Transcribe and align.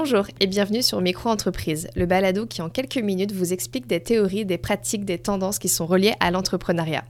Bonjour 0.00 0.26
et 0.38 0.46
bienvenue 0.46 0.80
sur 0.80 1.00
Micro-entreprise, 1.00 1.88
le 1.96 2.06
balado 2.06 2.46
qui 2.46 2.62
en 2.62 2.70
quelques 2.70 2.98
minutes 2.98 3.32
vous 3.32 3.52
explique 3.52 3.88
des 3.88 4.00
théories, 4.00 4.46
des 4.46 4.56
pratiques, 4.56 5.04
des 5.04 5.18
tendances 5.18 5.58
qui 5.58 5.68
sont 5.68 5.86
reliées 5.86 6.14
à 6.20 6.30
l'entrepreneuriat. 6.30 7.02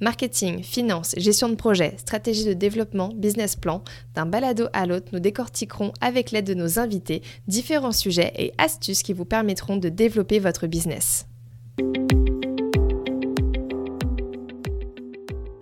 Marketing, 0.00 0.62
finance, 0.62 1.14
gestion 1.18 1.50
de 1.50 1.54
projet, 1.54 1.98
stratégie 1.98 2.46
de 2.46 2.54
développement, 2.54 3.10
business 3.14 3.56
plan, 3.56 3.84
d'un 4.14 4.24
balado 4.24 4.68
à 4.72 4.86
l'autre, 4.86 5.08
nous 5.12 5.20
décortiquerons 5.20 5.92
avec 6.00 6.30
l'aide 6.30 6.46
de 6.46 6.54
nos 6.54 6.78
invités 6.78 7.20
différents 7.46 7.92
sujets 7.92 8.32
et 8.38 8.54
astuces 8.56 9.02
qui 9.02 9.12
vous 9.12 9.26
permettront 9.26 9.76
de 9.76 9.90
développer 9.90 10.38
votre 10.38 10.66
business. 10.66 11.26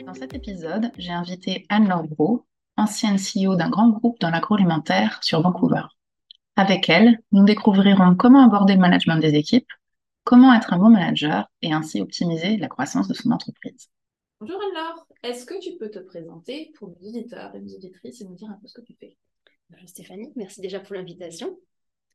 Dans 0.07 0.15
cet 0.15 0.33
épisode, 0.33 0.93
j'ai 0.97 1.11
invité 1.11 1.67
Anne-Laure 1.71 2.07
Bro, 2.07 2.47
ancienne 2.77 3.17
CEO 3.17 3.57
d'un 3.57 3.69
grand 3.69 3.89
groupe 3.89 4.21
dans 4.21 4.31
l'agroalimentaire 4.31 5.19
sur 5.23 5.43
Vancouver. 5.43 5.83
Avec 6.59 6.89
elle, 6.89 7.21
nous 7.31 7.45
découvrirons 7.45 8.17
comment 8.17 8.45
aborder 8.45 8.73
le 8.73 8.81
management 8.81 9.19
des 9.19 9.37
équipes, 9.37 9.69
comment 10.25 10.53
être 10.53 10.73
un 10.73 10.79
bon 10.79 10.91
manager 10.91 11.49
et 11.63 11.73
ainsi 11.73 12.01
optimiser 12.01 12.57
la 12.57 12.67
croissance 12.67 13.07
de 13.07 13.15
son 13.15 13.31
entreprise. 13.31 13.89
Bonjour 14.41 14.61
Anne-Laure, 14.61 15.07
est-ce 15.23 15.47
que 15.47 15.55
tu 15.61 15.79
peux 15.79 15.89
te 15.89 16.01
présenter 16.01 16.73
pour 16.77 16.89
nos 16.89 17.09
auditeurs 17.09 17.55
et 17.55 17.61
nos 17.61 17.77
auditrices 17.77 18.23
et 18.23 18.25
nous 18.25 18.35
dire 18.35 18.51
un 18.51 18.59
peu 18.61 18.67
ce 18.67 18.75
que 18.75 18.85
tu 18.85 18.97
fais? 18.99 19.17
Bonjour 19.71 19.89
Stéphanie, 19.89 20.33
merci 20.35 20.61
déjà 20.61 20.81
pour 20.81 20.97
l'invitation. 20.97 21.57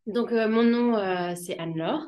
Donc 0.08 0.34
euh, 0.34 0.50
mon 0.50 0.64
nom 0.64 0.98
euh, 0.98 1.36
c'est 1.38 1.58
Anne-Laure. 1.58 2.06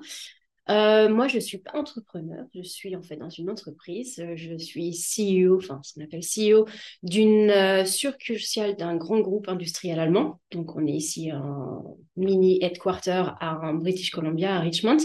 Euh, 0.70 1.10
moi, 1.10 1.28
je 1.28 1.38
suis 1.38 1.60
pas 1.60 1.72
entrepreneur, 1.76 2.46
je 2.56 2.62
suis 2.64 2.96
en 2.96 3.04
fait 3.04 3.18
dans 3.18 3.30
une 3.30 3.50
entreprise. 3.50 4.20
Euh, 4.20 4.36
je 4.36 4.58
suis 4.58 4.92
CEO, 4.92 5.58
enfin, 5.58 5.80
ce 5.84 5.94
qu'on 5.94 6.04
appelle 6.04 6.24
CEO 6.24 6.66
d'une 7.04 7.52
euh, 7.52 7.86
succursale 7.86 8.76
d'un 8.76 8.96
grand 8.96 9.20
groupe 9.20 9.48
industriel 9.48 10.00
allemand. 10.00 10.40
Donc, 10.52 10.76
on 10.76 10.86
est 10.88 10.94
ici 10.94 11.32
en 11.32 11.98
mini 12.16 12.58
headquarter 12.64 13.24
à 13.40 13.74
British 13.74 14.10
Columbia, 14.10 14.56
à 14.56 14.60
Richmond, 14.60 14.98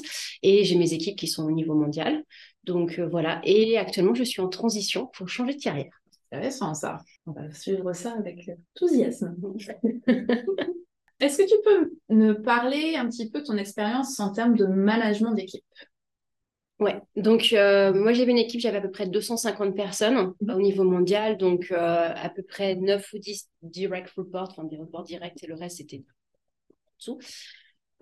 et 0.42 0.64
j'ai 0.64 0.76
mes 0.76 0.94
équipes 0.94 1.16
qui 1.16 1.28
sont 1.28 1.44
au 1.44 1.50
niveau 1.50 1.74
mondial. 1.74 2.24
Donc 2.64 2.98
voilà. 2.98 3.40
Et 3.44 3.78
actuellement, 3.78 4.14
je 4.14 4.24
suis 4.24 4.40
en 4.40 4.48
transition 4.48 5.06
pour 5.14 5.28
changer 5.28 5.54
de 5.54 5.60
carrière. 5.60 5.92
C'est 6.10 6.36
intéressant 6.36 6.74
ça. 6.74 6.98
On 7.26 7.32
va 7.32 7.50
suivre 7.52 7.92
ça 7.92 8.14
avec 8.18 8.50
enthousiasme. 8.76 9.34
Est-ce 11.20 11.38
que 11.38 11.48
tu 11.48 11.54
peux 11.62 11.92
me 12.08 12.32
parler 12.32 12.96
un 12.96 13.08
petit 13.08 13.30
peu 13.30 13.40
de 13.40 13.46
ton 13.46 13.56
expérience 13.56 14.18
en 14.20 14.32
termes 14.32 14.56
de 14.56 14.66
management 14.66 15.34
d'équipe? 15.34 15.64
Ouais, 16.80 16.98
donc 17.14 17.52
euh, 17.52 17.92
moi 17.92 18.14
j'avais 18.14 18.30
une 18.30 18.38
équipe, 18.38 18.58
j'avais 18.58 18.78
à 18.78 18.80
peu 18.80 18.90
près 18.90 19.06
250 19.06 19.76
personnes 19.76 20.32
mhm. 20.40 20.50
au 20.54 20.60
niveau 20.60 20.82
mondial, 20.82 21.36
donc 21.36 21.70
euh, 21.70 22.12
à 22.14 22.30
peu 22.30 22.42
près 22.42 22.74
9 22.74 23.06
ou 23.12 23.18
10 23.18 23.50
direct 23.60 24.08
reports, 24.16 24.48
enfin 24.50 24.64
des 24.64 24.78
reports 24.78 25.02
directs 25.02 25.42
et 25.42 25.46
le 25.46 25.56
reste 25.56 25.76
c'était 25.76 26.02
dessous. 26.98 27.18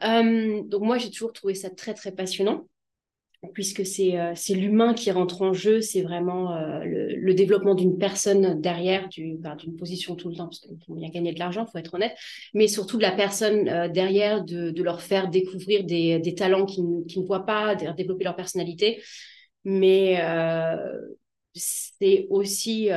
Euh, 0.05 0.63
donc 0.63 0.83
moi 0.83 0.97
j'ai 0.97 1.11
toujours 1.11 1.33
trouvé 1.33 1.57
ça 1.57 1.71
très 1.71 1.93
très 1.93 2.13
passionnant 2.13 2.69
puisque 3.53 3.87
c'est 3.87 4.19
euh, 4.19 4.33
c'est 4.35 4.55
l'humain 4.55 4.95
qui 4.95 5.11
rentre 5.11 5.43
en 5.43 5.53
jeu, 5.53 5.81
c'est 5.81 6.03
vraiment 6.03 6.57
euh, 6.57 6.83
le, 6.85 7.35
développement 7.35 7.75
d'une 7.75 7.97
personne 7.97 8.61
derrière, 8.61 9.09
ben, 9.17 9.55
d'une 9.57 9.77
position 9.77 10.17
tout 10.17 10.29
le 10.29 10.37
temps, 10.37 10.47
parce 10.47 10.59
qu'il 10.61 10.77
faut 10.87 10.95
bien 10.95 11.09
gagner 11.09 11.33
de 11.33 11.39
l'argent, 11.39 11.65
il 11.67 11.71
faut 11.71 11.79
être 11.79 11.95
honnête, 11.95 12.17
mais 12.53 12.67
surtout 12.67 12.97
de 12.97 13.03
la 13.03 13.13
personne 13.13 13.69
euh, 13.69 13.89
derrière, 13.89 14.45
de, 14.45 14.83
leur 14.83 15.01
faire 15.03 15.29
découvrir 15.29 15.85
des, 15.85 16.19
des 16.19 16.35
talents 16.35 16.67
qu'ils 16.67 16.85
ne 16.85 17.27
voient 17.27 17.47
pas, 17.47 17.77
de 17.77 17.93
développer 17.93 18.25
leur 18.25 18.37
personnalité. 18.37 19.03
Mais 19.65 20.19
c'est 21.55 22.27
aussi 22.31 22.91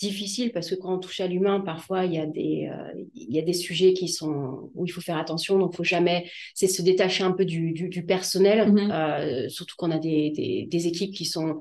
difficile 0.00 0.50
parce 0.52 0.70
que 0.70 0.74
quand 0.74 0.94
on 0.94 0.98
touche 0.98 1.20
à 1.20 1.26
l'humain, 1.26 1.60
parfois 1.60 2.06
il 2.06 2.14
y 2.14 2.18
a 2.18 2.26
des 2.26 2.70
euh, 2.72 3.04
il 3.14 3.32
y 3.32 3.38
a 3.38 3.42
des 3.42 3.52
sujets 3.52 3.92
qui 3.92 4.08
sont 4.08 4.70
où 4.74 4.86
il 4.86 4.88
faut 4.88 5.02
faire 5.02 5.18
attention, 5.18 5.58
donc 5.58 5.76
faut 5.76 5.84
jamais 5.84 6.28
c'est 6.54 6.66
se 6.66 6.82
détacher 6.82 7.22
un 7.22 7.32
peu 7.32 7.44
du, 7.44 7.72
du, 7.72 8.04
personnel, 8.04 8.72
mm-hmm. 8.72 8.90
euh, 8.92 9.48
surtout 9.48 9.76
qu'on 9.76 9.90
a 9.90 9.98
des, 9.98 10.30
des, 10.30 10.66
des, 10.66 10.86
équipes 10.86 11.14
qui 11.14 11.26
sont 11.26 11.60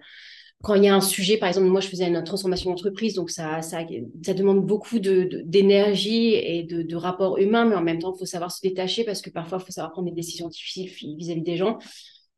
quand 0.61 0.75
il 0.75 0.83
y 0.83 0.88
a 0.89 0.95
un 0.95 1.01
sujet, 1.01 1.38
par 1.38 1.47
exemple, 1.47 1.67
moi 1.67 1.79
je 1.79 1.88
faisais 1.88 2.07
une 2.07 2.22
transformation 2.23 2.69
d'entreprise, 2.69 3.13
donc 3.13 3.29
ça, 3.29 3.61
ça, 3.61 3.79
ça 4.25 4.33
demande 4.33 4.66
beaucoup 4.66 4.99
de, 4.99 5.41
d'énergie 5.45 6.33
et 6.33 6.63
de, 6.63 6.81
de 6.81 6.95
rapport 6.97 7.38
humain, 7.38 7.66
mais 7.66 7.75
en 7.75 7.81
même 7.81 7.99
temps, 7.99 8.13
il 8.13 8.19
faut 8.19 8.25
savoir 8.25 8.51
se 8.51 8.61
détacher 8.61 9.05
parce 9.05 9.22
que 9.22 9.29
parfois, 9.29 9.59
il 9.61 9.66
faut 9.66 9.72
savoir 9.72 9.94
prendre 9.94 10.09
des 10.09 10.16
décisions 10.16 10.49
difficiles 10.49 10.89
vis-à-vis 11.17 11.44
des 11.44 11.55
gens. 11.55 11.79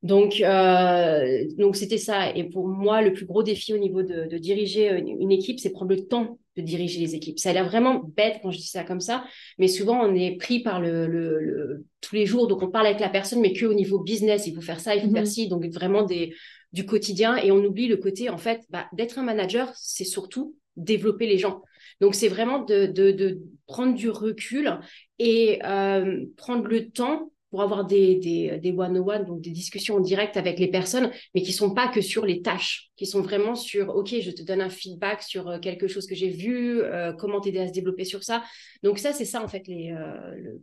Donc, 0.04 0.42
euh, 0.42 1.46
donc 1.58 1.76
c'était 1.76 1.98
ça. 1.98 2.36
Et 2.36 2.46
pour 2.46 2.68
moi, 2.68 3.02
le 3.02 3.14
plus 3.14 3.26
gros 3.26 3.44
défi 3.44 3.74
au 3.74 3.78
niveau 3.78 4.02
de, 4.02 4.28
de 4.28 4.38
diriger 4.38 4.90
une, 4.98 5.32
équipe, 5.32 5.60
c'est 5.60 5.70
prendre 5.70 5.92
le 5.92 6.08
temps 6.08 6.40
de 6.58 6.62
diriger 6.62 7.00
les 7.00 7.16
équipes. 7.16 7.40
Ça 7.40 7.52
a 7.52 7.54
l'air 7.54 7.66
vraiment 7.66 8.02
bête 8.16 8.40
quand 8.42 8.52
je 8.52 8.58
dis 8.58 8.68
ça 8.68 8.84
comme 8.84 9.00
ça, 9.00 9.24
mais 9.58 9.68
souvent 9.68 10.02
on 10.04 10.16
est 10.16 10.38
pris 10.38 10.60
par 10.60 10.82
le, 10.82 11.08
le, 11.08 11.86
tous 12.02 12.16
les 12.16 12.26
jours. 12.26 12.48
Donc 12.48 12.64
on 12.64 12.70
parle 12.70 12.88
avec 12.88 13.00
la 13.00 13.10
personne, 13.10 13.42
mais 13.42 13.54
que 13.54 13.66
au 13.66 13.74
niveau 13.74 14.00
business, 14.00 14.48
il 14.48 14.56
faut 14.56 14.62
faire 14.62 14.80
ça, 14.80 14.96
il 14.96 15.02
faut 15.02 15.12
faire 15.12 15.22
mhm. 15.22 15.28
ci. 15.28 15.48
Donc 15.48 15.66
vraiment 15.68 16.04
des 16.04 16.34
du 16.74 16.86
quotidien 16.86 17.36
et 17.36 17.52
on 17.52 17.64
oublie 17.64 17.88
le 17.88 17.98
côté 17.98 18.30
en 18.30 18.38
fait 18.38 18.62
bah, 18.70 18.88
d'être 18.94 19.20
un 19.20 19.24
manager, 19.24 19.72
c'est 19.76 20.06
surtout 20.06 20.56
développer 20.78 21.28
les 21.28 21.38
gens. 21.38 21.62
Donc 22.00 22.16
c'est 22.16 22.30
vraiment 22.30 22.60
de, 22.60 22.86
de, 22.86 23.12
de, 23.12 23.42
prendre 23.68 23.94
du 23.94 24.10
recul 24.10 24.80
et 25.20 25.60
euh, 25.66 26.26
prendre 26.38 26.68
le 26.68 26.90
temps 26.90 27.32
pour 27.52 27.62
avoir 27.62 27.86
des, 27.86 28.16
des, 28.16 28.58
des 28.60 28.72
one-on-one, 28.72 29.26
donc 29.26 29.42
des 29.42 29.52
discussions 29.52 29.98
en 29.98 30.00
direct 30.00 30.38
avec 30.38 30.58
les 30.58 30.70
personnes, 30.70 31.12
mais 31.36 31.42
qui 31.42 31.52
sont 31.52 31.74
pas 31.74 31.90
que 31.90 32.00
sur 32.00 32.26
les 32.26 32.42
tâches, 32.42 32.90
qui 32.96 33.06
sont 33.06 33.22
vraiment 33.22 33.56
sur, 33.56 33.94
OK, 33.94 34.16
je 34.22 34.32
te 34.32 34.42
donne 34.42 34.62
un 34.62 34.70
feedback 34.70 35.22
sur 35.22 35.50
euh, 35.50 35.60
quelque 35.60 35.88
chose 35.88 36.08
que 36.08 36.16
j'ai 36.16 36.30
vu, 36.30 36.82
euh, 36.82 37.12
comment 37.12 37.42
t'aider 37.42 37.60
à 37.60 37.68
se 37.68 37.74
développer 37.74 38.06
sur 38.06 38.24
ça. 38.24 38.42
Donc 38.84 39.00
ça, 39.00 39.12
c'est 39.12 39.26
ça, 39.26 39.44
en 39.44 39.50
fait, 39.50 39.68
les, 39.68 39.92
euh, 39.92 40.58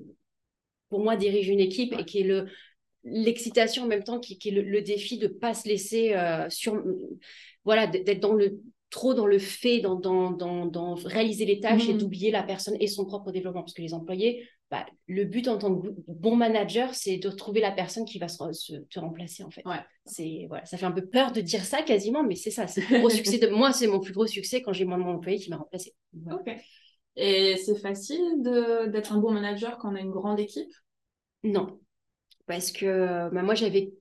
pour 0.88 1.00
moi, 1.00 1.16
diriger 1.16 1.52
une 1.52 1.60
équipe 1.60 1.94
et 1.98 2.06
qui 2.06 2.20
est 2.20 2.24
le, 2.24 2.46
l'excitation 3.04 3.84
en 3.84 3.86
même 3.86 4.02
temps, 4.02 4.18
qui, 4.18 4.38
qui 4.38 4.48
est 4.48 4.52
le, 4.52 4.80
défi 4.80 5.18
de 5.18 5.28
pas 5.28 5.52
se 5.52 5.68
laisser 5.68 6.16
sur, 6.48 6.82
voilà, 7.64 7.86
d'être 7.86 8.20
dans 8.20 8.32
le 8.32 8.60
trop 8.90 9.12
dans 9.12 9.26
le 9.26 9.38
fait, 9.38 9.80
dans, 9.80 9.96
dans, 9.96 10.30
dans, 10.30 10.64
dans 10.64 10.94
réaliser 10.94 11.44
les 11.44 11.60
tâches 11.60 11.88
et 11.90 11.92
mmh. 11.92 11.98
d'oublier 11.98 12.30
la 12.30 12.42
personne 12.42 12.76
et 12.80 12.86
son 12.86 13.04
propre 13.04 13.30
développement. 13.32 13.60
Parce 13.60 13.74
que 13.74 13.82
les 13.82 13.92
employés, 13.92 14.48
bah, 14.70 14.84
le 15.06 15.24
but 15.24 15.48
en 15.48 15.56
tant 15.56 15.74
que 15.74 15.88
bon 16.08 16.36
manager, 16.36 16.94
c'est 16.94 17.16
de 17.16 17.30
trouver 17.30 17.60
la 17.60 17.72
personne 17.72 18.04
qui 18.04 18.18
va 18.18 18.28
se, 18.28 18.76
te 18.90 19.00
remplacer 19.00 19.42
en 19.42 19.50
fait. 19.50 19.62
Ouais. 19.64 19.80
C'est 20.04 20.44
voilà, 20.48 20.64
ça 20.66 20.76
fait 20.76 20.86
un 20.86 20.92
peu 20.92 21.06
peur 21.06 21.32
de 21.32 21.40
dire 21.40 21.64
ça 21.64 21.82
quasiment, 21.82 22.22
mais 22.22 22.34
c'est 22.34 22.50
ça. 22.50 22.66
C'est 22.66 22.82
gros 22.82 23.08
succès 23.08 23.38
de 23.38 23.48
moi, 23.54 23.72
c'est 23.72 23.86
mon 23.86 24.00
plus 24.00 24.12
gros 24.12 24.26
succès 24.26 24.60
quand 24.60 24.72
j'ai 24.72 24.84
mon 24.84 25.00
employé 25.08 25.38
qui 25.38 25.50
m'a 25.50 25.56
remplacé. 25.56 25.94
Ok. 26.30 26.54
Et 27.16 27.56
c'est 27.56 27.78
facile 27.80 28.42
d'être 28.92 29.12
un 29.12 29.18
bon 29.18 29.32
manager 29.32 29.78
quand 29.78 29.92
on 29.92 29.96
a 29.96 30.00
une 30.00 30.10
grande 30.10 30.38
équipe? 30.38 30.70
Non, 31.42 31.80
parce 32.46 32.70
que 32.72 33.28
bah, 33.32 33.42
moi 33.42 33.54
j'avais 33.54 33.92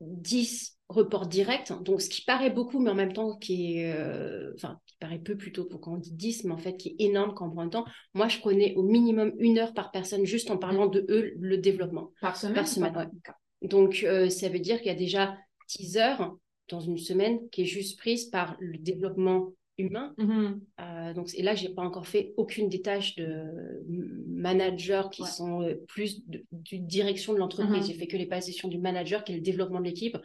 10 0.00 0.73
report 0.94 1.26
direct, 1.26 1.72
donc 1.82 2.00
ce 2.00 2.08
qui 2.08 2.22
paraît 2.22 2.50
beaucoup, 2.50 2.78
mais 2.78 2.90
en 2.90 2.94
même 2.94 3.12
temps 3.12 3.36
qui 3.36 3.78
est, 3.78 3.92
euh, 3.92 4.52
enfin, 4.54 4.78
qui 4.86 4.96
paraît 4.98 5.18
peu 5.18 5.36
plutôt 5.36 5.64
pour 5.64 5.80
quand 5.80 5.94
on 5.94 5.98
dit 5.98 6.12
10, 6.12 6.44
mais 6.44 6.52
en 6.52 6.58
fait 6.58 6.76
qui 6.76 6.90
est 6.90 7.04
énorme 7.04 7.34
quand 7.34 7.48
on 7.48 7.50
prend 7.50 7.64
le 7.64 7.70
temps. 7.70 7.84
Moi, 8.14 8.28
je 8.28 8.38
prenais 8.38 8.74
au 8.76 8.82
minimum 8.82 9.32
une 9.38 9.58
heure 9.58 9.74
par 9.74 9.90
personne 9.90 10.24
juste 10.24 10.50
en 10.50 10.56
parlant 10.56 10.86
de 10.86 11.04
eux, 11.08 11.32
le 11.38 11.58
développement. 11.58 12.12
Par 12.20 12.36
semaine 12.36 12.54
Par 12.54 12.68
semaine, 12.68 13.10
Donc, 13.62 14.04
euh, 14.04 14.30
ça 14.30 14.48
veut 14.48 14.60
dire 14.60 14.78
qu'il 14.78 14.86
y 14.86 14.94
a 14.94 14.98
déjà 14.98 15.36
10 15.68 15.96
heures 15.98 16.36
dans 16.68 16.80
une 16.80 16.98
semaine 16.98 17.38
qui 17.50 17.62
est 17.62 17.66
juste 17.66 17.98
prise 17.98 18.26
par 18.26 18.56
le 18.58 18.78
développement 18.78 19.52
humain. 19.78 20.14
Mm-hmm. 20.18 20.60
Euh, 20.80 21.14
donc, 21.14 21.30
et 21.34 21.42
là, 21.42 21.54
j'ai 21.54 21.68
pas 21.68 21.82
encore 21.82 22.06
fait 22.06 22.32
aucune 22.36 22.68
des 22.68 22.80
tâches 22.80 23.16
de 23.16 23.84
manager 24.28 25.10
qui 25.10 25.24
sont 25.24 25.62
euh, 25.62 25.74
plus 25.88 26.26
de, 26.28 26.44
direction 26.72 27.32
de 27.32 27.38
l'entreprise. 27.38 27.84
Mm-hmm. 27.84 27.86
J'ai 27.86 27.94
fait 27.94 28.06
que 28.06 28.16
les 28.16 28.26
positions 28.26 28.68
du 28.68 28.78
manager 28.78 29.24
qui 29.24 29.32
est 29.32 29.36
le 29.36 29.40
développement 29.40 29.80
de 29.80 29.84
l'équipe. 29.84 30.16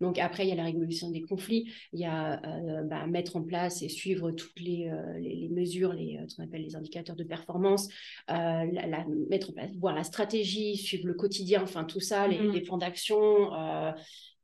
Donc 0.00 0.18
après, 0.18 0.44
il 0.44 0.48
y 0.48 0.52
a 0.52 0.56
la 0.56 0.64
régulation 0.64 1.10
des 1.10 1.22
conflits, 1.22 1.72
il 1.92 2.00
y 2.00 2.04
a 2.04 2.42
euh, 2.44 2.82
bah, 2.82 3.06
mettre 3.06 3.36
en 3.36 3.42
place 3.42 3.82
et 3.82 3.88
suivre 3.88 4.32
toutes 4.32 4.58
les, 4.60 4.90
les, 5.20 5.48
mesures, 5.50 5.92
les, 5.92 6.20
ce 6.28 6.36
qu'on 6.36 6.44
appelle 6.44 6.62
les 6.62 6.76
indicateurs 6.76 7.16
de 7.16 7.24
performance, 7.24 7.88
la, 8.28 9.06
mettre 9.30 9.50
en 9.50 9.52
place, 9.52 9.70
voir 9.78 9.94
la 9.94 10.04
stratégie, 10.04 10.76
suivre 10.76 11.06
le 11.06 11.14
quotidien, 11.14 11.62
enfin 11.62 11.84
tout 11.84 12.00
ça, 12.00 12.26
les, 12.26 12.38
mm-hmm. 12.38 12.52
les 12.52 12.60
plans 12.60 12.78
d'action. 12.78 13.50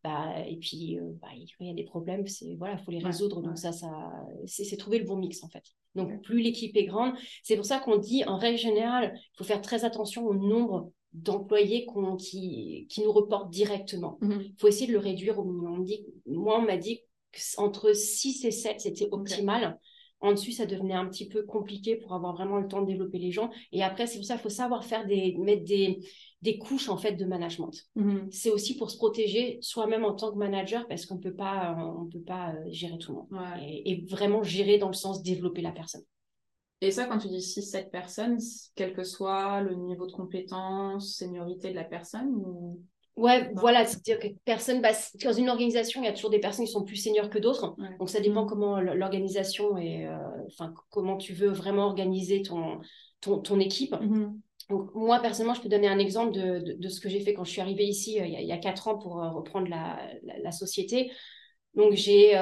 Bah, 0.04 0.34
et 0.48 0.56
puis, 0.56 0.98
euh, 0.98 1.12
bah, 1.20 1.28
il 1.34 1.66
y 1.66 1.70
a 1.70 1.74
des 1.74 1.84
problèmes, 1.84 2.26
c'est 2.26 2.56
voilà, 2.56 2.76
faut 2.78 2.90
les 2.90 2.98
résoudre. 2.98 3.40
Donc 3.40 3.56
ça, 3.56 3.70
ça, 3.70 3.88
c'est 4.46 4.76
trouver 4.76 4.98
le 4.98 5.04
bon 5.04 5.16
mix 5.16 5.44
en 5.44 5.48
fait. 5.48 5.62
Donc 5.94 6.22
plus 6.22 6.40
l'équipe 6.40 6.76
est 6.76 6.86
grande, 6.86 7.14
c'est 7.42 7.54
pour 7.54 7.64
ça 7.64 7.78
qu'on 7.78 7.98
dit 7.98 8.24
en 8.24 8.36
règle 8.36 8.58
générale, 8.58 9.12
il 9.14 9.36
faut 9.36 9.44
faire 9.44 9.60
très 9.60 9.84
attention 9.84 10.26
au 10.26 10.34
nombre 10.34 10.90
d'employés 11.12 11.86
qui, 12.18 12.86
qui 12.88 13.02
nous 13.02 13.12
reportent 13.12 13.50
directement. 13.50 14.18
Il 14.22 14.28
mm-hmm. 14.28 14.52
faut 14.58 14.68
essayer 14.68 14.86
de 14.86 14.92
le 14.92 14.98
réduire 14.98 15.38
au 15.38 15.44
minimum. 15.44 15.86
moi, 16.26 16.58
on 16.58 16.62
m'a 16.62 16.78
dit 16.78 17.00
qu'entre 17.32 17.92
6 17.92 18.44
et 18.44 18.50
7, 18.50 18.80
c'était 18.80 19.08
optimal. 19.12 19.78
En 20.22 20.32
dessus, 20.32 20.52
ça 20.52 20.66
devenait 20.66 20.94
un 20.94 21.06
petit 21.06 21.28
peu 21.28 21.42
compliqué 21.42 21.96
pour 21.96 22.14
avoir 22.14 22.34
vraiment 22.34 22.58
le 22.58 22.68
temps 22.68 22.80
de 22.80 22.86
développer 22.86 23.18
les 23.18 23.32
gens. 23.32 23.50
Et 23.72 23.82
après, 23.82 24.06
c'est 24.06 24.18
pour 24.18 24.24
ça 24.24 24.34
qu'il 24.34 24.42
faut 24.42 24.48
savoir 24.48 24.84
faire 24.84 25.04
des, 25.04 25.36
mettre 25.36 25.64
des, 25.64 25.98
des 26.42 26.58
couches 26.58 26.88
en 26.88 26.96
fait 26.96 27.12
de 27.12 27.24
management. 27.24 27.72
Mhm. 27.96 28.28
C'est 28.30 28.50
aussi 28.50 28.76
pour 28.76 28.90
se 28.90 28.96
protéger 28.96 29.58
soi-même 29.62 30.04
en 30.04 30.14
tant 30.14 30.30
que 30.30 30.38
manager 30.38 30.86
parce 30.86 31.06
qu'on 31.06 31.18
peut 31.18 31.34
pas 31.34 31.76
on 31.98 32.06
peut 32.06 32.22
pas 32.22 32.54
euh, 32.54 32.64
gérer 32.70 32.98
tout 32.98 33.12
le 33.12 33.18
monde 33.18 33.46
et, 33.60 34.04
vraiment 34.08 34.42
gérer 34.42 34.78
dans 34.78 34.88
le 34.88 34.94
sens 34.94 35.22
développer 35.22 35.60
la 35.60 35.72
personne. 35.72 36.02
Et 36.80 36.90
ça, 36.90 37.04
quand 37.06 37.18
tu 37.18 37.28
dis 37.28 37.38
6-7 37.38 37.90
personnes, 37.90 38.38
quel 38.74 38.92
que 38.92 39.04
soit 39.04 39.60
le 39.60 39.74
niveau 39.74 40.06
de 40.06 40.12
compétence, 40.12 41.16
seniorité 41.16 41.70
de 41.70 41.76
la 41.76 41.84
personne 41.84 42.32
ou... 42.34 42.80
Ouais, 43.16 43.50
voilà, 43.54 43.84
c'est-à-dire 43.84 44.18
que 44.18 44.28
personne, 44.44 44.80
bah, 44.80 44.92
dans 45.22 45.32
une 45.32 45.50
organisation, 45.50 46.02
il 46.02 46.06
y 46.06 46.08
a 46.08 46.14
toujours 46.14 46.30
des 46.30 46.40
personnes 46.40 46.64
qui 46.64 46.72
sont 46.72 46.84
plus 46.84 46.96
seniors 46.96 47.28
que 47.28 47.38
d'autres. 47.38 47.76
Donc 47.98 48.08
ça 48.08 48.20
dépend 48.20 48.44
mm. 48.44 48.48
comment 48.48 48.80
l'organisation 48.80 49.76
et 49.76 50.06
euh, 50.06 50.16
enfin 50.48 50.72
comment 50.90 51.18
tu 51.18 51.34
veux 51.34 51.50
vraiment 51.50 51.84
organiser 51.84 52.42
ton, 52.42 52.80
ton, 53.20 53.38
ton 53.38 53.60
équipe. 53.60 53.92
Mm-hmm. 53.92 54.32
Donc, 54.70 54.94
moi, 54.94 55.20
personnellement, 55.20 55.54
je 55.54 55.60
peux 55.60 55.68
donner 55.68 55.88
un 55.88 55.98
exemple 55.98 56.32
de, 56.32 56.76
de, 56.78 56.88
ce 56.88 57.00
que 57.00 57.10
j'ai 57.10 57.20
fait 57.20 57.34
quand 57.34 57.44
je 57.44 57.50
suis 57.50 57.60
arrivée 57.60 57.84
ici 57.84 58.18
euh, 58.18 58.24
il, 58.24 58.32
y 58.32 58.36
a, 58.36 58.56
il, 58.56 58.60
quatre 58.60 58.88
ans 58.88 58.96
pour 58.96 59.22
euh, 59.22 59.28
reprendre 59.30 59.68
la, 59.68 59.98
la, 60.22 60.52
société. 60.52 61.10
Donc, 61.74 61.92
j'ai 61.92 62.32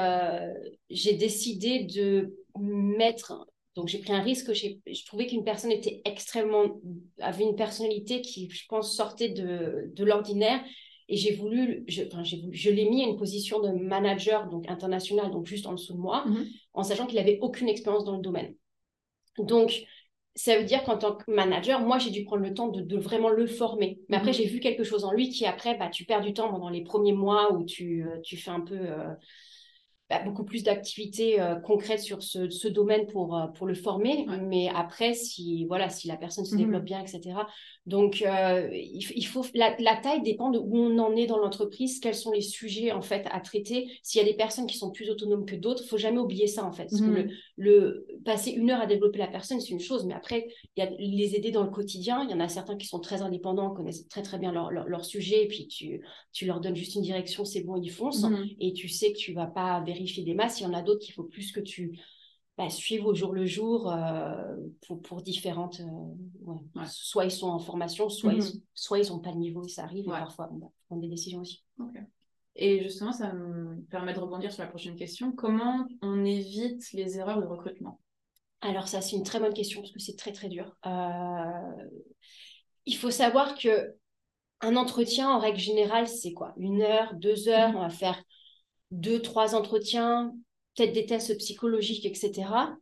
j'ai 0.89 1.13
décidé 1.13 1.83
de 1.83 2.37
mettre 2.59 3.45
donc 3.75 3.87
j'ai 3.87 3.99
pris 3.99 4.11
un 4.11 4.21
risque. 4.21 4.51
Je 4.53 5.05
trouvais 5.05 5.27
qu'une 5.27 5.43
personne 5.43 5.71
était 5.71 6.01
extrêmement 6.05 6.81
avait 7.19 7.43
une 7.43 7.55
personnalité 7.55 8.21
qui, 8.21 8.49
je 8.49 8.65
pense, 8.67 8.95
sortait 8.95 9.29
de, 9.29 9.91
de 9.93 10.03
l'ordinaire. 10.03 10.61
Et 11.07 11.17
j'ai 11.17 11.33
voulu, 11.33 11.83
je, 11.87 12.03
enfin, 12.03 12.23
j'ai 12.23 12.37
voulu, 12.37 12.55
je 12.55 12.69
l'ai 12.69 12.89
mis 12.89 13.03
à 13.03 13.07
une 13.07 13.17
position 13.17 13.59
de 13.59 13.69
manager, 13.69 14.47
donc 14.47 14.69
international, 14.69 15.29
donc 15.31 15.45
juste 15.45 15.65
en 15.65 15.73
dessous 15.73 15.93
de 15.93 15.99
moi, 15.99 16.25
mhm. 16.25 16.47
en 16.73 16.83
sachant 16.83 17.05
qu'il 17.05 17.17
n'avait 17.17 17.37
aucune 17.41 17.67
expérience 17.67 18.05
dans 18.05 18.15
le 18.15 18.21
domaine. 18.21 18.55
Donc, 19.37 19.83
ça 20.35 20.57
veut 20.57 20.63
dire 20.63 20.83
qu'en 20.83 20.97
tant 20.97 21.15
que 21.15 21.29
manager, 21.29 21.81
moi, 21.81 21.97
j'ai 21.97 22.11
dû 22.11 22.23
prendre 22.23 22.43
le 22.43 22.53
temps 22.53 22.69
de, 22.69 22.81
de 22.81 22.97
vraiment 22.97 23.29
le 23.29 23.45
former. 23.45 23.99
Mais 24.07 24.17
après, 24.17 24.31
mhm. 24.31 24.37
j'ai 24.37 24.45
vu 24.45 24.59
quelque 24.59 24.83
chose 24.83 25.03
en 25.03 25.11
lui 25.11 25.29
qui, 25.29 25.45
après, 25.45 25.77
bah, 25.77 25.89
tu 25.89 26.05
perds 26.05 26.21
du 26.21 26.33
temps 26.33 26.49
pendant 26.49 26.69
les 26.69 26.83
premiers 26.83 27.13
mois 27.13 27.53
où 27.53 27.65
tu, 27.65 28.05
euh, 28.05 28.19
tu 28.21 28.37
fais 28.37 28.51
un 28.51 28.61
peu 28.61 28.77
euh, 28.77 29.13
bah, 30.11 30.21
beaucoup 30.25 30.43
plus 30.43 30.63
d'activités 30.63 31.39
euh, 31.39 31.55
concrètes 31.55 32.01
sur 32.01 32.21
ce, 32.21 32.49
ce, 32.49 32.67
domaine 32.67 33.07
pour, 33.07 33.37
euh, 33.37 33.47
pour 33.47 33.65
le 33.65 33.73
former. 33.73 34.25
Mais 34.41 34.69
après, 34.75 35.13
si, 35.13 35.63
voilà, 35.69 35.87
si 35.87 36.09
la 36.09 36.17
personne 36.17 36.43
se 36.43 36.53
développe 36.53 36.81
mhm. 36.81 36.85
bien, 36.85 36.99
etc. 36.99 37.21
Donc, 37.85 38.21
euh, 38.21 38.67
il, 38.73 39.25
faut, 39.25 39.45
la, 39.53 39.73
la, 39.79 39.95
taille 39.95 40.21
dépend 40.21 40.49
de 40.49 40.59
où 40.59 40.77
on 40.77 40.99
en 40.99 41.15
est 41.15 41.27
dans 41.27 41.37
l'entreprise, 41.37 42.01
quels 42.01 42.15
sont 42.15 42.33
les 42.33 42.41
sujets, 42.41 42.91
en 42.91 43.01
fait, 43.01 43.25
à 43.31 43.39
traiter. 43.39 43.89
S'il 44.03 44.19
y 44.19 44.21
a 44.21 44.27
des 44.27 44.35
personnes 44.35 44.67
qui 44.67 44.77
sont 44.77 44.91
plus 44.91 45.09
autonomes 45.09 45.45
que 45.45 45.55
d'autres, 45.55 45.83
il 45.85 45.87
faut 45.87 45.97
jamais 45.97 46.19
oublier 46.19 46.47
ça, 46.47 46.65
en 46.65 46.73
fait. 46.73 46.87
Parce 46.89 47.01
que 47.01 47.05
le, 47.05 47.27
le, 47.55 48.05
passer 48.25 48.51
une 48.51 48.69
heure 48.69 48.81
à 48.81 48.87
développer 48.87 49.17
la 49.17 49.27
personne, 49.27 49.61
c'est 49.61 49.71
une 49.71 49.79
chose. 49.79 50.05
Mais 50.05 50.13
après, 50.13 50.49
il 50.75 50.83
y 50.83 50.85
a 50.85 50.89
les 50.99 51.35
aider 51.37 51.51
dans 51.51 51.63
le 51.63 51.71
quotidien. 51.71 52.25
Il 52.25 52.31
y 52.31 52.33
en 52.33 52.41
a 52.41 52.49
certains 52.49 52.75
qui 52.75 52.87
sont 52.87 52.99
très 52.99 53.21
indépendants, 53.21 53.69
connaissent 53.69 54.09
très, 54.09 54.23
très 54.23 54.39
bien 54.39 54.51
leur, 54.51 54.71
leur, 54.71 55.05
sujet. 55.05 55.45
Et 55.45 55.47
puis, 55.47 55.69
tu, 55.69 56.01
tu 56.33 56.45
leur 56.45 56.59
donnes 56.59 56.75
juste 56.75 56.95
une 56.95 57.01
direction, 57.01 57.45
c'est 57.45 57.61
bon, 57.61 57.77
ils 57.77 57.91
foncent. 57.91 58.23
Mhm. 58.23 58.45
Et 58.59 58.73
tu 58.73 58.89
sais 58.89 59.13
que 59.13 59.17
tu 59.17 59.31
vas 59.31 59.47
pas 59.47 59.79
vérifier 59.79 60.00
des 60.03 60.33
masses. 60.33 60.59
Il 60.59 60.63
y 60.63 60.67
en 60.67 60.73
a 60.73 60.81
d'autres 60.81 60.99
qu'il 60.99 61.13
faut 61.13 61.23
plus 61.23 61.51
que 61.51 61.59
tu 61.59 61.99
bah, 62.57 62.69
suives 62.69 63.05
au 63.05 63.13
jour 63.13 63.33
le 63.33 63.45
jour 63.45 63.91
euh, 63.91 64.55
pour, 64.85 65.01
pour, 65.01 65.21
différentes. 65.21 65.81
Euh, 65.81 66.85
soit 66.87 67.25
ils 67.25 67.31
sont 67.31 67.47
en 67.47 67.59
formation, 67.59 68.09
soit, 68.09 68.33
ils, 68.33 68.61
soit 68.73 68.99
ils 68.99 69.09
n'ont 69.09 69.19
pas 69.19 69.31
de 69.31 69.37
niveau 69.37 69.63
et 69.65 69.69
ça 69.69 69.83
arrive. 69.83 70.05
Et 70.05 70.09
parfois, 70.09 70.49
on 70.51 70.57
va 70.57 70.67
prendre 70.87 71.01
des 71.01 71.07
décisions 71.07 71.41
aussi. 71.41 71.63
Et 72.55 72.83
justement, 72.83 73.13
ça 73.13 73.33
me 73.33 73.81
permet 73.89 74.13
de 74.13 74.19
rebondir 74.19 74.51
sur 74.51 74.63
la 74.63 74.69
prochaine 74.69 74.95
question. 74.95 75.31
Comment 75.31 75.87
on 76.01 76.25
évite 76.25 76.91
les 76.93 77.17
erreurs 77.17 77.41
de 77.41 77.47
recrutement? 77.47 78.01
Alors 78.61 78.87
ça, 78.87 79.01
c'est 79.01 79.15
une 79.15 79.23
très 79.23 79.39
bonne 79.39 79.53
question 79.53 79.81
parce 79.81 79.91
que 79.91 79.99
c'est 79.99 80.17
très 80.17 80.31
très 80.31 80.49
dur. 80.49 80.75
Euh, 80.85 81.87
il 82.85 82.95
faut 82.95 83.09
savoir 83.09 83.57
que 83.57 83.95
un 84.61 84.75
entretien, 84.75 85.29
en 85.29 85.39
règle 85.39 85.57
générale, 85.57 86.07
c'est 86.07 86.33
quoi? 86.33 86.53
Une 86.57 86.81
heure, 86.81 87.15
deux 87.15 87.47
heures, 87.47 87.69
mhm. 87.69 87.77
on 87.77 87.81
va 87.81 87.89
faire 87.89 88.21
deux, 88.91 89.21
trois 89.21 89.55
entretiens, 89.55 90.33
peut-être 90.75 90.93
des 90.93 91.05
tests 91.05 91.37
psychologiques, 91.37 92.05
etc. 92.05 92.75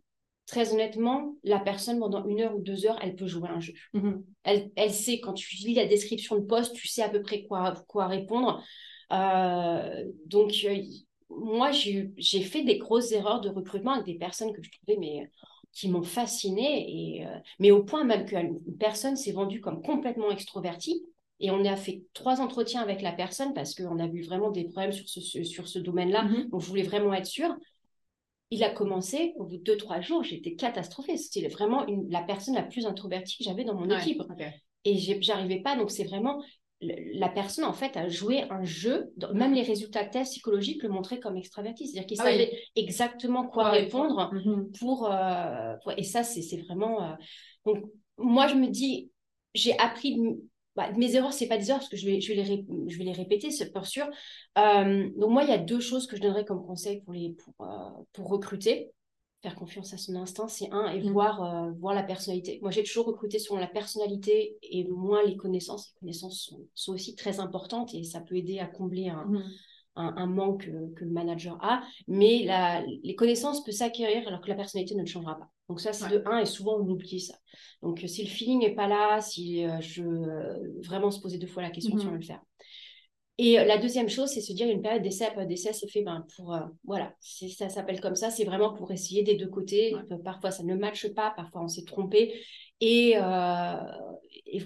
Très 0.45 0.73
honnêtement, 0.73 1.35
la 1.43 1.59
personne, 1.59 1.99
pendant 1.99 2.25
une 2.25 2.41
heure 2.41 2.55
ou 2.55 2.61
deux 2.61 2.85
heures, 2.85 2.97
elle 3.01 3.15
peut 3.15 3.27
jouer 3.27 3.49
un 3.49 3.59
jeu. 3.59 3.73
Mhm. 3.93 4.23
elle, 4.43 4.71
elle, 4.75 4.91
sait, 4.91 5.19
quand 5.19 5.33
tu 5.33 5.55
lis 5.57 5.75
la 5.75 5.85
description 5.85 6.37
de 6.37 6.45
poste, 6.45 6.75
tu 6.75 6.87
sais 6.87 7.03
à 7.03 7.09
peu 7.09 7.21
près 7.21 7.43
quoi, 7.43 7.75
quoi 7.87 8.07
répondre. 8.07 8.63
Euh, 9.11 10.05
donc, 10.25 10.53
euh, 10.65 10.81
moi, 11.29 11.71
j'ai 11.71 12.41
fait 12.41 12.63
des 12.63 12.79
grosses 12.79 13.11
erreurs 13.11 13.41
de 13.41 13.49
recrutement 13.49 13.93
avec 13.93 14.05
des 14.05 14.17
personnes 14.17 14.53
que 14.53 14.63
je 14.63 14.71
trouvais, 14.71 14.97
mais 14.97 15.31
qui 15.71 15.89
m'ont 15.89 16.03
fascinée, 16.03 17.17
et, 17.19 17.25
euh, 17.27 17.39
mais 17.59 17.71
au 17.71 17.83
point 17.83 18.03
même 18.03 18.25
qu'une 18.25 18.59
personne 18.79 19.15
s'est 19.15 19.31
vendue 19.31 19.61
comme 19.61 19.81
complètement 19.83 20.31
extrovertie, 20.31 21.05
et 21.39 21.51
on 21.51 21.63
a 21.65 21.75
fait 21.75 22.03
trois 22.13 22.41
entretiens 22.41 22.81
avec 22.81 23.01
la 23.01 23.13
personne 23.13 23.53
parce 23.53 23.73
qu'on 23.73 23.99
a 23.99 24.07
vu 24.07 24.23
vraiment 24.23 24.51
des 24.51 24.65
problèmes 24.65 24.91
sur 24.91 25.07
ce, 25.07 25.43
sur 25.43 25.67
ce 25.67 25.79
domaine-là. 25.79 26.27
Donc, 26.51 26.61
je 26.61 26.67
voulais 26.67 26.83
vraiment 26.83 27.13
être 27.13 27.25
sûre. 27.25 27.55
Il 28.51 28.63
a 28.63 28.69
commencé, 28.69 29.33
au 29.37 29.45
bout 29.45 29.57
de 29.57 29.63
deux, 29.63 29.77
trois 29.77 30.01
jours, 30.01 30.23
j'étais 30.23 30.55
catastrophée. 30.55 31.17
C'était 31.17 31.47
vraiment 31.47 31.87
une, 31.87 32.09
la 32.09 32.23
personne 32.23 32.55
la 32.55 32.63
plus 32.63 32.85
introvertie 32.85 33.37
que 33.37 33.43
j'avais 33.43 33.63
dans 33.63 33.75
mon 33.75 33.89
équipe. 33.97 34.21
Et 34.83 34.97
j'arrivais 35.21 35.61
pas. 35.61 35.77
Donc, 35.77 35.91
c'est 35.91 36.03
vraiment 36.03 36.41
la 36.81 37.29
personne, 37.29 37.65
en 37.65 37.73
fait, 37.73 37.95
a 37.95 38.07
joué 38.09 38.43
un 38.49 38.63
jeu. 38.63 39.13
Même 39.33 39.53
les 39.53 39.61
résultats 39.61 40.05
tests 40.05 40.31
psychologiques 40.31 40.83
le 40.83 40.89
montraient 40.89 41.19
comme 41.19 41.37
extraverti. 41.37 41.87
C'est-à-dire 41.87 42.07
qu'il 42.07 42.19
ah 42.21 42.23
savait 42.23 42.51
exactement 42.75 43.47
quoi 43.47 43.69
répondre 43.69 44.31
mhm. 44.33 44.71
pour, 44.79 45.09
euh, 45.11 45.75
pour, 45.83 45.93
Et 45.97 46.03
ça, 46.03 46.23
c'est 46.23 46.57
vraiment. 46.63 47.03
Euh, 47.03 47.13
donc, 47.65 47.85
moi, 48.17 48.47
je 48.47 48.55
me 48.55 48.67
dis, 48.67 49.11
j'ai 49.53 49.77
appris 49.77 50.19
bah, 50.79 50.89
mes 50.95 51.13
erreurs, 51.13 51.33
c'est 51.33 51.49
pas 51.49 51.57
des 51.57 51.69
erreurs 51.71 51.79
parce 51.79 51.89
que 51.89 51.97
je 51.97 52.05
vais, 52.05 52.21
je 52.21 52.33
vais, 52.33 52.41
les, 52.41 52.65
je 52.87 52.97
vais 52.97 53.03
les 53.03 53.11
répéter, 53.11 53.51
c'est 53.51 53.73
pas 53.73 53.83
sûr. 53.83 54.09
Euh, 54.57 55.09
donc 55.17 55.29
moi, 55.29 55.43
il 55.43 55.49
y 55.49 55.51
a 55.51 55.57
deux 55.57 55.81
choses 55.81 56.07
que 56.07 56.15
je 56.15 56.21
donnerais 56.21 56.45
comme 56.45 56.65
conseil 56.65 57.01
pour, 57.01 57.11
les, 57.11 57.31
pour, 57.31 57.67
euh, 57.67 57.89
pour 58.13 58.29
recruter. 58.29 58.89
Faire 59.41 59.55
confiance 59.55 59.93
à 59.93 59.97
son 59.97 60.15
instinct, 60.15 60.47
c'est 60.47 60.71
un, 60.71 60.87
et 60.87 61.01
mm. 61.01 61.11
voir, 61.11 61.43
euh, 61.43 61.71
voir 61.81 61.93
la 61.93 62.03
personnalité. 62.03 62.59
Moi, 62.61 62.71
j'ai 62.71 62.83
toujours 62.83 63.07
recruté 63.07 63.39
sur 63.39 63.57
la 63.57 63.67
personnalité 63.67 64.57
et 64.63 64.87
moins 64.87 65.21
les 65.21 65.35
connaissances. 65.35 65.89
Les 65.89 65.99
connaissances 65.99 66.43
sont, 66.43 66.65
sont, 66.73 66.93
aussi 66.93 67.13
très 67.13 67.41
importantes 67.41 67.93
et 67.93 68.05
ça 68.05 68.21
peut 68.21 68.37
aider 68.37 68.59
à 68.59 68.67
combler 68.67 69.09
un, 69.09 69.25
mm 69.25 69.43
un, 69.95 70.27
manque 70.27 70.69
que 70.95 71.03
le 71.03 71.11
manager 71.11 71.57
a, 71.61 71.81
mais 72.07 72.43
la, 72.45 72.81
les 73.03 73.15
connaissances 73.15 73.65
peuvent 73.65 73.75
s'acquérir 73.75 74.25
alors 74.29 74.39
que 74.39 74.47
la 74.47 74.55
personnalité 74.55 74.95
ne 74.95 75.05
changera 75.05 75.37
pas. 75.37 75.49
Donc 75.69 75.79
ça, 75.79 75.93
c'est 75.93 76.09
de 76.09 76.23
un, 76.25 76.39
et 76.39 76.45
souvent 76.45 76.77
on 76.79 76.89
oublie 76.89 77.19
ça. 77.19 77.35
Donc 77.83 78.03
si 78.07 78.23
le 78.23 78.29
feeling 78.29 78.59
n'est 78.59 78.73
pas 78.73 78.87
là, 78.87 79.21
si 79.21 79.63
euh, 79.63 79.79
je 79.79 80.03
euh, 80.03 80.57
vraiment 80.83 81.11
se 81.11 81.21
poser 81.21 81.37
deux 81.37 81.47
fois 81.47 81.61
la 81.61 81.69
question 81.69 81.97
si 81.97 82.05
on 82.07 82.11
veut 82.11 82.17
le 82.17 82.23
faire. 82.23 82.41
Et 83.37 83.53
la 83.53 83.77
deuxième 83.77 84.09
chose, 84.09 84.29
c'est 84.29 84.41
se 84.41 84.51
dire 84.51 84.67
une 84.67 84.81
période 84.81 85.01
d'essai, 85.01 85.27
période 85.27 85.47
d'essai, 85.47 85.71
c'est 85.71 85.87
fait 85.87 86.01
ben, 86.01 86.25
pour, 86.35 86.53
euh, 86.53 86.59
voilà, 86.83 87.13
ça 87.21 87.69
s'appelle 87.69 88.01
comme 88.01 88.15
ça, 88.15 88.31
c'est 88.31 88.43
vraiment 88.43 88.73
pour 88.73 88.91
essayer 88.91 89.23
des 89.23 89.35
deux 89.35 89.47
côtés. 89.47 89.95
Parfois, 90.25 90.51
ça 90.51 90.63
ne 90.63 90.75
matche 90.75 91.07
pas, 91.13 91.31
parfois, 91.37 91.61
on 91.63 91.69
s'est 91.69 91.85
trompé. 91.85 92.33
Et, 92.81 93.11
et 94.45 94.63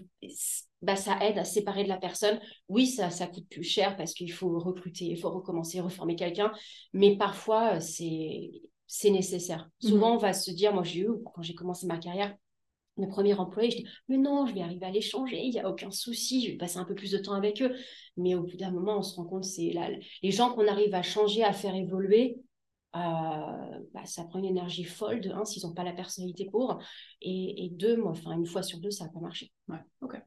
bah, 0.81 0.95
ça 0.95 1.17
aide 1.21 1.37
à 1.37 1.45
séparer 1.45 1.83
de 1.83 1.89
la 1.89 1.97
personne. 1.97 2.39
Oui, 2.67 2.87
ça, 2.87 3.11
ça 3.11 3.27
coûte 3.27 3.47
plus 3.47 3.63
cher 3.63 3.95
parce 3.95 4.13
qu'il 4.13 4.31
faut 4.31 4.57
recruter, 4.57 5.05
il 5.05 5.19
faut 5.19 5.29
recommencer, 5.29 5.79
reformer 5.79 6.15
quelqu'un, 6.15 6.51
mais 6.93 7.15
parfois, 7.15 7.79
c'est, 7.79 8.49
c'est 8.95 9.09
nécessaire. 9.09 9.71
Mhm. 9.81 9.89
Souvent, 9.89 10.13
on 10.13 10.17
va 10.17 10.33
se 10.33 10.51
dire, 10.51 10.71
moi 10.71 10.83
j'ai 10.83 10.99
eu, 10.99 11.09
quand 11.33 11.41
j'ai 11.41 11.55
commencé 11.55 11.87
ma 11.87 11.97
carrière, 11.97 12.37
mes 12.97 13.07
premiers 13.07 13.33
employés, 13.33 13.71
je 13.71 13.77
dis, 13.77 13.87
mais 14.07 14.17
non, 14.17 14.45
je 14.45 14.53
vais 14.53 14.61
arriver 14.61 14.85
à 14.85 14.91
les 14.91 15.01
changer, 15.01 15.41
il 15.41 15.49
n'y 15.49 15.59
a 15.59 15.67
aucun 15.67 15.89
souci, 15.89 16.45
je 16.45 16.51
vais 16.51 16.57
passer 16.57 16.77
un 16.77 16.85
peu 16.85 16.93
plus 16.93 17.09
de 17.09 17.17
temps 17.17 17.33
avec 17.33 17.63
eux. 17.63 17.73
Mais 18.17 18.35
au 18.35 18.43
bout 18.43 18.55
d'un 18.55 18.69
moment, 18.69 18.99
on 18.99 19.01
se 19.01 19.15
rend 19.15 19.25
compte, 19.25 19.45
c'est 19.45 19.71
là, 19.73 19.89
les 20.21 20.29
gens 20.29 20.53
qu'on 20.53 20.67
arrive 20.67 20.93
à 20.93 21.01
changer, 21.01 21.43
à 21.43 21.53
faire 21.53 21.73
évoluer, 21.73 22.37
euh, 22.95 22.99
bah, 22.99 24.05
ça 24.05 24.25
prend 24.25 24.37
une 24.37 24.45
énergie 24.45 24.83
folle, 24.83 25.21
de 25.21 25.31
un, 25.31 25.43
s'ils 25.43 25.65
n'ont 25.65 25.73
pas 25.73 25.83
la 25.83 25.93
personnalité 25.93 26.45
pour, 26.51 26.77
et, 27.19 27.65
et 27.65 27.69
deux, 27.71 27.97
moi, 27.97 28.11
enfin, 28.11 28.33
une 28.33 28.45
fois 28.45 28.61
sur 28.61 28.79
deux, 28.79 28.91
ça 28.91 29.05
n'a 29.05 29.09
pas 29.09 29.21
marché. 29.21 29.51
Ouais, 29.69 29.79
ok 30.01 30.21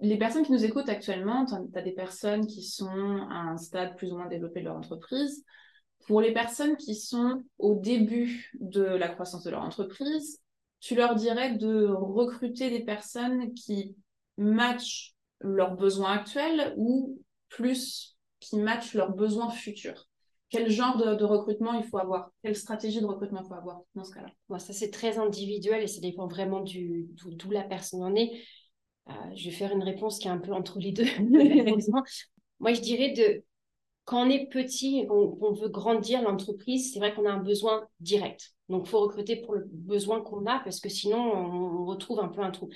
les 0.00 0.18
personnes 0.18 0.44
qui 0.44 0.50
nous 0.50 0.64
écoutent 0.64 0.88
actuellement, 0.88 1.46
tu 1.46 1.54
as 1.78 1.82
des 1.82 1.92
personnes 1.92 2.44
qui 2.48 2.64
sont 2.64 2.88
à 3.30 3.52
un 3.52 3.56
stade 3.56 3.94
plus 3.96 4.10
ou 4.10 4.16
moins 4.16 4.26
développé 4.26 4.58
de 4.58 4.64
leur 4.64 4.74
entreprise. 4.74 5.44
Pour 6.06 6.20
les 6.20 6.32
personnes 6.32 6.76
qui 6.76 6.94
sont 6.94 7.42
au 7.58 7.74
début 7.74 8.50
de 8.60 8.82
la 8.82 9.08
croissance 9.08 9.44
de 9.44 9.50
leur 9.50 9.62
entreprise, 9.62 10.40
tu 10.80 10.94
leur 10.94 11.14
dirais 11.14 11.52
de 11.56 11.86
recruter 11.86 12.70
des 12.70 12.84
personnes 12.84 13.54
qui 13.54 13.96
matchent 14.36 15.14
leurs 15.40 15.76
besoins 15.76 16.12
actuels 16.12 16.74
ou 16.76 17.20
plus 17.48 18.16
qui 18.40 18.56
matchent 18.56 18.94
leurs 18.94 19.14
besoins 19.14 19.50
futurs? 19.50 20.08
Quel 20.48 20.68
genre 20.68 20.98
de, 20.98 21.24
recrutement 21.24 21.72
il 21.74 21.84
faut 21.84 21.98
avoir? 21.98 22.30
Quelle 22.42 22.56
stratégie 22.56 23.00
de 23.00 23.06
recrutement 23.06 23.40
il 23.42 23.48
faut 23.48 23.54
avoir 23.54 23.80
dans 23.94 24.04
ce 24.04 24.12
cas-là? 24.12 24.58
Ça, 24.58 24.72
c'est 24.72 24.90
très 24.90 25.18
individuel 25.18 25.82
et 25.82 25.86
ça 25.86 26.00
dépend 26.00 26.26
vraiment 26.26 26.60
d'où 26.62 27.50
la 27.50 27.62
personne 27.62 28.02
en 28.02 28.14
est. 28.14 28.32
Euh, 29.08 29.12
je 29.34 29.46
vais 29.46 29.56
faire 29.56 29.72
une 29.72 29.82
réponse 29.82 30.18
qui 30.18 30.28
est 30.28 30.30
un 30.30 30.38
peu 30.38 30.52
entre 30.52 30.78
les 30.78 30.92
deux. 30.92 31.06
Moi, 32.60 32.72
je 32.74 32.80
dirais 32.80 33.12
de 33.12 33.42
quand 34.04 34.26
on 34.26 34.30
est 34.30 34.48
petit, 34.50 35.06
on, 35.10 35.38
on 35.40 35.52
veut 35.52 35.68
grandir 35.68 36.22
l'entreprise, 36.22 36.92
c'est 36.92 36.98
vrai 36.98 37.14
qu'on 37.14 37.26
a 37.26 37.30
un 37.32 37.42
besoin 37.42 37.86
direct. 38.00 38.52
Donc, 38.68 38.86
il 38.86 38.90
faut 38.90 39.00
recruter 39.00 39.36
pour 39.36 39.54
le 39.54 39.68
besoin 39.70 40.22
qu'on 40.22 40.46
a 40.46 40.58
parce 40.60 40.80
que 40.80 40.88
sinon, 40.88 41.18
on, 41.18 41.84
retrouve 41.84 42.20
un 42.20 42.28
peu 42.28 42.40
un 42.40 42.50
trou. 42.50 42.70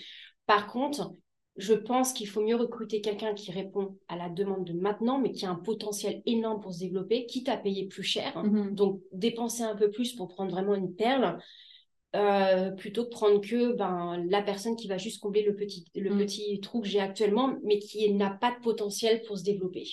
Par 0.46 0.66
contre, 0.66 1.12
je 1.56 1.72
pense 1.72 2.12
qu'il 2.12 2.28
faut 2.28 2.42
mieux 2.42 2.54
recruter 2.54 3.00
quelqu'un 3.00 3.32
qui 3.32 3.50
répond 3.50 3.96
à 4.08 4.16
la 4.16 4.28
demande 4.28 4.64
de 4.64 4.74
maintenant, 4.74 5.18
mais 5.18 5.32
qui 5.32 5.46
a 5.46 5.50
un 5.50 5.56
potentiel 5.56 6.22
énorme 6.26 6.60
pour 6.60 6.74
se 6.74 6.80
développer, 6.80 7.24
quitte 7.26 7.48
à 7.48 7.56
payer 7.56 7.86
plus 7.86 8.02
cher. 8.02 8.36
Mm-hmm. 8.36 8.74
Donc, 8.74 9.00
dépenser 9.12 9.62
un 9.62 9.74
peu 9.74 9.90
plus 9.90 10.14
pour 10.14 10.28
prendre 10.28 10.50
vraiment 10.50 10.74
une 10.74 10.94
perle 10.94 11.38
euh, 12.14 12.70
plutôt 12.72 13.04
que 13.04 13.10
prendre 13.10 13.40
que 13.40 13.72
ben, 13.72 14.22
la 14.28 14.42
personne 14.42 14.76
qui 14.76 14.88
va 14.88 14.98
juste 14.98 15.20
combler 15.20 15.42
le 15.42 15.56
petit, 15.56 15.86
le 15.94 16.14
mm. 16.14 16.18
petit 16.18 16.60
trou 16.60 16.82
que 16.82 16.88
j'ai 16.88 17.00
actuellement, 17.00 17.56
mais 17.64 17.78
qui 17.78 18.12
n'a 18.12 18.30
pas 18.30 18.54
de 18.54 18.60
potentiel 18.60 19.22
pour 19.22 19.38
se 19.38 19.44
développer. 19.44 19.84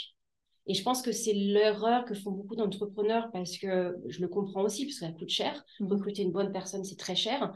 Et 0.68 0.74
je 0.74 0.84
pense 0.84 1.02
que 1.02 1.12
c'est 1.12 1.34
l'erreur 1.34 2.06
que 2.06 2.14
font 2.14 2.32
beaucoup 2.32 2.56
d'entrepreneurs 2.56 3.30
parce 3.32 3.58
que 3.58 3.96
je 4.08 4.22
le 4.22 4.28
comprends 4.28 4.64
aussi, 4.64 4.86
parce 4.86 5.00
que 5.00 5.06
ça 5.06 5.12
coûte 5.12 5.30
cher. 5.30 5.64
Mm. 5.80 5.88
Recruter 5.88 6.22
une 6.22 6.32
bonne 6.32 6.52
personne, 6.52 6.84
c'est 6.84 6.98
très 6.98 7.16
cher. 7.16 7.54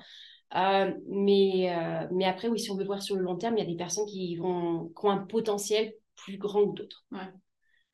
Euh, 0.55 0.91
mais, 1.09 1.75
euh, 1.75 2.07
mais 2.11 2.25
après, 2.25 2.47
oui, 2.47 2.59
si 2.59 2.71
on 2.71 2.75
veut 2.75 2.85
voir 2.85 3.01
sur 3.01 3.15
le 3.15 3.21
long 3.21 3.37
terme, 3.37 3.57
il 3.57 3.59
y 3.59 3.63
a 3.63 3.69
des 3.69 3.75
personnes 3.75 4.05
qui, 4.05 4.35
vont, 4.35 4.89
qui 4.89 5.05
ont 5.05 5.09
un 5.09 5.25
potentiel 5.25 5.93
plus 6.15 6.37
grand 6.37 6.67
que 6.69 6.75
d'autres. 6.81 7.05
Ouais. 7.11 7.31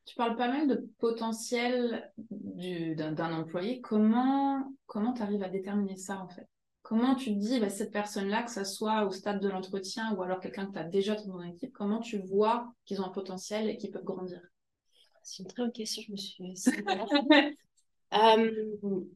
Tu 0.06 0.16
parles 0.16 0.36
pas 0.36 0.50
mal 0.50 0.68
de 0.68 0.90
potentiel 1.00 2.12
d'un 2.20 3.34
employé. 3.34 3.80
Comment 3.82 4.74
comment 4.86 5.14
tu 5.14 5.22
arrives 5.22 5.44
à 5.44 5.50
déterminer 5.50 5.96
ça 5.96 6.20
en 6.20 6.28
fait? 6.28 6.48
Comment 6.82 7.16
tu 7.16 7.34
te 7.34 7.40
dis, 7.40 7.62
bah, 7.62 7.70
cette 7.70 7.94
personne-là, 7.94 8.44
que 8.44 8.52
ce 8.52 8.66
soit 8.66 9.06
au 9.06 9.12
stade 9.12 9.40
de 9.40 9.48
l'entretien 9.48 10.14
ou 10.14 10.22
alors 10.22 10.42
quelqu'un 10.42 10.66
que 10.66 10.74
tu 10.74 10.80
as 10.80 10.84
déjà 10.84 11.16
dans 11.16 11.38
ton 11.38 11.42
équipe, 11.42 11.72
comment 11.72 12.00
tu 12.00 12.18
vois 12.18 12.74
qu'ils 12.86 13.00
ont 13.00 13.06
un 13.06 13.10
potentiel 13.10 13.70
et 13.70 13.78
qu'ils 13.78 13.92
peuvent 13.92 14.04
grandir? 14.04 14.42
C'est 15.24 15.44
une 15.44 15.50
très 15.50 15.64
bonne 15.64 15.72
question, 15.72 16.04
je 16.06 16.12
me 16.12 16.18
suis... 16.18 16.76
Euh, 18.14 18.52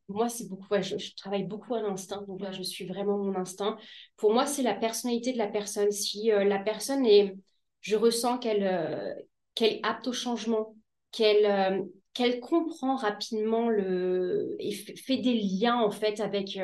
moi, 0.08 0.28
c'est 0.28 0.50
beaucoup, 0.50 0.74
je, 0.82 1.16
travaille 1.16 1.44
beaucoup 1.44 1.76
à 1.76 1.82
l'instinct, 1.84 2.24
donc 2.28 2.42
là, 2.42 2.52
je 2.52 2.64
suis 2.64 2.88
vraiment 2.88 3.20
mon 3.20 3.36
instinct. 3.36 3.78
Pour 4.16 4.34
moi, 4.34 4.48
c'est 4.48 4.64
la 4.64 4.74
personnalité 4.74 5.34
de 5.34 5.38
la 5.38 5.46
personne. 5.46 5.92
Si 5.92 6.32
euh, 6.32 6.44
la 6.44 6.58
personne 6.58 7.06
est, 7.06 7.36
je 7.82 7.96
ressens 7.96 8.40
qu'elle 8.40 8.64
euh, 8.64 9.14
qu'elle 9.54 9.74
est 9.74 9.80
apte 9.84 10.08
au 10.08 10.14
changement, 10.14 10.76
qu'elle 11.12 11.86
qu'elle 12.16 12.40
comprend 12.40 12.96
rapidement 12.96 13.70
le 13.70 14.56
et 14.58 14.72
fait 14.72 15.18
des 15.18 15.36
liens 15.36 15.78
en 15.78 15.92
fait 15.92 16.20
avec 16.20 16.60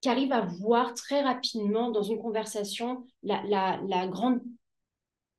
qui 0.00 0.08
arrive 0.08 0.32
à 0.32 0.42
voir 0.60 0.94
très 0.94 1.22
rapidement 1.22 1.90
dans 1.90 2.02
une 2.02 2.18
conversation 2.18 3.06
la, 3.22 3.42
la, 3.44 3.80
la 3.88 4.06
grande 4.06 4.40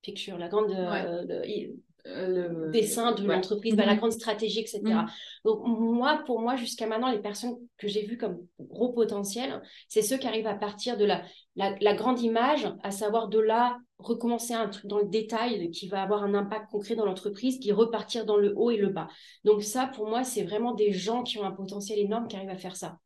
picture, 0.02 0.38
la 0.38 0.50
grande 0.50 0.72
euh, 0.72 1.44
le 2.06 2.72
dessin 2.72 3.14
de 3.14 3.26
l'entreprise, 3.26 3.76
bah, 3.76 3.86
la 3.86 3.94
mhm. 3.94 4.00
grande 4.00 4.12
stratégie, 4.12 4.60
etc. 4.60 4.82
Mhm. 4.84 5.06
Donc 5.46 5.62
moi, 5.66 6.22
pour 6.26 6.40
moi, 6.40 6.56
jusqu'à 6.56 6.88
maintenant, 6.88 7.12
les 7.12 7.20
personnes 7.20 7.56
que 7.78 7.88
j'ai 7.88 8.06
vues 8.06 8.18
comme 8.18 8.40
gros 8.60 8.94
potentiel, 8.94 9.62
c'est 9.88 10.02
ceux 10.02 10.18
qui 10.18 10.28
arrivent 10.28 10.48
à 10.48 10.56
partir 10.56 10.98
de 10.98 11.06
la, 11.06 11.24
la, 11.56 11.94
grande 11.94 12.22
image, 12.22 12.68
à 12.84 12.92
savoir 12.92 13.28
de 13.28 13.40
là, 13.40 13.78
recommencer 13.98 14.54
un 14.54 14.70
truc 14.70 14.88
dans 14.88 15.00
le 15.00 15.08
détail 15.08 15.70
qui 15.72 15.88
va 15.88 16.02
avoir 16.02 16.24
un 16.24 16.34
impact 16.34 16.72
concret 16.72 16.96
dans 16.96 17.06
l'entreprise, 17.06 17.60
qui 17.60 17.72
repartir 17.72 18.26
dans 18.26 18.38
le 18.38 18.54
haut 18.56 18.72
et 18.72 18.78
le 18.78 18.90
bas. 18.90 19.08
Donc 19.44 19.64
ça, 19.64 19.88
pour 19.88 20.08
moi, 20.08 20.24
c'est 20.24 20.44
vraiment 20.44 20.74
des 20.74 20.92
gens 20.92 21.24
qui 21.24 21.38
ont 21.38 21.44
un 21.44 21.52
potentiel 21.52 22.00
énorme 22.00 22.28
qui 22.28 22.36
arrivent 22.36 22.50
à 22.50 22.58
faire 22.58 22.76
ça. 22.76 22.98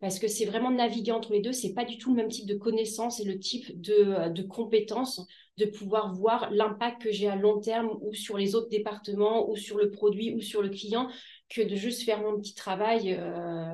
Parce 0.00 0.18
que 0.18 0.28
c'est 0.28 0.44
vraiment 0.44 0.70
naviguer 0.70 1.12
entre 1.12 1.32
les 1.32 1.40
deux. 1.40 1.52
C'est 1.52 1.72
pas 1.72 1.84
du 1.84 1.98
tout 1.98 2.10
le 2.10 2.16
même 2.16 2.28
type 2.28 2.46
de 2.46 2.54
connaissances 2.54 3.20
et 3.20 3.24
le 3.24 3.38
type 3.38 3.80
de, 3.80 3.94
euh, 3.94 4.28
de 4.28 4.42
compétences 4.42 5.26
de 5.56 5.66
pouvoir 5.66 6.14
voir 6.14 6.50
l'impact 6.52 7.02
que 7.02 7.10
j'ai 7.10 7.28
à 7.28 7.34
long 7.34 7.58
terme 7.60 7.90
ou 8.00 8.14
sur 8.14 8.38
les 8.38 8.54
autres 8.54 8.68
départements 8.68 9.50
ou 9.50 9.56
sur 9.56 9.76
le 9.76 9.90
produit 9.90 10.32
ou 10.34 10.40
sur 10.40 10.62
le 10.62 10.68
client 10.68 11.08
que 11.48 11.62
de 11.62 11.74
juste 11.74 12.04
faire 12.04 12.20
mon 12.20 12.38
petit 12.38 12.54
travail. 12.54 13.16
Euh... 13.18 13.72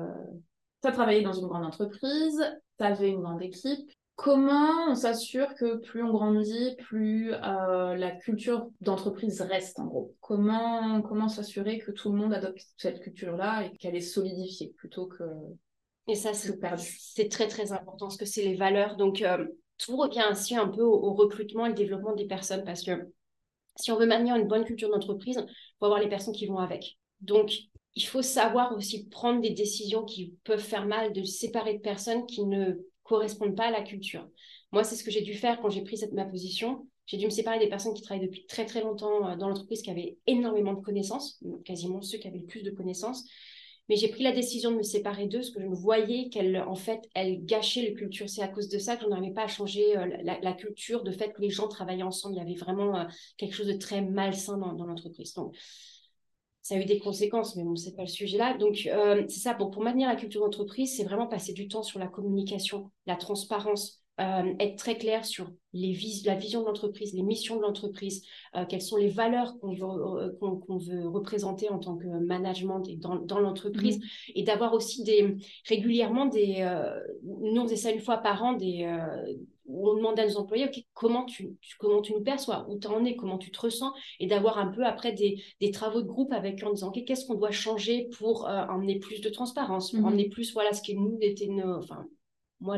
Tu 0.81 0.87
as 0.87 0.91
travaillé 0.91 1.21
dans 1.21 1.33
une 1.33 1.47
grande 1.47 1.65
entreprise, 1.65 2.43
tu 2.77 2.83
avais 2.83 3.09
une 3.09 3.21
grande 3.21 3.41
équipe. 3.41 3.89
Comment 4.15 4.89
on 4.89 4.95
s'assure 4.95 5.53
que 5.55 5.75
plus 5.75 6.01
on 6.01 6.11
grandit, 6.11 6.75
plus 6.79 7.33
euh, 7.33 7.95
la 7.95 8.11
culture 8.11 8.69
d'entreprise 8.81 9.41
reste 9.41 9.77
en 9.77 9.85
gros? 9.85 10.15
Comment, 10.21 11.01
comment 11.01 11.27
s'assurer 11.27 11.79
que 11.79 11.91
tout 11.91 12.11
le 12.11 12.17
monde 12.17 12.33
adopte 12.33 12.65
cette 12.77 13.01
culture-là 13.01 13.65
et 13.65 13.77
qu'elle 13.77 13.95
est 13.95 14.01
solidifiée 14.01 14.73
plutôt 14.77 15.05
que... 15.07 15.23
Et 16.07 16.15
ça, 16.15 16.31
c'est 16.33 17.29
très 17.29 17.47
très 17.47 17.71
important 17.71 18.07
parce 18.07 18.17
que 18.17 18.25
c'est 18.25 18.43
les 18.43 18.55
valeurs. 18.55 18.95
Donc, 18.95 19.21
euh, 19.21 19.45
tout 19.77 19.97
revient 19.97 20.21
ainsi 20.21 20.55
un 20.55 20.67
peu 20.67 20.83
au, 20.83 21.13
recrutement 21.13 21.65
et 21.65 21.71
au 21.71 21.73
développement 21.73 22.13
des 22.13 22.25
personnes 22.25 22.63
parce 22.63 22.83
que 22.83 23.11
si 23.77 23.91
on 23.91 23.97
veut 23.97 24.05
maintenir 24.05 24.35
une 24.35 24.47
bonne 24.47 24.63
culture 24.63 24.89
d'entreprise, 24.89 25.37
il 25.37 25.75
faut 25.79 25.85
avoir 25.85 25.99
les 25.99 26.07
personnes 26.07 26.35
qui 26.35 26.45
vont 26.45 26.59
avec. 26.59 26.97
Donc, 27.21 27.51
il 27.95 28.05
faut 28.05 28.21
savoir 28.21 28.75
aussi 28.75 29.07
prendre 29.09 29.41
des 29.41 29.49
décisions 29.49 30.03
qui 30.03 30.35
peuvent 30.43 30.59
faire 30.59 30.85
mal, 30.85 31.11
de 31.11 31.23
séparer 31.23 31.73
de 31.73 31.81
personnes 31.81 32.25
qui 32.25 32.45
ne 32.45 32.75
correspondent 33.03 33.55
pas 33.55 33.67
à 33.67 33.71
la 33.71 33.81
culture. 33.81 34.27
Moi, 34.71 34.83
c'est 34.83 34.95
ce 34.95 35.03
que 35.03 35.11
j'ai 35.11 35.21
dû 35.21 35.33
faire 35.33 35.59
quand 35.61 35.69
j'ai 35.69 35.81
pris 35.81 35.97
cette 35.97 36.13
ma 36.13 36.25
position. 36.25 36.87
J'ai 37.05 37.17
dû 37.17 37.25
me 37.25 37.31
séparer 37.31 37.59
des 37.59 37.67
personnes 37.67 37.93
qui 37.93 38.01
travaillent 38.01 38.25
depuis 38.25 38.45
très 38.47 38.65
très 38.65 38.81
longtemps 38.81 39.27
euh, 39.27 39.35
dans 39.35 39.47
l'entreprise, 39.47 39.81
qui 39.81 39.91
avaient 39.91 40.17
énormément 40.27 40.73
de 40.73 40.81
connaissances, 40.81 41.41
quasiment 41.63 42.01
ceux 42.01 42.17
qui 42.17 42.27
avaient 42.27 42.39
le 42.39 42.45
plus 42.45 42.63
de 42.63 42.71
connaissances, 42.71 43.25
mais 43.87 43.95
j'ai 43.97 44.07
pris 44.07 44.23
la 44.23 44.31
décision 44.31 44.71
de 44.71 44.77
me 44.77 44.83
séparer 44.83 45.27
d'eux 45.27 45.39
parce 45.39 45.51
que 45.51 45.61
je 45.61 45.67
me 45.67 45.75
voyais 45.75 46.29
qu'elle, 46.29 46.57
en 46.57 46.75
fait, 46.75 47.07
elle 47.13 47.45
gâchait 47.45 47.81
les 47.81 47.93
cultures. 47.93 48.29
C'est 48.29 48.41
à 48.41 48.47
cause 48.47 48.67
de 48.67 48.79
ça 48.79 48.95
que 48.95 49.03
je 49.03 49.09
n'arrivais 49.09 49.33
pas 49.33 49.43
à 49.43 49.47
changer 49.47 49.95
euh, 49.97 50.07
la, 50.23 50.53
culture, 50.53 51.03
de 51.03 51.11
fait 51.11 51.31
que 51.33 51.41
les 51.41 51.49
gens 51.49 51.67
travaillaient 51.67 52.03
ensemble. 52.03 52.35
Il 52.35 52.39
y 52.39 52.41
avait 52.41 52.55
vraiment 52.55 52.95
euh, 52.97 53.03
quelque 53.37 53.53
chose 53.53 53.67
de 53.67 53.77
très 53.77 54.01
malsain 54.01 54.57
dans, 54.57 54.85
l'entreprise. 54.85 55.33
Donc, 55.35 55.55
ça 56.63 56.75
a 56.75 56.79
eu 56.79 56.85
des 56.85 56.97
conséquences, 56.97 57.55
mais 57.55 57.63
bon, 57.63 57.75
c'est 57.75 57.95
pas 57.95 58.03
le 58.03 58.07
sujet 58.07 58.39
là. 58.39 58.57
Donc, 58.57 58.87
euh, 58.87 59.23
c'est 59.27 59.39
ça. 59.39 59.53
Pour 59.53 59.79
maintenir 59.83 60.07
la 60.07 60.15
culture 60.15 60.41
d'entreprise, 60.41 60.95
c'est 60.97 61.03
vraiment 61.03 61.27
passer 61.27 61.53
du 61.53 61.67
temps 61.67 61.83
sur 61.83 61.99
la 61.99 62.07
communication, 62.07 62.91
la 63.05 63.15
transparence, 63.15 64.04
euh, 64.21 64.53
être 64.61 64.77
très 64.77 64.97
clair 64.97 65.25
sur 65.25 65.51
les 65.73 65.97
la 66.23 66.35
vision 66.35 66.61
de 66.61 66.67
l'entreprise, 66.67 67.13
les 67.13 67.21
missions 67.21 67.57
de 67.57 67.61
l'entreprise, 67.61 68.23
euh, 68.55 68.63
quelles 68.63 68.81
sont 68.81 68.95
les 68.95 69.09
valeurs 69.09 69.59
qu'on 69.59 69.73
veut, 69.73 69.83
euh, 69.83 70.31
qu'on, 70.39 70.77
veut 70.77 71.05
représenter 71.05 71.69
en 71.69 71.79
tant 71.79 71.97
que 71.97 72.07
management 72.07 72.81
et 72.87 72.95
dans, 72.95 73.15
dans 73.15 73.39
l'entreprise, 73.39 73.99
mm-hmm. 73.99 74.31
et 74.35 74.43
d'avoir 74.43 74.73
aussi 74.73 75.03
des, 75.03 75.35
régulièrement 75.67 76.27
des... 76.27 76.65
nous, 77.23 77.61
on 77.61 77.65
faisait 77.65 77.75
ça 77.75 77.91
une 77.91 77.99
fois 77.99 78.17
par 78.17 78.41
an, 78.41 78.53
des, 78.53 78.89
où 79.65 79.89
on 79.89 79.95
demande 79.95 80.17
à 80.17 80.25
nos 80.25 80.37
employés 80.37 80.69
comment, 80.93 81.25
tu, 81.25 81.57
comment 81.77 82.01
tu 82.01 82.13
nous 82.13 82.23
perçois, 82.23 82.65
où 82.69 82.79
tu 82.79 82.87
en 82.87 83.03
es, 83.03 83.17
comment 83.17 83.37
tu 83.37 83.51
te 83.51 83.59
ressens, 83.59 83.91
et 84.21 84.27
d'avoir 84.27 84.59
un 84.59 84.67
peu 84.67 84.85
après 84.85 85.11
des, 85.11 85.43
des 85.59 85.71
travaux 85.71 86.01
de 86.01 86.07
groupe 86.07 86.31
avec 86.31 86.63
eux 86.63 86.67
en 86.67 86.71
disant 86.71 86.91
qu'est-ce 86.91 87.25
qu'on 87.25 87.35
doit 87.35 87.51
changer 87.51 88.07
pour 88.17 88.47
emmener 88.47 88.97
plus 88.97 89.19
de 89.19 89.27
transparence, 89.27 89.91
pour 89.91 89.99
mm-hmm. 89.99 90.05
emmener 90.05 90.29
plus 90.29 90.53
voilà, 90.53 90.71
ce 90.71 90.81
qui 90.81 90.95
nous 90.95 91.17
était... 91.19 91.47
Nos, 91.47 91.79
enfin, 91.79 92.05
moi, 92.59 92.77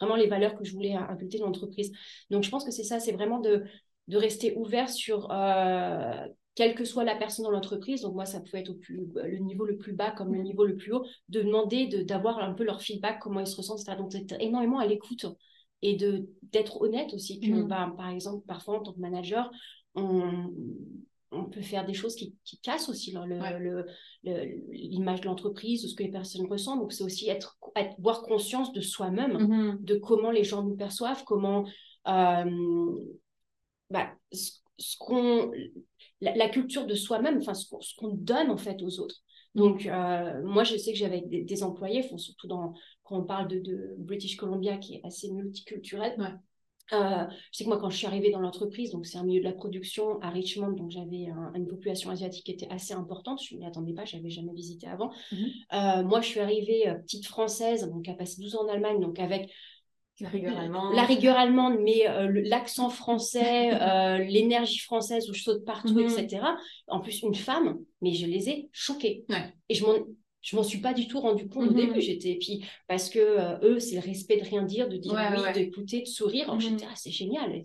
vraiment 0.00 0.16
les 0.16 0.26
valeurs 0.26 0.56
que 0.56 0.64
je 0.64 0.72
voulais 0.72 0.94
inculter 0.94 1.38
dans 1.38 1.46
l'entreprise. 1.46 1.92
Donc, 2.30 2.42
je 2.42 2.50
pense 2.50 2.64
que 2.64 2.70
c'est 2.70 2.84
ça, 2.84 3.00
c'est 3.00 3.12
vraiment 3.12 3.40
de, 3.40 3.64
de 4.08 4.16
rester 4.16 4.56
ouvert 4.56 4.88
sur 4.88 5.30
euh, 5.30 6.26
quelle 6.54 6.74
que 6.74 6.84
soit 6.84 7.04
la 7.04 7.14
personne 7.14 7.44
dans 7.44 7.50
l'entreprise. 7.50 8.02
Donc, 8.02 8.14
moi, 8.14 8.24
ça 8.26 8.40
pouvait 8.40 8.60
être 8.60 8.70
au 8.70 8.74
plus, 8.74 9.06
le 9.14 9.38
niveau 9.38 9.64
le 9.64 9.76
plus 9.76 9.92
bas 9.92 10.10
comme 10.10 10.34
le 10.34 10.42
niveau 10.42 10.64
le 10.64 10.76
plus 10.76 10.92
haut, 10.92 11.04
de 11.28 11.42
demander 11.42 11.86
d'avoir 12.04 12.38
un 12.38 12.52
peu 12.52 12.64
leur 12.64 12.82
feedback, 12.82 13.20
comment 13.20 13.40
ils 13.40 13.46
se 13.46 13.56
ressentent, 13.56 13.80
etc. 13.80 13.96
Donc, 13.96 14.10
d'être 14.10 14.40
énormément 14.40 14.78
à 14.78 14.86
l'écoute 14.86 15.26
et 15.82 15.96
d'être 16.42 16.80
honnête 16.80 17.12
aussi. 17.14 17.40
Que, 17.40 17.50
mmh. 17.50 17.68
bah, 17.68 17.92
par 17.96 18.08
exemple, 18.08 18.44
parfois, 18.46 18.78
en 18.78 18.82
tant 18.82 18.92
que 18.92 19.00
manager, 19.00 19.50
on, 19.94 20.52
on 21.30 21.44
peut 21.44 21.60
faire 21.60 21.84
des 21.84 21.94
choses 21.94 22.14
qui, 22.14 22.34
cassent 22.62 22.88
aussi 22.88 23.14
l'image 24.22 25.20
de 25.20 25.26
l'entreprise, 25.26 25.82
de 25.82 25.88
ce 25.88 25.94
que 25.94 26.02
les 26.02 26.10
personnes 26.10 26.46
ressentent. 26.46 26.80
Donc, 26.80 26.92
c'est 26.92 27.04
aussi 27.04 27.28
être, 27.28 27.58
avoir 27.74 28.22
conscience 28.22 28.72
de 28.72 28.80
soi-même, 28.80 29.36
mm-hmm. 29.36 29.84
de 29.84 29.96
comment 29.96 30.30
les 30.30 30.44
gens 30.44 30.62
nous 30.62 30.76
perçoivent, 30.76 31.24
comment 31.24 31.66
euh, 32.08 33.04
bah, 33.90 34.10
ce, 34.32 34.96
qu'on, 34.98 35.50
la, 36.20 36.48
culture 36.48 36.86
de 36.86 36.94
soi-même, 36.94 37.38
enfin, 37.38 37.54
ce, 37.54 37.66
qu'on 37.96 38.14
donne 38.14 38.50
en 38.50 38.58
fait 38.58 38.82
aux 38.82 39.00
autres. 39.00 39.22
Donc, 39.54 39.86
euh, 39.86 40.42
moi, 40.44 40.64
je 40.64 40.76
sais 40.76 40.92
que 40.92 40.98
j'avais 40.98 41.22
des, 41.22 41.62
employés, 41.62 42.08
surtout 42.16 42.46
dans, 42.46 42.74
quand 43.02 43.18
on 43.18 43.24
parle 43.24 43.48
de, 43.48 43.94
British 43.98 44.36
Columbia, 44.36 44.78
qui 44.78 44.96
est 44.96 45.00
assez 45.04 45.30
multiculturel. 45.32 46.40
Euh, 46.92 47.24
je 47.52 47.58
sais 47.58 47.64
que 47.64 47.68
moi, 47.68 47.78
quand 47.78 47.90
je 47.90 47.96
suis 47.96 48.06
arrivée 48.06 48.30
dans 48.30 48.40
l'entreprise, 48.40 48.90
donc 48.90 49.06
c'est 49.06 49.18
un 49.18 49.24
milieu 49.24 49.40
de 49.40 49.44
la 49.44 49.52
production 49.52 50.20
à 50.20 50.30
Richmond, 50.30 50.72
donc 50.72 50.90
j'avais 50.90 51.28
une 51.54 51.66
population 51.66 52.10
asiatique 52.10 52.44
qui 52.44 52.52
était 52.52 52.68
assez 52.70 52.94
importante. 52.94 53.40
Je 53.42 53.54
ne 53.54 53.60
m'y 53.60 53.66
attendais 53.66 53.92
pas, 53.92 54.04
je 54.04 54.16
n'avais 54.16 54.30
jamais 54.30 54.52
visité 54.52 54.86
avant. 54.86 55.10
Mhm. 55.32 55.48
Euh, 55.74 56.02
moi, 56.04 56.20
je 56.20 56.28
suis 56.28 56.40
arrivée 56.40 56.88
euh, 56.88 56.94
petite 56.94 57.26
française, 57.26 57.88
donc 57.88 58.08
à 58.08 58.14
passer 58.14 58.40
12 58.40 58.56
ans 58.56 58.64
en 58.64 58.68
Allemagne, 58.68 59.00
donc 59.00 59.18
avec 59.18 59.50
la 60.20 60.30
rigueur 60.30 60.58
allemande, 60.58 60.96
la 60.96 61.04
rigueur 61.04 61.36
allemande 61.36 61.76
mais 61.80 62.02
l'accent 62.42 62.90
français, 62.90 63.70
l'énergie 64.28 64.80
française 64.80 65.30
où 65.30 65.32
je 65.32 65.42
saute 65.42 65.64
partout, 65.64 65.94
mhm. 65.94 66.18
etc. 66.18 66.42
En 66.88 67.00
plus, 67.00 67.22
une 67.22 67.36
femme, 67.36 67.78
mais 68.02 68.14
je 68.14 68.26
les 68.26 68.48
ai 68.48 68.68
choquées. 68.72 69.24
Et 69.68 69.74
je 69.74 69.84
m'en 69.84 69.94
je 70.40 70.56
m'en 70.56 70.62
suis 70.62 70.78
pas 70.78 70.94
du 70.94 71.08
tout 71.08 71.20
rendu 71.20 71.48
compte 71.48 71.70
au 71.70 71.72
début. 71.72 71.94
Mhm. 71.94 72.00
J'étais 72.00 72.36
puis 72.36 72.64
parce 72.86 73.10
que 73.10 73.18
euh, 73.18 73.58
eux, 73.62 73.80
c'est 73.80 73.96
le 73.96 74.00
respect 74.00 74.38
de 74.38 74.44
rien 74.44 74.62
dire, 74.62 74.88
de 74.88 74.96
dire 74.96 75.12
oui, 75.14 75.52
d'écouter, 75.52 76.02
de 76.02 76.06
sourire. 76.06 76.52
Mhm. 76.54 76.60
J'étais 76.60 76.86
ah, 76.88 76.94
c'est 76.96 77.10
génial. 77.10 77.60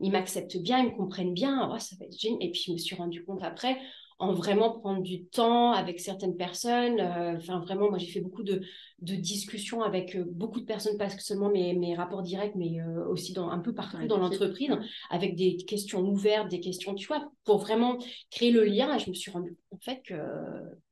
Ils, 0.00 0.10
m'acceptent 0.10 0.58
bien, 0.58 0.80
ils 0.80 0.92
me 0.92 0.96
comprennent 0.96 1.34
bien. 1.34 1.70
Oh, 1.72 1.78
ça 1.78 1.96
va 1.98 2.06
être 2.06 2.18
génial. 2.18 2.42
Et 2.42 2.50
puis 2.50 2.62
je 2.66 2.72
me 2.72 2.78
suis 2.78 2.96
rendu 2.96 3.24
compte 3.24 3.42
après 3.42 3.78
en 4.20 4.34
vraiment 4.34 4.78
prendre 4.78 5.00
du 5.00 5.24
temps 5.24 5.72
avec 5.72 5.98
certaines 5.98 6.36
personnes. 6.36 7.00
Euh, 7.00 7.38
enfin, 7.38 7.58
vraiment, 7.58 7.88
moi, 7.88 7.96
j'ai 7.96 8.06
fait 8.06 8.20
beaucoup 8.20 8.42
de, 8.42 8.60
de 9.00 9.14
discussions 9.14 9.82
avec 9.82 10.14
euh, 10.14 10.24
beaucoup 10.28 10.60
de 10.60 10.66
personnes, 10.66 10.98
pas 10.98 11.08
seulement 11.08 11.48
mes, 11.48 11.72
mes 11.72 11.94
rapports 11.94 12.22
directs, 12.22 12.54
mais 12.54 12.80
euh, 12.80 13.06
aussi 13.06 13.32
dans, 13.32 13.48
un 13.48 13.58
peu 13.60 13.74
partout 13.74 14.06
dans 14.06 14.18
l'entreprise, 14.18 14.76
avec 15.08 15.36
des 15.36 15.56
questions 15.56 16.02
ouvertes, 16.02 16.50
des 16.50 16.60
questions, 16.60 16.94
tu 16.94 17.06
vois, 17.06 17.32
pour 17.44 17.58
vraiment 17.58 17.98
créer 18.30 18.50
le 18.50 18.64
lien. 18.64 18.94
Et 18.94 18.98
je 18.98 19.08
me 19.08 19.14
suis 19.14 19.30
rendu 19.30 19.56
compte, 19.70 19.78
en 19.78 19.82
fait, 19.82 20.02
que 20.04 20.14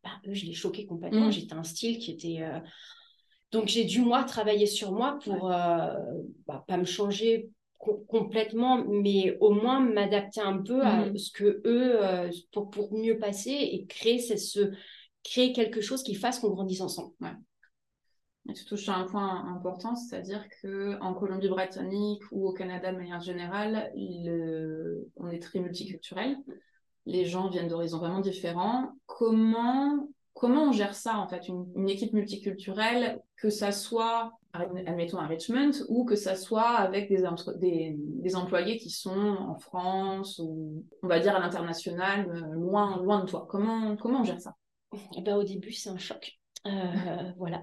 bah, 0.03 0.11
eux, 0.27 0.33
je 0.33 0.47
les 0.47 0.55
choquais 0.55 0.87
complètement. 0.87 1.27
Mmh. 1.27 1.33
J'étais 1.33 1.55
un 1.55 1.65
style 1.65 1.99
qui 1.99 2.13
était 2.13 2.41
Donc 3.53 3.69
j'ai 3.69 3.85
dû 3.85 4.01
moi 4.01 4.25
travailler 4.25 4.67
sur 4.67 4.93
moi 4.93 5.19
pour 5.23 5.49
bah, 5.49 6.65
pas 6.67 6.79
me 6.79 6.87
changer 6.87 7.51
complètement, 7.79 8.85
mais 8.85 9.37
au 9.41 9.51
moins 9.51 9.81
m'adapter 9.81 10.41
un 10.41 10.59
peu 10.59 10.83
à 10.83 11.07
mhm. 11.07 11.17
ce 11.17 11.31
que 11.31 11.63
eux, 11.65 12.05
euh, 12.05 12.31
pour, 12.53 12.71
pour 12.71 12.93
mieux 12.93 13.19
passer 13.19 13.51
et 13.51 13.87
créer, 13.87 14.19
ce, 14.19 14.73
créer 15.23 15.53
quelque 15.53 15.81
chose 15.81 16.03
qui 16.03 16.15
fasse 16.15 16.41
qu'on 16.41 16.51
grandisse 16.51 16.81
ensemble. 16.81 17.13
Ouais. 17.21 17.33
Et 18.49 18.55
tu 18.55 18.65
touches 18.65 18.89
à 18.89 18.95
un 18.95 19.05
point 19.05 19.45
important, 19.47 19.95
c'est-à-dire 19.95 20.43
qu'en 20.63 21.13
Colombie-Britannique 21.13 22.23
ou 22.33 22.49
au 22.49 22.53
Canada 22.53 22.93
de 22.93 22.97
manière 22.97 23.21
générale, 23.21 23.93
on 25.17 25.29
est 25.31 25.43
très 25.43 25.59
multiculturel. 25.59 26.37
Les 27.05 27.27
gens 27.27 27.49
viennent 27.49 27.69
d'horizons 27.69 27.99
vraiment 27.99 28.21
différents. 28.21 28.93
Comment, 29.05 30.09
comment 30.33 30.69
on 30.69 30.73
gère 30.73 30.95
ça, 30.95 31.19
en 31.19 31.29
fait, 31.29 31.49
une, 31.49 31.89
équipe 31.91 32.15
multiculturelle, 32.15 33.21
que 33.37 33.51
ça 33.51 33.71
soit, 33.71 34.33
admettons, 34.87 35.19
à 35.19 35.27
Richmond, 35.27 35.73
ou 35.89 36.05
que 36.05 36.17
ça 36.17 36.35
soit 36.35 36.71
avec 36.71 37.09
des, 37.09 37.25
des, 37.57 37.95
des 37.97 38.37
employés 38.37 38.79
qui 38.79 38.91
sont 38.91 39.11
en 39.11 39.59
France, 39.59 40.39
ou 40.39 40.85
on 41.03 41.09
va 41.09 41.21
dire 41.21 41.35
à 41.37 41.41
l'international, 41.41 42.29
euh, 42.31 42.55
loin, 42.55 42.97
loin 43.03 43.25
de 43.25 43.31
toi 43.31 43.47
Comment, 43.49 43.97
comment 43.97 44.21
on 44.21 44.25
gère 44.25 44.41
ça? 44.41 44.55
Eh 45.17 45.23
ben, 45.23 45.37
Au 45.37 45.45
début, 45.45 45.73
c'est 45.73 45.91
un 45.91 45.99
choc. 45.99 46.39
Euh, 46.67 46.71
voilà. 47.39 47.63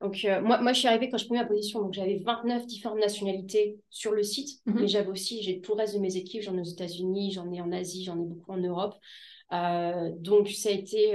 donc, 0.00 0.24
euh, 0.24 0.40
moi, 0.40 0.60
moi, 0.60 0.72
je 0.72 0.78
suis 0.78 0.88
arrivée 0.88 1.08
quand 1.08 1.18
je 1.18 1.26
prenais 1.26 1.42
ma 1.42 1.48
position, 1.48 1.80
donc 1.80 1.92
j'avais 1.92 2.18
29 2.24 2.66
différentes 2.66 2.98
nationalités 2.98 3.78
sur 3.90 4.12
le 4.12 4.22
site, 4.22 4.60
mhm. 4.66 4.80
mais 4.80 4.88
j'avais 4.88 5.08
aussi, 5.08 5.42
j'ai 5.42 5.60
tout 5.60 5.72
le 5.72 5.78
reste 5.78 5.94
de 5.94 6.00
mes 6.00 6.16
équipes, 6.16 6.42
j'en 6.42 6.56
ai 6.56 6.60
aux 6.60 6.64
États-Unis, 6.64 7.32
j'en 7.32 7.50
ai 7.52 7.60
en 7.60 7.72
Asie, 7.72 8.04
j'en 8.04 8.20
ai 8.20 8.24
beaucoup 8.24 8.52
en 8.52 8.58
Europe. 8.58 8.94
Euh, 9.52 10.10
donc, 10.18 10.48
ça 10.48 10.68
a 10.68 10.72
été. 10.72 11.14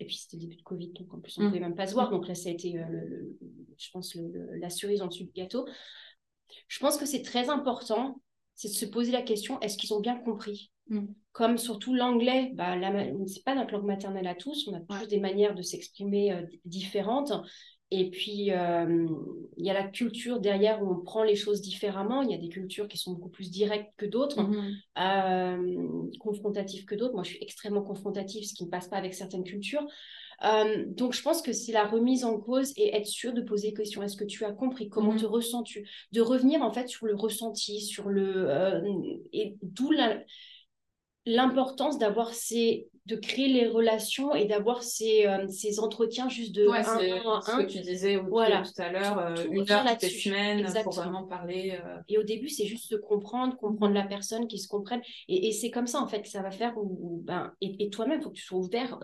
Et 0.00 0.06
puis, 0.06 0.16
c'était 0.16 0.36
le 0.36 0.42
début 0.42 0.56
de 0.56 0.62
Covid, 0.62 0.92
donc 0.92 1.14
en 1.14 1.20
plus, 1.20 1.38
on 1.38 1.42
ne 1.42 1.46
mhm. 1.46 1.52
pouvait 1.52 1.64
même 1.64 1.74
pas 1.74 1.86
se 1.86 1.94
voir. 1.94 2.10
Donc 2.10 2.26
là, 2.26 2.34
ça 2.34 2.48
a 2.48 2.52
été, 2.52 2.80
je 3.78 3.90
pense, 3.92 4.16
la 4.60 4.70
cerise 4.70 5.02
en 5.02 5.06
dessous 5.06 5.24
du 5.24 5.32
gâteau. 5.32 5.66
Je 6.68 6.78
pense 6.78 6.96
que 6.96 7.06
c'est 7.06 7.22
très 7.22 7.48
important, 7.48 8.20
c'est 8.54 8.68
de 8.68 8.74
se 8.74 8.86
poser 8.86 9.12
la 9.12 9.22
question 9.22 9.60
est-ce 9.60 9.76
qu'ils 9.76 9.94
ont 9.94 10.00
bien 10.00 10.16
compris? 10.16 10.72
Mm. 10.88 11.06
Comme 11.32 11.58
surtout 11.58 11.94
l'anglais, 11.94 12.52
bah, 12.54 12.76
c'est 13.26 13.44
pas 13.44 13.54
notre 13.54 13.72
langue 13.72 13.86
maternelle 13.86 14.26
à 14.26 14.34
tous, 14.34 14.68
on 14.68 14.74
a 14.74 14.80
tous 14.80 15.08
des 15.08 15.20
manières 15.20 15.54
de 15.54 15.62
s'exprimer 15.62 16.32
euh, 16.32 16.42
différentes. 16.64 17.32
Et 17.90 18.10
puis, 18.10 18.50
euh, 18.50 19.06
il 19.56 19.64
y 19.64 19.70
a 19.70 19.74
la 19.74 19.84
culture 19.84 20.40
derrière 20.40 20.82
où 20.82 20.90
on 20.90 21.00
prend 21.00 21.22
les 21.22 21.36
choses 21.36 21.60
différemment. 21.60 22.22
Il 22.22 22.30
y 22.30 22.34
a 22.34 22.38
des 22.38 22.48
cultures 22.48 22.88
qui 22.88 22.98
sont 22.98 23.12
beaucoup 23.12 23.28
plus 23.28 23.50
directes 23.50 23.92
que 23.96 24.06
d'autres, 24.06 24.40
euh, 24.98 26.08
confrontatives 26.18 26.86
que 26.86 26.94
d'autres. 26.94 27.14
Moi, 27.14 27.22
je 27.22 27.30
suis 27.30 27.42
extrêmement 27.42 27.82
confrontative, 27.82 28.44
ce 28.44 28.54
qui 28.54 28.64
ne 28.64 28.70
passe 28.70 28.88
pas 28.88 28.96
avec 28.96 29.14
certaines 29.14 29.44
cultures. 29.44 29.86
donc, 30.88 31.12
je 31.12 31.22
pense 31.22 31.40
que 31.40 31.52
c'est 31.52 31.72
la 31.72 31.86
remise 31.86 32.24
en 32.24 32.38
cause 32.38 32.72
et 32.76 32.96
être 32.96 33.06
sûr 33.06 33.32
de 33.32 33.42
poser 33.42 33.68
des 33.68 33.74
questions. 33.74 34.02
Est-ce 34.02 34.16
que 34.16 34.24
tu 34.24 34.44
as 34.44 34.52
compris? 34.52 34.88
Comment 34.88 35.14
mm-hmm. 35.14 35.20
te 35.20 35.26
ressens-tu? 35.26 35.88
De 36.12 36.20
revenir 36.20 36.62
en 36.62 36.72
fait 36.72 36.88
sur 36.88 37.06
le 37.06 37.14
ressenti, 37.14 37.80
sur 37.80 38.08
le. 38.08 38.82
et 39.32 39.56
d'où 39.62 39.90
la 39.92 40.18
l'importance 41.26 41.98
d'avoir 41.98 42.34
ces 42.34 42.88
de 43.06 43.16
créer 43.16 43.48
les 43.48 43.66
relations 43.66 44.34
et 44.34 44.46
d'avoir 44.46 44.82
ces, 44.82 45.26
euh, 45.26 45.46
ces 45.48 45.78
entretiens 45.78 46.30
juste 46.30 46.54
de 46.54 46.66
ouais, 46.66 46.78
un, 46.78 47.40
ce 47.42 47.62
que 47.62 47.70
tu 47.70 47.80
disais 47.80 48.16
voilà. 48.16 48.62
tout 48.62 48.80
à 48.80 48.90
l'heure 48.90 49.18
euh, 49.18 49.34
une 49.50 49.70
heure 49.70 49.84
toutes 49.84 50.02
les 50.02 50.08
semaines 50.08 50.66
pour 50.82 50.94
vraiment 50.94 51.24
parler 51.24 51.78
euh. 51.84 51.98
et 52.08 52.16
au 52.16 52.22
début 52.22 52.48
c'est 52.48 52.64
juste 52.64 52.88
se 52.88 52.94
comprendre 52.94 53.58
comprendre 53.58 53.92
la 53.92 54.06
personne 54.06 54.48
qui 54.48 54.58
se 54.58 54.68
comprenne 54.68 55.02
et, 55.28 55.48
et 55.48 55.52
c'est 55.52 55.70
comme 55.70 55.86
ça 55.86 56.00
en 56.00 56.06
fait 56.06 56.22
que 56.22 56.28
ça 56.28 56.40
va 56.40 56.50
faire 56.50 56.78
où, 56.78 57.20
ben 57.24 57.52
et, 57.60 57.90
toi-même 57.90 58.22
faut 58.22 58.30
que 58.30 58.36
tu 58.36 58.42
sois 58.42 58.58
ouvert 58.58 58.98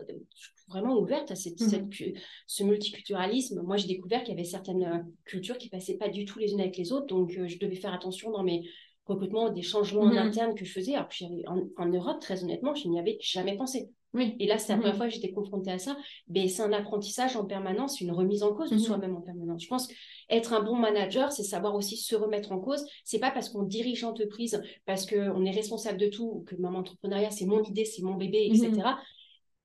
vraiment 0.68 0.96
ouverte 0.98 1.30
à 1.30 1.34
cette, 1.34 1.60
mhm. 1.60 1.68
cette, 1.68 2.14
ce 2.46 2.64
multiculturalisme 2.64 3.60
moi 3.60 3.76
j'ai 3.76 3.88
découvert 3.88 4.22
qu'il 4.22 4.34
y 4.34 4.38
avait 4.38 4.48
certaines 4.48 5.06
cultures 5.26 5.58
qui 5.58 5.68
passaient 5.68 5.98
pas 5.98 6.08
du 6.08 6.24
tout 6.24 6.38
les 6.38 6.52
unes 6.52 6.60
avec 6.60 6.78
les 6.78 6.90
autres 6.90 7.06
donc 7.06 7.32
je 7.32 7.58
devais 7.58 7.76
faire 7.76 7.92
attention 7.92 8.30
dans 8.30 8.42
mes 8.42 8.62
recrutement, 9.10 9.50
des 9.50 9.62
changements 9.62 10.02
en 10.02 10.12
mhm. 10.12 10.18
interne 10.18 10.54
que 10.54 10.64
je 10.64 10.72
faisais. 10.72 10.94
Alors 10.94 11.08
en, 11.46 11.62
en, 11.76 11.86
Europe, 11.86 12.20
très 12.20 12.42
honnêtement, 12.42 12.74
je 12.74 12.88
n'y 12.88 12.98
avais 12.98 13.18
jamais 13.20 13.56
pensé. 13.56 13.90
Oui. 14.12 14.34
Et 14.40 14.46
là, 14.46 14.58
c'est 14.58 14.72
la 14.72 14.78
première 14.78 14.94
mhm. 14.94 14.98
fois 14.98 15.08
que 15.08 15.14
j'étais 15.14 15.32
confrontée 15.32 15.70
à 15.70 15.78
ça. 15.78 15.96
Mais 16.28 16.48
c'est 16.48 16.62
un 16.62 16.72
apprentissage 16.72 17.36
en 17.36 17.44
permanence, 17.44 18.00
une 18.00 18.10
remise 18.10 18.42
en 18.42 18.52
cause 18.52 18.70
de 18.70 18.74
mhm. 18.74 18.80
soi-même 18.80 19.16
en 19.16 19.20
permanence. 19.20 19.62
Je 19.62 19.68
pense 19.68 19.86
qu'être 19.86 20.52
un 20.52 20.62
bon 20.62 20.76
manager, 20.76 21.30
c'est 21.30 21.44
savoir 21.44 21.74
aussi 21.74 21.96
se 21.96 22.16
remettre 22.16 22.52
en 22.52 22.58
cause. 22.58 22.84
C'est 23.04 23.20
pas 23.20 23.30
parce 23.30 23.48
qu'on 23.48 23.62
dirige 23.62 24.02
l'entreprise, 24.02 24.60
parce 24.86 25.06
qu'on 25.06 25.44
est 25.44 25.52
responsable 25.52 25.98
de 25.98 26.08
tout, 26.08 26.44
que 26.46 26.56
mon 26.56 26.74
entrepreneuriat, 26.74 27.30
c'est 27.30 27.46
mon 27.46 27.62
idée, 27.62 27.84
c'est 27.84 28.02
mon 28.02 28.14
bébé, 28.14 28.50
etc 28.52 28.82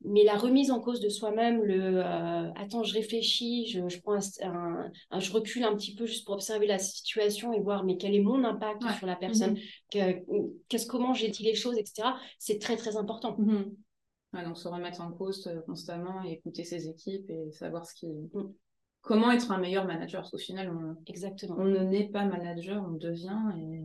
mais 0.08 0.24
la 0.24 0.38
remise 0.38 0.72
en 0.72 0.80
cause 0.80 1.00
de 1.00 1.10
soi-même, 1.10 1.64
le 1.64 1.98
euh, 1.98 2.52
attends, 2.54 2.84
je 2.84 2.94
réfléchis, 2.94 3.68
je, 3.68 3.88
je 3.88 4.02
prends 4.02 4.18
un, 4.44 5.20
je 5.20 5.32
recule 5.32 5.64
un 5.64 5.76
petit 5.76 5.96
peu 5.96 6.06
juste 6.06 6.26
pour 6.26 6.36
observer 6.36 6.68
la 6.68 6.80
situation 6.80 7.54
et 7.54 7.60
voir 7.60 7.84
mais 7.84 7.98
quel 7.98 8.14
est 8.14 8.22
mon 8.22 8.44
impact 8.44 8.84
sur 8.98 9.08
la 9.08 9.16
personne, 9.16 9.56
mm-hmm. 9.56 10.54
qu'est-ce 10.68 10.88
comment 10.88 11.14
j'ai 11.14 11.30
dit 11.30 11.44
les 11.44 11.56
choses, 11.56 11.78
etc. 11.78 12.10
C'est 12.40 12.60
très 12.60 12.78
très 12.78 12.98
important. 12.98 13.36
Mm-hmm. 13.38 14.46
donc 14.46 14.58
se 14.58 14.68
remettre 14.68 15.02
en 15.02 15.12
cause 15.12 15.48
euh, 15.48 15.62
constamment 15.62 16.24
et 16.24 16.34
écouter 16.34 16.64
ses 16.64 16.88
équipes 16.88 17.30
et 17.30 17.52
savoir 17.52 17.86
ce 17.86 17.96
qui 17.96 18.08
mm. 18.08 18.54
comment 19.02 19.32
être 19.32 19.52
un 19.52 19.58
meilleur 19.58 19.86
manager? 19.86 20.22
Parce 20.22 20.32
qu'au 20.32 20.38
final 20.38 20.70
on 20.70 20.96
exactement 21.08 21.56
on 21.58 21.66
ne 21.66 21.80
naît 21.80 22.10
pas 22.10 22.26
manager, 22.26 22.84
on 22.88 22.94
devient 22.94 23.40
et 23.58 23.82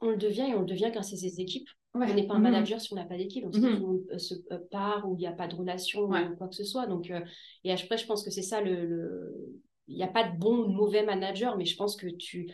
on 0.00 0.10
le 0.10 0.16
devient 0.16 0.46
et 0.50 0.54
on 0.54 0.60
le 0.60 0.66
devient 0.66 0.90
grâce 0.92 1.12
à 1.12 1.16
ses 1.16 1.40
équipes. 1.40 1.68
On 1.92 1.98
n'est 1.98 2.26
pas 2.26 2.34
un 2.34 2.38
mhm. 2.38 2.44
manager 2.44 2.80
si 2.80 2.92
on 2.92 2.96
n'a 2.96 3.04
pas 3.04 3.16
d'équipe. 3.16 3.42
Donc, 3.44 3.56
le 3.56 3.78
monde 3.78 4.00
euh, 4.12 4.18
se 4.18 4.34
euh, 4.52 4.58
part 4.70 5.08
ou 5.08 5.16
il 5.16 5.18
n'y 5.18 5.26
a 5.26 5.32
pas 5.32 5.48
de 5.48 5.56
relation 5.56 6.02
ou 6.02 6.36
quoi 6.36 6.48
que 6.48 6.54
ce 6.54 6.64
soit. 6.64 6.86
Donc, 6.86 7.10
euh, 7.10 7.20
et 7.64 7.72
après, 7.72 7.98
je 7.98 8.06
pense 8.06 8.22
que 8.22 8.30
c'est 8.30 8.42
ça 8.42 8.60
le. 8.60 9.60
Il 9.88 9.96
n'y 9.96 10.04
a 10.04 10.08
pas 10.08 10.28
de 10.28 10.38
bon 10.38 10.58
ou 10.58 10.66
de 10.68 10.72
mauvais 10.72 11.04
manager, 11.04 11.56
mais 11.56 11.64
je 11.64 11.76
pense 11.76 11.96
que 11.96 12.06
tu, 12.06 12.48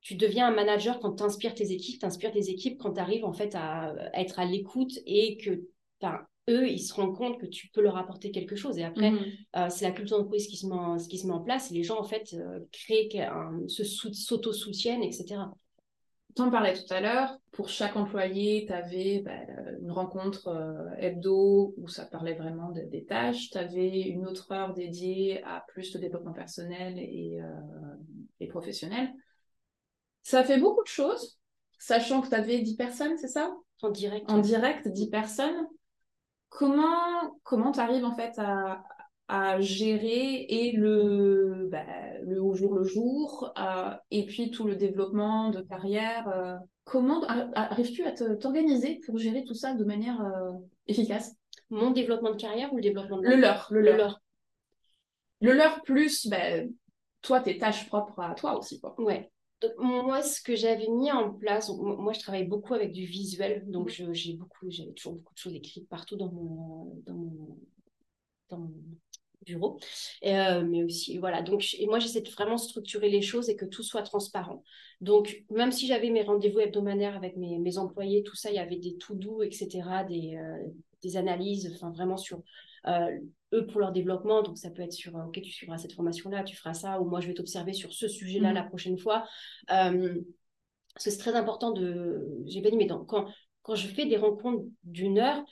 tu 0.00 0.14
deviens 0.14 0.48
un 0.48 0.54
manager 0.54 1.00
quand 1.00 1.16
tu 1.16 1.22
inspires 1.22 1.52
tes 1.52 1.70
équipes, 1.70 2.00
tu 2.00 2.06
inspires 2.06 2.32
tes 2.32 2.48
équipes 2.48 2.78
quand 2.78 2.94
tu 2.94 3.00
arrives 3.00 3.26
en 3.26 3.34
fait 3.34 3.54
à, 3.54 3.94
être 4.14 4.38
à 4.38 4.46
l'écoute 4.46 4.92
et 5.04 5.36
que 5.36 5.68
eux, 6.48 6.66
ils 6.66 6.78
se 6.78 6.94
rendent 6.94 7.14
compte 7.14 7.38
que 7.38 7.44
tu 7.44 7.68
peux 7.68 7.82
leur 7.82 7.98
apporter 7.98 8.30
quelque 8.30 8.56
chose. 8.56 8.78
Et 8.78 8.84
après, 8.84 9.10
mhm. 9.10 9.68
c'est 9.68 9.84
la 9.84 9.90
culture 9.90 10.16
d'entreprise 10.16 10.46
qui, 10.46 10.56
se 10.56 10.66
met, 10.66 10.74
qui 11.10 11.18
se 11.18 11.26
met 11.26 11.34
en 11.34 11.42
place 11.42 11.70
et 11.70 11.74
les 11.74 11.82
gens, 11.82 12.00
en 12.00 12.04
fait, 12.04 12.34
créent, 12.72 13.10
s'auto-soutiennent, 13.66 15.02
etc. 15.02 15.40
En 16.38 16.50
parlais 16.50 16.74
tout 16.74 16.92
à 16.92 17.00
l'heure, 17.00 17.36
pour 17.50 17.68
chaque 17.68 17.96
employé, 17.96 18.64
tu 18.66 18.72
avais 18.72 19.22
bah, 19.24 19.32
une 19.80 19.90
rencontre 19.90 20.48
euh, 20.48 20.88
hebdo 20.98 21.74
où 21.76 21.88
ça 21.88 22.06
parlait 22.06 22.34
vraiment 22.34 22.70
des 22.70 23.04
tâches. 23.04 23.50
Tu 23.50 23.58
avais 23.58 24.02
une 24.02 24.26
autre 24.26 24.52
heure 24.52 24.72
dédiée 24.72 25.42
à 25.44 25.64
plus 25.68 25.92
de 25.92 25.98
développement 25.98 26.32
personnel 26.32 26.98
et, 26.98 27.40
euh, 27.42 28.46
professionnel. 28.48 29.12
Ça 30.22 30.44
fait 30.44 30.58
beaucoup 30.58 30.82
de 30.82 30.88
choses, 30.88 31.40
sachant 31.78 32.20
que 32.20 32.28
tu 32.28 32.34
avais 32.34 32.60
10 32.60 32.76
personnes, 32.76 33.18
c'est 33.18 33.28
ça? 33.28 33.54
En 33.82 33.90
direct. 33.90 34.30
En 34.30 34.38
direct, 34.38 34.86
10 34.86 35.10
personnes. 35.10 35.66
Comment 36.50 37.38
comment 37.42 37.72
tu 37.72 37.80
arrives 37.80 38.04
en 38.04 38.14
fait 38.14 38.32
à, 38.38 38.82
à 39.28 39.60
gérer 39.60 40.46
et 40.48 40.72
le, 40.72 41.68
bah, 41.70 41.84
le 42.22 42.42
au 42.42 42.54
jour 42.54 42.74
le 42.74 42.84
jour 42.84 43.52
euh, 43.58 43.94
et 44.10 44.24
puis 44.24 44.50
tout 44.50 44.66
le 44.66 44.74
développement 44.74 45.50
de 45.50 45.60
carrière. 45.60 46.28
Euh, 46.28 46.56
comment 46.84 47.22
arrives-tu 47.54 48.04
à 48.04 48.12
t'organiser 48.12 49.00
pour 49.04 49.18
gérer 49.18 49.44
tout 49.44 49.54
ça 49.54 49.74
de 49.74 49.84
manière 49.84 50.20
euh, 50.20 50.52
efficace? 50.86 51.36
Mon 51.68 51.90
développement 51.90 52.30
de 52.30 52.40
carrière 52.40 52.72
ou 52.72 52.76
le 52.76 52.82
développement 52.82 53.18
de 53.18 53.26
le 53.26 53.36
leur, 53.36 53.68
le, 53.70 53.82
leur. 53.82 54.20
Le 55.40 55.52
leur 55.52 55.82
plus 55.82 56.26
bah, 56.26 56.62
toi 57.20 57.40
tes 57.40 57.58
tâches 57.58 57.86
propres 57.88 58.20
à 58.20 58.34
toi 58.34 58.58
aussi 58.58 58.80
quoi. 58.80 58.98
Ouais. 58.98 59.30
Donc, 59.60 59.72
moi, 59.78 60.22
ce 60.22 60.40
que 60.40 60.54
j'avais 60.54 60.86
mis 60.86 61.10
en 61.10 61.34
place, 61.34 61.68
moi, 61.68 62.12
je 62.12 62.20
travaille 62.20 62.46
beaucoup 62.46 62.74
avec 62.74 62.92
du 62.92 63.06
visuel, 63.06 63.68
donc 63.68 63.88
j'ai 63.88 64.34
beaucoup, 64.34 64.70
j'avais 64.70 64.92
toujours 64.92 65.14
beaucoup 65.14 65.34
de 65.34 65.38
choses 65.38 65.54
écrites 65.54 65.88
partout 65.88 66.16
dans 66.16 66.30
mon, 66.30 67.02
dans 67.04 67.14
mon, 67.14 67.58
dans 68.50 68.58
mon 68.58 68.72
bureau. 69.44 69.78
Euh, 70.24 70.64
mais 70.64 70.84
aussi, 70.84 71.18
voilà. 71.18 71.42
Donc, 71.42 71.64
et 71.78 71.86
moi, 71.86 71.98
j'essaie 71.98 72.20
de 72.20 72.30
vraiment 72.30 72.58
structurer 72.58 73.08
les 73.08 73.22
choses 73.22 73.48
et 73.48 73.56
que 73.56 73.64
tout 73.64 73.82
soit 73.82 74.02
transparent. 74.02 74.62
Donc, 75.00 75.44
même 75.50 75.72
si 75.72 75.86
j'avais 75.86 76.10
mes 76.10 76.22
rendez-vous 76.22 76.60
hebdomadaires 76.60 77.16
avec 77.16 77.36
mes, 77.36 77.58
mes, 77.58 77.78
employés, 77.78 78.22
tout 78.22 78.36
ça, 78.36 78.50
il 78.50 78.56
y 78.56 78.58
avait 78.58 78.76
des 78.76 78.96
tout 78.96 79.14
doux, 79.14 79.42
etc., 79.42 80.04
des, 80.08 80.36
euh, 80.36 80.68
des 81.02 81.16
analyses, 81.16 81.72
enfin, 81.74 81.90
vraiment 81.90 82.16
sur 82.16 82.42
euh, 82.86 83.18
eux 83.52 83.66
pour 83.66 83.80
leur 83.80 83.92
développement. 83.92 84.42
Donc, 84.42 84.58
ça 84.58 84.70
peut 84.70 84.82
être 84.82 84.92
sur, 84.92 85.14
OK, 85.14 85.40
tu 85.40 85.50
suivras 85.50 85.78
cette 85.78 85.92
formation-là, 85.92 86.42
tu 86.42 86.56
feras 86.56 86.74
ça, 86.74 87.00
ou 87.00 87.08
moi, 87.08 87.20
je 87.20 87.28
vais 87.28 87.34
t'observer 87.34 87.72
sur 87.72 87.92
ce 87.92 88.08
sujet-là 88.08 88.50
mmh. 88.50 88.54
la 88.54 88.62
prochaine 88.64 88.98
fois. 88.98 89.24
parce 89.66 89.94
que 91.04 91.10
c'est 91.10 91.18
très 91.18 91.34
important 91.34 91.72
de. 91.72 92.26
J'ai 92.46 92.62
pas 92.62 92.70
dit, 92.70 92.76
mais 92.76 92.86
dans, 92.86 93.04
quand, 93.04 93.26
quand 93.62 93.74
je 93.74 93.86
fais 93.86 94.06
des 94.06 94.16
rencontres 94.16 94.64
d'une 94.82 95.18
heure, 95.18 95.44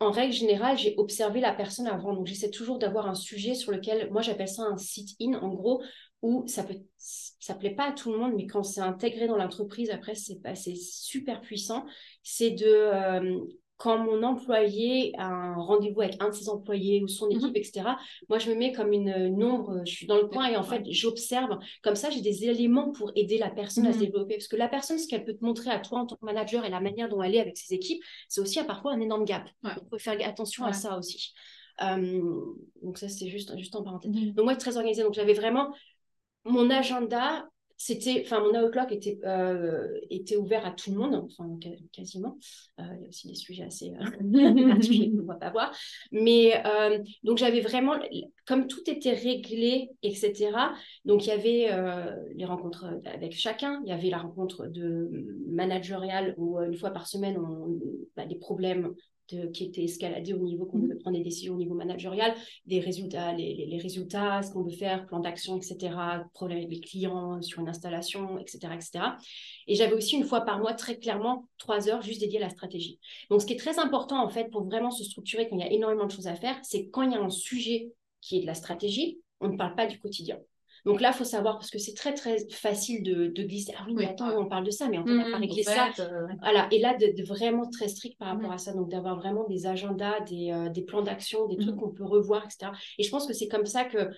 en 0.00 0.10
règle 0.10 0.32
générale, 0.32 0.78
j'ai 0.78 0.94
observé 0.96 1.40
la 1.40 1.52
personne 1.52 1.86
avant. 1.86 2.14
Donc, 2.14 2.26
j'essaie 2.26 2.50
toujours 2.50 2.78
d'avoir 2.78 3.08
un 3.08 3.14
sujet 3.14 3.54
sur 3.54 3.72
lequel, 3.72 4.10
moi, 4.10 4.22
j'appelle 4.22 4.48
ça 4.48 4.62
un 4.62 4.76
sit-in, 4.76 5.34
en 5.34 5.48
gros, 5.48 5.82
où 6.22 6.46
ça 6.46 6.64
peut, 6.64 6.76
ça 6.96 7.54
plaît 7.54 7.74
pas 7.74 7.88
à 7.88 7.92
tout 7.92 8.12
le 8.12 8.18
monde, 8.18 8.34
mais 8.36 8.46
quand 8.46 8.62
c'est 8.62 8.80
intégré 8.80 9.26
dans 9.26 9.36
l'entreprise, 9.36 9.90
après, 9.90 10.14
c'est 10.14 10.76
super 10.76 11.40
puissant. 11.40 11.84
C'est 12.22 12.50
de, 12.50 12.66
euh, 12.66 13.40
quand 13.78 13.96
mon 13.98 14.22
employé 14.24 15.12
a 15.18 15.26
un 15.28 15.54
rendez-vous 15.54 16.02
avec 16.02 16.16
un 16.20 16.28
de 16.28 16.34
ses 16.34 16.48
employés 16.50 17.02
ou 17.02 17.08
son 17.08 17.30
équipe, 17.30 17.44
Mhm. 17.44 17.56
etc., 17.56 17.96
moi, 18.28 18.38
je 18.38 18.50
me 18.50 18.56
mets 18.56 18.72
comme 18.72 18.92
une, 18.92 19.08
une 19.08 19.42
ombre, 19.42 19.82
je 19.86 19.92
suis 19.92 20.06
dans 20.06 20.16
le 20.18 20.26
coin 20.26 20.46
et 20.48 20.56
en 20.56 20.62
fait, 20.64 20.82
j'observe. 20.90 21.58
Comme 21.82 21.94
ça, 21.96 22.10
j'ai 22.10 22.20
des 22.20 22.44
éléments 22.44 22.90
pour 22.92 23.12
aider 23.16 23.38
la 23.38 23.50
personne 23.50 23.86
à 23.86 23.92
se 23.92 23.98
Mhm. 23.98 24.04
développer. 24.06 24.34
Parce 24.34 24.48
que 24.48 24.56
la 24.56 24.68
personne, 24.68 24.98
ce 24.98 25.08
qu'elle 25.08 25.24
peut 25.24 25.34
te 25.34 25.44
montrer 25.44 25.70
à 25.70 25.78
toi 25.78 26.00
en 26.00 26.06
tant 26.06 26.16
que 26.16 26.24
manager 26.24 26.64
et 26.64 26.70
la 26.70 26.80
manière 26.80 27.08
dont 27.08 27.22
elle 27.22 27.34
est 27.36 27.40
avec 27.40 27.56
ses 27.56 27.72
équipes, 27.74 28.02
c'est 28.28 28.40
aussi 28.40 28.58
à 28.58 28.64
parfois 28.64 28.92
un 28.92 29.00
énorme 29.00 29.24
gap. 29.24 29.44
Ouais. 29.64 29.74
Donc, 29.74 29.84
il 29.86 29.88
faut 29.90 29.98
faire 29.98 30.18
attention 30.28 30.64
Ouais. 30.64 30.70
à 30.70 30.72
ça 30.74 30.98
aussi. 30.98 31.32
Euh, 31.80 32.20
donc 32.82 32.98
ça, 32.98 33.08
c'est 33.08 33.28
juste, 33.28 33.56
juste 33.56 33.76
en 33.76 33.84
parenthèse. 33.84 34.10
Mhm. 34.10 34.32
Donc 34.32 34.44
moi, 34.44 34.56
très 34.56 34.76
organisée. 34.76 35.04
Donc 35.04 35.14
j'avais 35.14 35.34
vraiment 35.34 35.72
mon 36.44 36.68
agenda. 36.70 37.48
C'était, 37.80 38.24
enfin, 38.26 38.40
mon 38.40 38.60
outlook 38.60 38.90
était, 38.90 39.20
euh, 39.24 40.00
était 40.10 40.36
ouvert 40.36 40.66
à 40.66 40.72
tout 40.72 40.90
le 40.90 40.98
monde, 40.98 41.14
enfin, 41.14 41.48
quasiment. 41.92 42.36
Euh, 42.80 42.82
il 42.96 43.02
y 43.02 43.06
a 43.06 43.08
aussi 43.08 43.28
des 43.28 43.36
sujets 43.36 43.62
assez 43.62 43.94
euh, 43.94 44.68
particuliers 44.68 45.12
qu'on 45.16 45.24
va 45.24 45.36
pas 45.36 45.50
voir. 45.50 45.72
Mais 46.10 46.60
euh, 46.66 46.98
donc, 47.22 47.38
j'avais 47.38 47.60
vraiment, 47.60 47.94
comme 48.46 48.66
tout 48.66 48.82
était 48.90 49.12
réglé, 49.12 49.90
etc. 50.02 50.50
Donc, 51.04 51.26
il 51.26 51.28
y 51.28 51.32
avait 51.32 51.70
les 52.34 52.44
rencontres 52.44 52.84
avec 53.04 53.32
chacun. 53.32 53.80
Il 53.84 53.90
y 53.90 53.92
avait 53.92 54.10
la 54.10 54.18
rencontre 54.18 54.66
de 54.66 55.08
managériale 55.46 56.34
où, 56.36 56.58
une 56.58 56.76
fois 56.76 56.90
par 56.90 57.06
semaine, 57.06 57.38
on, 57.38 57.78
bah, 58.16 58.26
des 58.26 58.36
problèmes 58.36 58.92
de, 59.30 59.46
qui 59.48 59.64
étaient 59.64 59.84
escaladés 59.84 60.32
au 60.32 60.42
niveau 60.42 60.66
qu'on 60.66 60.78
devait 60.78 60.96
prendre 60.96 61.16
des 61.16 61.22
décisions 61.22 61.54
au 61.54 61.58
niveau 61.58 61.74
managérial 61.74 62.34
des 62.66 62.80
résultats, 62.80 63.32
les, 63.32 63.54
les, 63.54 63.66
les 63.66 63.78
résultats, 63.78 64.42
ce 64.42 64.52
qu'on 64.52 64.62
veut 64.62 64.70
faire, 64.70 65.06
plan 65.06 65.20
d'action, 65.20 65.56
etc., 65.56 65.94
problème 66.34 66.58
avec 66.58 66.70
les 66.70 66.80
clients 66.80 67.40
sur 67.42 67.60
une 67.60 67.68
installation, 67.68 68.38
etc., 68.38 68.58
etc. 68.74 69.04
Et 69.66 69.74
j'avais 69.74 69.94
aussi 69.94 70.16
une 70.16 70.24
fois 70.24 70.42
par 70.42 70.58
mois, 70.58 70.74
très 70.74 70.98
clairement, 70.98 71.48
trois 71.58 71.88
heures 71.88 72.02
juste 72.02 72.20
dédiées 72.20 72.38
à 72.38 72.42
la 72.42 72.50
stratégie. 72.50 72.98
Donc, 73.30 73.40
ce 73.40 73.46
qui 73.46 73.54
est 73.54 73.58
très 73.58 73.78
important, 73.78 74.22
en 74.22 74.28
fait, 74.28 74.50
pour 74.50 74.64
vraiment 74.64 74.90
se 74.90 75.04
structurer 75.04 75.48
quand 75.48 75.56
il 75.56 75.60
y 75.60 75.68
a 75.68 75.72
énormément 75.72 76.06
de 76.06 76.12
choses 76.12 76.26
à 76.28 76.34
faire, 76.34 76.58
c'est 76.62 76.88
quand 76.88 77.02
il 77.02 77.12
y 77.12 77.14
a 77.14 77.20
un 77.20 77.30
sujet 77.30 77.92
qui 78.20 78.38
est 78.38 78.40
de 78.42 78.46
la 78.46 78.54
stratégie, 78.54 79.20
on 79.40 79.48
ne 79.48 79.56
parle 79.56 79.74
pas 79.74 79.86
du 79.86 79.98
quotidien. 79.98 80.38
Donc 80.84 81.00
là, 81.00 81.10
il 81.12 81.16
faut 81.16 81.24
savoir, 81.24 81.58
parce 81.58 81.70
que 81.70 81.78
c'est 81.78 81.94
très, 81.94 82.14
très 82.14 82.36
facile 82.50 83.02
de, 83.02 83.28
de 83.28 83.42
glisser. 83.42 83.72
Ah 83.78 83.84
oui, 83.86 83.94
mais 83.94 84.06
attends, 84.06 84.30
on 84.38 84.46
parle 84.46 84.64
de 84.64 84.70
ça, 84.70 84.88
mais 84.88 84.98
on 84.98 85.04
peut 85.04 85.10
Mhm. 85.10 85.20
pas 85.30 85.36
En 85.36 85.40
régler 85.40 85.62
ça. 85.62 85.90
euh, 86.00 86.26
Voilà, 86.40 86.68
et 86.70 86.78
là, 86.78 86.96
de, 86.96 87.06
de 87.16 87.24
vraiment 87.26 87.68
très 87.68 87.88
strict 87.88 88.18
par 88.18 88.28
rapport 88.28 88.48
Mhm. 88.48 88.54
à 88.54 88.58
ça, 88.58 88.72
donc 88.72 88.90
d'avoir 88.90 89.16
vraiment 89.16 89.44
des 89.48 89.66
agendas, 89.66 90.20
des, 90.20 90.50
euh, 90.52 90.68
des 90.70 90.82
plans 90.82 91.02
d'action, 91.02 91.46
des 91.46 91.56
trucs 91.56 91.76
qu'on 91.76 91.90
peut 91.92 92.04
revoir, 92.04 92.44
etc. 92.44 92.72
Et 92.98 93.02
je 93.02 93.10
pense 93.10 93.26
que 93.26 93.32
c'est 93.32 93.48
comme 93.48 93.66
ça 93.66 93.84
que 93.84 94.10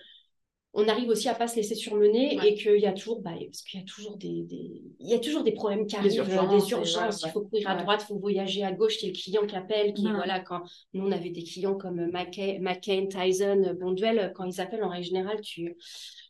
on 0.73 0.87
arrive 0.87 1.09
aussi 1.09 1.27
à 1.27 1.35
pas 1.35 1.47
se 1.47 1.57
laisser 1.57 1.75
surmener 1.75 2.37
Ouais. 2.37 2.49
et 2.51 2.55
qu'il 2.55 2.79
y 2.79 2.85
a 2.85 2.93
toujours, 2.93 3.21
bah, 3.21 3.31
parce 3.45 3.61
qu'il 3.61 3.79
y 3.79 3.83
a 3.83 3.85
toujours 3.85 4.15
des, 4.17 4.43
des- 4.43 4.81
il 4.99 5.09
y 5.09 5.13
a 5.13 5.19
toujours 5.19 5.43
des 5.43 5.51
problèmes 5.51 5.85
qui 5.85 5.95
arrivent, 5.97 6.19
euh, 6.21 6.23
urgences, 6.25 6.65
des 6.65 6.71
urgences, 6.71 7.23
il 7.25 7.31
faut 7.31 7.41
courir 7.41 7.69
à 7.69 7.75
droite, 7.75 8.01
il 8.03 8.07
faut 8.07 8.19
voyager 8.19 8.63
à 8.63 8.71
gauche, 8.71 9.01
il 9.01 9.07
y 9.07 9.09
a 9.09 9.11
le 9.13 9.17
client 9.19 9.45
qui 9.47 9.55
appelle, 9.55 9.93
qui, 9.93 10.13
voilà, 10.13 10.39
quand 10.39 10.61
nous 10.93 11.05
on 11.05 11.11
avait 11.11 11.29
des 11.29 11.43
clients 11.43 11.75
comme 11.75 12.09
McCain, 12.11 12.59
McCain, 12.61 13.07
Tyson, 13.07 13.75
Bonduel, 13.79 14.31
quand 14.35 14.45
ils 14.45 14.61
appellent 14.61 14.83
en 14.83 14.89
règle 14.89 15.05
générale, 15.07 15.41
tu, 15.41 15.75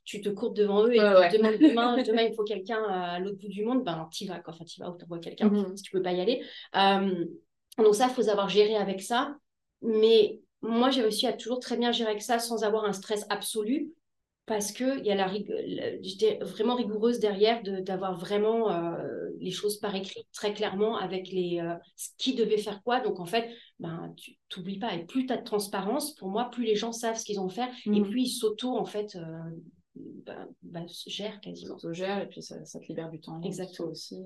tu 0.05 0.21
te 0.21 0.29
courbes 0.29 0.55
devant 0.55 0.85
eux 0.85 0.93
et 0.95 0.97
tu 0.97 1.03
te 1.03 1.19
ouais. 1.19 1.29
demandes 1.37 1.59
demain, 1.59 1.97
demain 2.03 2.23
il 2.23 2.33
faut 2.33 2.43
quelqu'un 2.43 2.83
à 2.85 3.19
l'autre 3.19 3.37
bout 3.37 3.47
du 3.47 3.63
monde, 3.63 3.83
ben 3.83 4.07
t'y 4.11 4.25
vas, 4.25 4.39
quoi. 4.39 4.53
enfin 4.53 4.65
t'y 4.65 4.79
vas 4.79 4.89
ou 4.89 4.97
t'envoies 4.97 5.19
quelqu'un 5.19 5.49
Mhm. 5.49 5.77
si 5.77 5.83
tu 5.83 5.91
peux 5.91 6.01
pas 6.01 6.13
y 6.13 6.21
aller. 6.21 6.41
Euh, 6.75 7.25
donc 7.77 7.95
ça, 7.95 8.07
il 8.09 8.13
faut 8.13 8.23
savoir 8.23 8.49
gérer 8.49 8.75
avec 8.75 9.01
ça. 9.01 9.35
Mais 9.81 10.39
moi, 10.61 10.89
j'ai 10.91 11.01
réussi 11.01 11.25
à 11.27 11.33
toujours 11.33 11.59
très 11.59 11.77
bien 11.77 11.91
gérer 11.91 12.09
avec 12.11 12.21
ça 12.21 12.39
sans 12.39 12.63
avoir 12.63 12.85
un 12.85 12.93
stress 12.93 13.25
absolu 13.29 13.91
parce 14.51 14.73
que 14.73 14.99
il 14.99 15.05
y 15.05 15.11
a 15.11 15.15
la, 15.15 16.45
vraiment 16.45 16.75
rigoureuse 16.75 17.19
derrière 17.19 17.63
de- 17.63 17.79
d'avoir 17.79 18.17
vraiment 18.19 18.69
euh, 18.69 19.29
les 19.39 19.51
choses 19.51 19.77
par 19.79 19.95
écrit 19.95 20.27
très 20.33 20.53
clairement 20.53 20.97
avec 20.97 21.29
les 21.29 21.61
euh, 21.61 21.73
qui 22.17 22.35
devait 22.35 22.57
faire 22.57 22.83
quoi. 22.83 22.99
Donc 22.99 23.21
en 23.21 23.25
fait, 23.25 23.49
ben 23.79 24.13
tu 24.17 24.35
t'oublies 24.49 24.77
pas 24.77 24.93
et 24.93 25.05
plus 25.05 25.25
tu 25.25 25.31
as 25.31 25.37
de 25.37 25.45
transparence, 25.45 26.15
pour 26.15 26.27
moi, 26.27 26.49
plus 26.49 26.65
les 26.65 26.75
gens 26.75 26.91
savent 26.91 27.15
ce 27.15 27.23
qu'ils 27.23 27.39
ont 27.39 27.47
à 27.47 27.49
faire 27.49 27.69
et 27.85 27.89
Mhm. 27.91 28.09
plus 28.09 28.23
ils 28.23 28.29
s'auto 28.29 28.77
en 28.77 28.83
fait 28.83 29.15
euh, 29.15 29.21
ben, 29.95 30.49
ben, 30.63 30.85
gèrent 31.07 31.39
quasiment. 31.39 31.77
s'autogère 31.77 32.19
et 32.19 32.27
puis 32.27 32.43
ça, 32.43 32.65
ça 32.65 32.81
te 32.81 32.87
libère 32.87 33.09
du 33.09 33.21
temps. 33.21 33.41
Exactement. 33.43 33.91
aussi. 33.91 34.21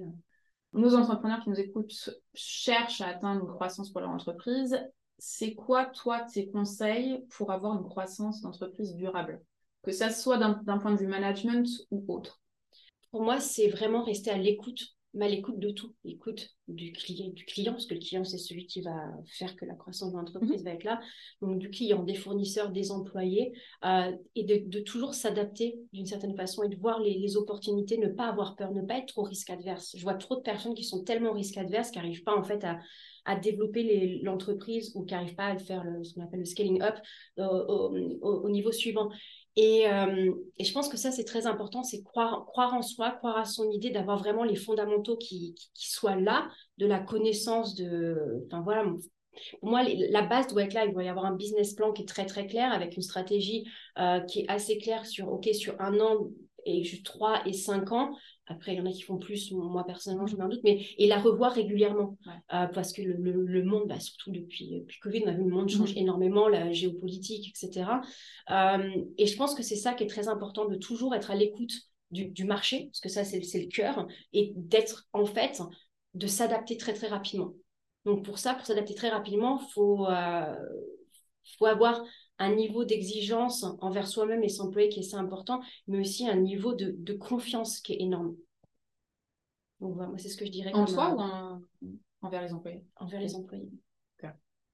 Nos 0.73 0.95
entrepreneurs 0.95 1.43
qui 1.43 1.51
nous 1.51 1.59
écoutent 1.59 2.09
cherchent 2.33 3.01
à 3.01 3.09
atteindre 3.09 3.41
une 3.41 3.53
croissance 3.53 3.91
pour 3.91 4.01
leur 4.01 4.09
entreprise. 4.09 4.75
C'est 5.19 5.53
quoi, 5.53 5.85
toi, 5.85 6.21
tes 6.21 6.49
conseils 6.49 7.23
pour 7.29 7.51
avoir 7.51 7.77
une 7.77 7.87
croissance 7.87 8.41
d'entreprise 8.41 8.95
durable? 8.95 9.39
Que 9.85 9.91
ça 9.91 10.09
soit 10.09 10.37
d'un 10.37 10.77
point 10.79 10.91
de 10.93 10.97
vue 10.99 11.07
management 11.07 11.67
ou 11.91 12.03
autre. 12.07 12.41
Pour 13.11 13.21
moi, 13.21 13.39
c'est 13.39 13.67
vraiment 13.67 14.03
rester 14.03 14.31
à 14.31 14.37
l'écoute, 14.37 14.83
mais 15.13 15.25
à 15.25 15.29
l'écoute 15.29 15.59
de 15.59 15.69
tout. 15.69 15.93
L'écoute 16.03 16.49
du 16.67 16.91
client, 16.91 17.29
du 17.29 17.45
client, 17.45 17.71
parce 17.73 17.85
que 17.85 17.93
le 17.93 17.99
client, 17.99 18.23
c'est 18.23 18.39
celui 18.39 18.65
qui 18.65 18.81
va 18.81 18.95
faire 19.37 19.55
que 19.55 19.63
la 19.63 19.75
croissance 19.75 20.11
de 20.11 20.17
l'entreprise 20.17 20.63
va 20.63 20.71
être 20.71 20.83
là. 20.83 20.99
Donc, 21.41 21.59
du 21.59 21.69
client, 21.69 22.03
des 22.03 22.15
fournisseurs, 22.15 22.71
des 22.71 22.91
employés, 22.91 23.53
euh, 23.85 24.11
et 24.33 24.43
de, 24.43 24.67
de 24.67 24.79
toujours 24.79 25.13
s'adapter 25.13 25.79
d'une 25.93 26.07
certaine 26.07 26.35
façon 26.35 26.63
et 26.63 26.69
de 26.69 26.75
voir 26.77 26.99
les, 26.99 27.19
les 27.19 27.37
opportunités, 27.37 27.97
ne 27.99 28.07
pas 28.07 28.25
avoir 28.27 28.55
peur, 28.55 28.73
ne 28.73 28.81
pas 28.81 28.97
être 28.97 29.09
trop 29.13 29.23
risque 29.23 29.51
adverse. 29.51 29.95
Je 29.95 30.01
vois 30.01 30.15
trop 30.15 30.35
de 30.35 30.41
personnes 30.41 30.73
qui 30.73 30.83
sont 30.83 31.03
tellement 31.03 31.31
risque 31.33 31.57
adverses 31.57 31.91
qui 31.91 31.99
n'arrivent 31.99 32.23
pas 32.23 32.35
en 32.35 32.43
fait 32.43 32.63
à, 32.63 32.79
à 33.25 33.35
développer 33.39 34.19
l'entreprise 34.23 34.91
ou 34.95 35.05
qui 35.05 35.13
n'arrivent 35.13 35.35
pas 35.35 35.47
à 35.47 35.57
faire 35.57 35.83
le- 35.83 36.03
ce 36.03 36.13
qu'on 36.15 36.23
appelle 36.23 36.39
le 36.39 36.45
scaling 36.45 36.81
up 36.81 36.95
euh, 37.39 37.45
au, 37.67 37.95
au- 38.21 38.41
au 38.45 38.49
niveau 38.49 38.71
suivant. 38.71 39.09
Et, 39.55 39.89
euh, 39.89 40.33
et 40.57 40.65
je 40.65 40.73
pense 40.73 40.89
que 40.89 40.97
ça, 40.97 41.11
c'est 41.11 41.23
très 41.23 41.47
important, 41.47 41.83
c'est 41.83 42.03
croire, 42.03 42.45
croire 42.45 42.73
en 42.73 42.81
soi, 42.81 43.11
croire 43.11 43.37
à 43.37 43.45
son 43.45 43.69
idée, 43.71 43.89
d'avoir 43.89 44.17
vraiment 44.17 44.43
les 44.43 44.55
fondamentaux 44.55 45.15
qui, 45.17 45.55
soient 45.73 46.15
là, 46.15 46.49
de 46.77 46.85
la 46.85 46.99
connaissance 46.99 47.75
de... 47.75 48.43
Enfin 48.47 48.61
voilà, 48.61 48.83
pour 49.59 49.69
moi, 49.69 49.83
la 49.83 50.21
base 50.21 50.47
doit 50.47 50.63
être 50.63 50.73
là. 50.73 50.85
Il 50.85 50.93
doit 50.93 51.03
y 51.03 51.09
avoir 51.09 51.25
un 51.25 51.35
business 51.35 51.73
plan 51.73 51.93
qui 51.93 52.03
est 52.03 52.07
très, 52.07 52.25
très 52.25 52.47
clair, 52.47 52.71
avec 52.71 52.95
une 52.95 53.01
stratégie 53.01 53.65
euh, 53.97 54.19
qui 54.21 54.41
est 54.41 54.49
assez 54.49 54.77
claire 54.77 55.05
sur, 55.05 55.31
OK, 55.31 55.47
sur 55.53 55.79
un 55.79 55.99
an 55.99 56.27
et 56.65 56.83
juste 56.83 57.05
trois 57.05 57.41
et 57.45 57.53
cinq 57.53 57.91
ans. 57.91 58.15
Après, 58.47 58.73
il 58.73 58.77
y 58.77 58.81
en 58.81 58.85
a 58.85 58.91
qui 58.91 59.01
font 59.01 59.17
plus, 59.17 59.51
moi 59.51 59.83
personnellement, 59.85 60.27
je 60.27 60.35
mets 60.35 60.43
un 60.43 60.49
doute, 60.49 60.61
mais 60.63 60.85
et 60.97 61.07
la 61.07 61.19
revoir 61.19 61.53
régulièrement. 61.53 62.17
Ouais. 62.25 62.33
Euh, 62.53 62.67
parce 62.67 62.93
que 62.93 63.01
le, 63.01 63.13
le, 63.13 63.43
le 63.45 63.63
monde, 63.63 63.87
bah, 63.87 63.99
surtout 63.99 64.31
depuis, 64.31 64.81
depuis 64.81 64.99
Covid, 64.99 65.23
on 65.25 65.29
a 65.29 65.33
vu 65.33 65.43
le 65.43 65.49
monde 65.49 65.69
change 65.69 65.91
Mhm. 65.91 65.97
énormément, 65.97 66.47
la 66.47 66.71
géopolitique, 66.71 67.49
etc. 67.49 68.01
Euh, 68.51 68.89
et 69.17 69.27
je 69.27 69.35
pense 69.37 69.55
que 69.55 69.63
c'est 69.63 69.75
ça 69.75 69.93
qui 69.93 70.03
est 70.03 70.07
très 70.07 70.27
important, 70.27 70.65
de 70.65 70.75
toujours 70.75 71.15
être 71.15 71.31
à 71.31 71.35
l'écoute 71.35 71.73
du, 72.11 72.27
du 72.27 72.43
marché, 72.45 72.85
parce 72.91 72.99
que 73.01 73.09
ça, 73.09 73.23
c'est 73.23 73.41
c'est 73.43 73.61
le 73.61 73.67
cœur, 73.67 74.07
et 74.33 74.53
d'être, 74.55 75.07
en 75.13 75.25
fait, 75.25 75.61
de 76.13 76.27
s'adapter 76.27 76.77
très, 76.77 76.93
très 76.93 77.07
rapidement. 77.07 77.53
Donc 78.05 78.23
pour 78.23 78.37
ça, 78.37 78.53
pour 78.53 78.65
s'adapter 78.65 78.93
très 78.93 79.09
rapidement, 79.09 79.59
il 79.61 79.71
faut, 79.73 80.05
euh, 80.07 80.55
faut 81.57 81.65
avoir 81.65 82.03
un 82.39 82.53
niveau 82.55 82.83
d'exigence 82.85 83.65
envers 83.79 84.07
soi-même 84.07 84.43
et 84.43 84.49
son 84.49 84.67
employé 84.67 84.89
qui 84.89 84.99
est 84.99 85.05
assez 85.05 85.15
important, 85.15 85.61
mais 85.87 85.99
aussi 85.99 86.27
un 86.27 86.35
niveau 86.35 86.73
de, 86.73 86.95
de 86.97 87.13
confiance 87.13 87.79
qui 87.79 87.93
est 87.93 88.01
énorme. 88.01 88.35
Donc 89.81 89.93
voilà, 89.95 90.09
moi 90.09 90.17
c'est 90.17 90.29
ce 90.29 90.37
que 90.37 90.45
je 90.45 90.51
dirais. 90.51 90.71
En 90.73 90.87
soi 90.87 91.11
euh, 91.11 91.15
ou 91.15 91.19
en- 91.19 91.61
envers 92.21 92.41
les 92.41 92.53
employés? 92.53 92.83
envers 92.97 93.21
les 93.21 93.35
employés. 93.35 93.69
Ok. 94.23 94.29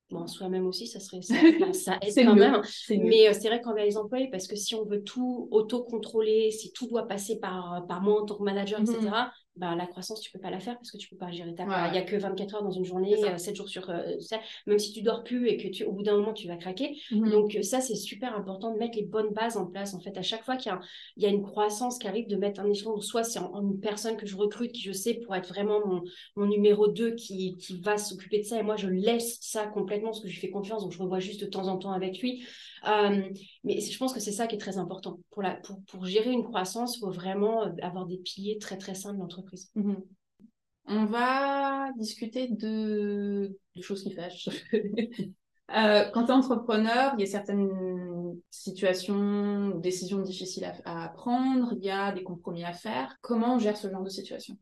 Bon, 0.09 0.27
soi-même 0.27 0.67
aussi, 0.67 0.87
ça 0.87 0.99
serait 0.99 1.21
ça, 1.21 1.35
ça 1.73 1.97
aide 2.01 2.13
quand 2.25 2.35
mieux. 2.35 2.41
même. 2.41 2.61
Mais 2.89 3.29
euh, 3.29 3.33
c'est 3.33 3.47
vrai 3.47 3.61
qu'envers 3.61 3.85
les 3.85 3.97
employés, 3.97 4.29
parce 4.29 4.45
que 4.47 4.55
si 4.55 4.75
on 4.75 4.83
veut 4.85 5.03
tout 5.03 5.47
auto-contrôler, 5.51 6.51
si 6.51 6.71
tout 6.73 6.87
doit 6.87 7.07
passer 7.07 7.39
par, 7.39 7.85
par 7.87 8.01
moi 8.01 8.21
en 8.21 8.25
tant 8.25 8.35
que 8.37 8.43
manager, 8.43 8.81
etc.. 8.81 9.31
bah, 9.57 9.75
la 9.75 9.85
croissance, 9.85 10.21
tu 10.21 10.31
peux 10.31 10.39
pas 10.39 10.49
la 10.49 10.59
faire 10.59 10.75
parce 10.75 10.91
que 10.91 10.97
tu 10.97 11.09
peux 11.09 11.17
pas 11.17 11.31
gérer 11.31 11.53
ta 11.53 11.65
Ouais. 11.65 11.89
Il 11.89 11.95
y 11.95 11.97
a 11.97 12.03
que 12.03 12.15
24 12.15 12.55
heures 12.55 12.63
dans 12.63 12.71
une 12.71 12.85
journée, 12.85 13.15
C'est 13.15 13.21
ça. 13.21 13.33
euh, 13.33 13.37
7 13.37 13.55
jours 13.55 13.69
sur 13.69 13.89
euh, 13.89 14.19
7. 14.19 14.39
Même 14.65 14.79
si 14.79 14.93
tu 14.93 15.01
dors 15.01 15.23
plus 15.23 15.47
et 15.47 15.57
que 15.57 15.67
tu, 15.67 15.83
au 15.83 15.91
bout 15.91 16.03
d'un 16.03 16.15
moment, 16.17 16.33
tu 16.33 16.47
vas 16.47 16.55
craquer. 16.57 16.97
Mhm. 17.11 17.29
Donc 17.29 17.57
ça, 17.61 17.81
c'est 17.81 17.95
super 17.95 18.35
important 18.35 18.73
de 18.73 18.77
mettre 18.79 18.97
les 18.97 19.03
bonnes 19.05 19.33
bases 19.33 19.57
en 19.57 19.65
place. 19.67 19.93
En 19.93 19.99
fait, 19.99 20.17
à 20.17 20.21
chaque 20.21 20.43
fois 20.43 20.55
qu'il 20.55 20.71
y 20.71 20.75
a, 20.75 20.79
il 21.17 21.23
y 21.23 21.25
a 21.25 21.29
une 21.29 21.43
croissance 21.43 21.97
qui 21.99 22.07
arrive, 22.07 22.27
de 22.27 22.35
mettre 22.37 22.61
un 22.61 22.69
échelon, 22.69 22.99
soit 23.01 23.23
c'est 23.23 23.39
en, 23.39 23.53
en 23.53 23.61
une 23.61 23.79
personne 23.79 24.17
que 24.17 24.25
je 24.25 24.35
recrute, 24.37 24.71
qui 24.71 24.81
je 24.81 24.91
sais 24.93 25.15
pour 25.15 25.35
être 25.35 25.49
vraiment 25.49 25.85
mon, 25.85 26.01
mon 26.35 26.45
numéro 26.47 26.87
2 26.87 27.15
qui, 27.15 27.57
qui 27.57 27.79
va 27.79 27.97
s'occuper 27.97 28.39
de 28.39 28.43
ça, 28.43 28.59
et 28.59 28.63
moi, 28.63 28.77
je 28.77 28.87
laisse 28.87 29.37
ça 29.41 29.67
complètement 29.67 30.09
parce 30.09 30.21
que 30.21 30.27
je 30.27 30.33
lui 30.33 30.39
fais 30.41 30.49
confiance, 30.49 30.83
donc 30.83 30.91
je 30.93 30.99
revois 30.99 31.19
juste 31.19 31.41
de 31.41 31.45
temps 31.45 31.67
en 31.67 31.77
temps 31.77 31.91
avec 31.91 32.19
lui. 32.21 32.43
Euh, 32.87 33.21
mais 33.63 33.79
je 33.79 33.97
pense 33.97 34.13
que 34.13 34.19
c'est 34.19 34.31
ça 34.31 34.47
qui 34.47 34.55
est 34.55 34.59
très 34.59 34.77
important. 34.77 35.19
Pour, 35.31 35.41
la, 35.43 35.55
pour, 35.55 35.81
pour 35.83 36.05
gérer 36.05 36.31
une 36.31 36.43
croissance, 36.43 36.97
il 36.97 36.99
faut 36.99 37.11
vraiment 37.11 37.63
euh, 37.63 37.71
avoir 37.81 38.05
des 38.05 38.17
piliers 38.17 38.57
très, 38.59 38.77
très 38.77 38.95
simples 38.95 39.19
d'entreprise. 39.19 39.71
Mhm. 39.75 40.01
On 40.85 41.05
va 41.05 41.91
discuter 41.97 42.47
de, 42.49 43.57
de 43.75 43.81
choses 43.81 44.03
qui 44.03 44.11
fâchent. 44.13 44.49
Euh, 45.73 46.03
quand 46.13 46.25
tu 46.25 46.31
es 46.31 46.33
entrepreneur, 46.33 47.13
il 47.17 47.21
y 47.21 47.23
a 47.23 47.31
certaines 47.31 48.35
situations 48.49 49.69
décisions 49.77 50.19
difficiles 50.19 50.65
à, 50.83 51.05
à 51.05 51.07
prendre, 51.07 51.71
il 51.77 51.85
y 51.85 51.89
a 51.89 52.11
des 52.11 52.23
compromis 52.23 52.65
à 52.65 52.73
faire. 52.73 53.15
Comment 53.21 53.55
on 53.55 53.59
gère 53.59 53.77
ce 53.77 53.89
genre 53.89 54.03
de 54.03 54.09
situation? 54.09 54.57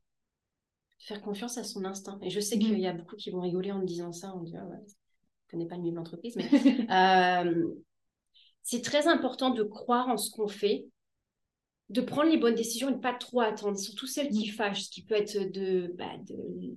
Faire 1.00 1.22
confiance 1.22 1.58
à 1.58 1.64
son 1.64 1.84
instinct. 1.86 2.20
Et 2.22 2.30
je 2.30 2.40
sais 2.40 2.58
Mhm. 2.58 2.62
qu'il 2.62 2.80
y 2.80 2.86
a 2.86 2.94
beaucoup 2.94 3.16
qui 3.16 3.32
vont 3.32 3.42
rigoler 3.42 3.72
en 3.72 3.80
me 3.80 3.86
disant 3.86 4.12
ça, 4.12 4.34
en 4.34 4.40
me 4.40 4.46
disant, 4.46 4.68
ouais, 4.68 4.78
je 4.88 4.94
connais 5.50 5.66
pas 5.66 5.76
le 5.78 5.82
milieu 5.82 5.94
de 5.94 5.98
l'entreprise, 5.98 6.36
mais 6.36 6.48
Euh, 6.92 7.74
c'est 8.70 8.82
très 8.84 9.08
important 9.08 9.50
de 9.50 9.64
croire 9.64 10.10
en 10.10 10.18
ce 10.18 10.30
qu'on 10.30 10.48
fait, 10.48 10.86
de 11.90 12.02
prendre 12.02 12.30
les 12.30 12.38
bonnes 12.38 12.54
décisions 12.54 12.90
et 12.90 12.94
de 12.94 13.00
pas 13.00 13.14
trop 13.16 13.42
attendre, 13.42 13.78
surtout 13.80 14.06
celles 14.06 14.30
qui 14.30 14.48
fâchent, 14.48 14.84
ce 14.84 14.90
qui 14.92 15.04
peut 15.04 15.16
être 15.16 15.52
de, 15.52 15.92
bah, 15.98 16.12
de 16.28 16.36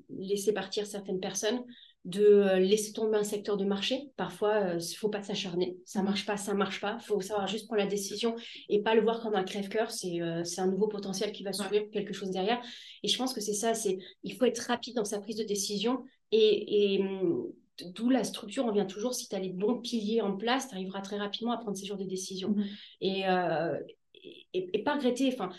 laisser 0.08 0.54
partir 0.54 0.86
certaines 0.86 1.20
personnes, 1.20 1.62
de 2.06 2.24
euh, 2.24 2.58
laisser 2.58 2.92
tomber 2.94 3.18
un 3.18 3.22
secteur 3.22 3.58
de 3.58 3.66
marché. 3.66 4.08
Parfois, 4.16 4.70
il 4.70 4.76
ne 4.76 4.96
faut 4.96 5.10
pas 5.10 5.22
s'acharner. 5.22 5.76
Ça 5.84 5.98
ne 6.00 6.04
Mhm. 6.04 6.08
marche 6.08 6.24
pas, 6.24 6.38
ça 6.38 6.52
ne 6.54 6.58
marche 6.58 6.80
pas. 6.80 6.96
Il 6.98 7.04
faut 7.04 7.20
savoir 7.20 7.46
juste 7.46 7.66
prendre 7.66 7.82
la 7.82 7.86
décision 7.88 8.34
et 8.70 8.82
pas 8.82 8.94
le 8.94 9.02
voir 9.02 9.20
comme 9.20 9.34
un 9.34 9.44
crève-cœur. 9.44 9.90
C'est 9.90 10.22
euh, 10.22 10.42
un 10.56 10.66
nouveau 10.66 10.88
potentiel 10.88 11.30
qui 11.30 11.42
va 11.44 11.52
s'ouvrir, 11.52 11.90
quelque 11.90 12.14
chose 12.14 12.30
derrière. 12.30 12.62
Et 13.02 13.08
je 13.08 13.18
pense 13.18 13.34
que 13.34 13.42
c'est 13.42 13.52
ça, 13.52 13.74
c'est 13.74 13.98
il 14.22 14.34
faut 14.34 14.46
être 14.46 14.60
rapide 14.60 14.96
dans 14.96 15.04
sa 15.04 15.20
prise 15.20 15.36
de 15.36 15.44
décision. 15.44 16.04
Et, 16.32 16.94
et 16.94 17.00
hum, 17.02 17.52
d'où 17.94 18.10
la 18.10 18.24
structure, 18.24 18.64
on 18.66 18.72
vient 18.72 18.86
toujours, 18.86 19.14
si 19.14 19.28
tu 19.28 19.34
as 19.34 19.38
les 19.40 19.50
bons 19.50 19.80
piliers 19.80 20.20
en 20.20 20.36
place, 20.36 20.68
tu 20.68 20.74
arriveras 20.74 21.00
très 21.00 21.18
rapidement 21.18 21.52
à 21.52 21.58
prendre 21.58 21.76
ces 21.76 21.86
genres 21.86 21.98
de 21.98 22.04
décisions. 22.04 22.50
Mhm. 22.50 22.66
Et, 23.00 23.28
euh, 23.28 23.78
et, 24.14 24.70
et 24.72 24.82
pas 24.82 24.94
regretter. 24.94 25.28
Enfin, 25.32 25.50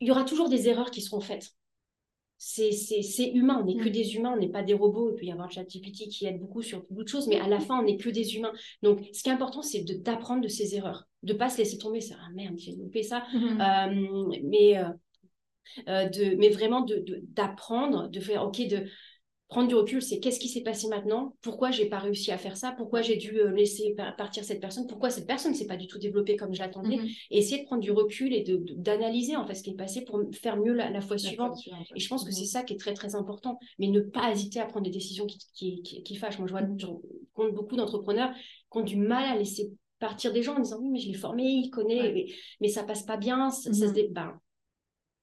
il 0.00 0.08
y 0.08 0.10
aura 0.10 0.24
toujours 0.24 0.48
des 0.48 0.68
erreurs 0.68 0.90
qui 0.90 1.02
seront 1.02 1.20
faites. 1.20 1.54
C'est 2.40 2.70
c'est- 2.70 3.02
c'est 3.02 3.30
humain, 3.32 3.58
on 3.60 3.64
n'est 3.64 3.76
que 3.76 3.88
Mm. 3.88 3.92
des 3.92 4.14
humains, 4.14 4.32
on 4.36 4.38
n'est 4.40 4.48
pas 4.48 4.62
des 4.62 4.74
robots. 4.74 5.10
Il 5.10 5.16
peut 5.16 5.26
y 5.26 5.32
avoir 5.32 5.50
ChatGPT 5.50 6.08
qui 6.08 6.24
aide 6.26 6.38
beaucoup 6.38 6.62
sur 6.62 6.80
beaucoup 6.88 7.02
de 7.02 7.08
choses, 7.08 7.26
mais 7.26 7.40
à 7.40 7.48
la 7.48 7.58
fin, 7.58 7.80
on 7.80 7.82
n'est 7.82 7.96
que 7.96 8.08
des 8.10 8.36
humains. 8.36 8.52
Donc, 8.82 9.00
ce 9.12 9.22
qui 9.24 9.28
est 9.28 9.32
important, 9.32 9.62
c'est 9.62 9.82
de- 9.82 9.94
d'apprendre 9.94 10.42
de 10.42 10.48
ces 10.48 10.76
erreurs, 10.76 11.08
de 11.24 11.32
ne 11.32 11.38
pas 11.38 11.48
se 11.50 11.58
laisser 11.58 11.78
tomber. 11.78 12.00
Ça, 12.00 12.14
ah 12.20 12.30
merde, 12.34 12.54
j'ai 12.56 12.72
loupé 12.76 13.02
ça. 13.02 13.24
Mhm. 13.34 13.60
Euh, 13.60 14.38
mais, 14.44 14.78
euh, 15.88 16.08
de, 16.08 16.36
mais 16.36 16.50
vraiment 16.50 16.82
d'apprendre, 16.82 17.04
de, 17.04 17.20
d'apprendre, 17.34 18.08
de 18.08 18.20
faire, 18.20 18.44
ok, 18.46 18.66
de 18.68 18.84
prendre 19.48 19.68
du 19.68 19.74
recul, 19.74 20.02
c'est 20.02 20.20
qu'est-ce 20.20 20.38
qui 20.38 20.48
s'est 20.48 20.62
passé 20.62 20.88
maintenant? 20.88 21.34
Pourquoi 21.40 21.70
j'ai 21.70 21.86
pas 21.86 21.98
réussi 21.98 22.30
à 22.30 22.38
faire 22.38 22.56
ça? 22.56 22.72
Pourquoi 22.72 23.00
j'ai 23.02 23.16
dû 23.16 23.38
euh, 23.40 23.50
laisser 23.50 23.94
par- 23.96 24.14
partir 24.16 24.44
cette 24.44 24.60
personne? 24.60 24.86
Pourquoi 24.86 25.10
cette 25.10 25.26
personne 25.26 25.54
s'est 25.54 25.66
pas 25.66 25.76
du 25.76 25.86
tout 25.86 25.98
développée 25.98 26.36
comme 26.36 26.52
je 26.54 26.58
l'attendais? 26.60 26.96
Mhm. 26.96 27.08
Et 27.30 27.38
essayer 27.38 27.62
de 27.62 27.66
prendre 27.66 27.82
du 27.82 27.90
recul 27.90 28.34
et 28.34 28.44
d'analyser 28.76 29.36
en 29.36 29.46
fait 29.46 29.54
ce 29.54 29.62
qui 29.62 29.70
est 29.70 29.74
passé 29.76 30.04
pour 30.04 30.20
faire 30.32 30.56
mieux 30.58 30.74
la, 30.74 30.90
la 30.90 31.00
fois 31.00 31.16
suivante. 31.18 31.58
Et 31.94 32.00
je 32.00 32.08
pense 32.08 32.24
que 32.24 32.28
Mhm. 32.30 32.34
c'est 32.34 32.44
ça 32.44 32.62
qui 32.62 32.74
est 32.74 32.78
très 32.78 32.94
très 32.94 33.14
important, 33.14 33.58
mais 33.78 33.88
ne 33.88 34.00
pas 34.00 34.30
hésiter 34.30 34.60
à 34.60 34.66
prendre 34.66 34.84
des 34.84 34.90
décisions 34.92 35.26
qui, 35.26 35.38
qui, 35.54 35.82
qui, 35.82 36.02
qui 36.02 36.16
fâchent. 36.16 36.38
Moi, 36.38 36.46
je 36.46 36.52
vois 36.52 36.62
Mhm. 36.62 36.78
je 36.78 36.86
compte 37.34 37.54
beaucoup 37.54 37.76
d'entrepreneurs 37.76 38.32
qui 38.70 38.78
ont 38.78 38.82
du 38.82 38.96
mal 38.96 39.24
à 39.24 39.36
laisser 39.36 39.72
partir 39.98 40.32
des 40.32 40.42
gens 40.42 40.56
en 40.56 40.60
disant 40.60 40.78
oui, 40.80 40.90
mais 40.90 40.98
je 41.00 41.08
l'ai 41.08 41.14
formé, 41.14 41.44
il 41.44 41.70
connaît, 41.70 42.02
Ouais. 42.02 42.12
mais, 42.12 42.26
mais 42.60 42.68
ça 42.68 42.84
passe 42.84 43.02
pas 43.02 43.16
bien. 43.16 43.50
Ça, 43.50 43.72
ça 43.72 43.88
se 43.88 43.92
dé- 43.92 44.08
ben, 44.10 44.38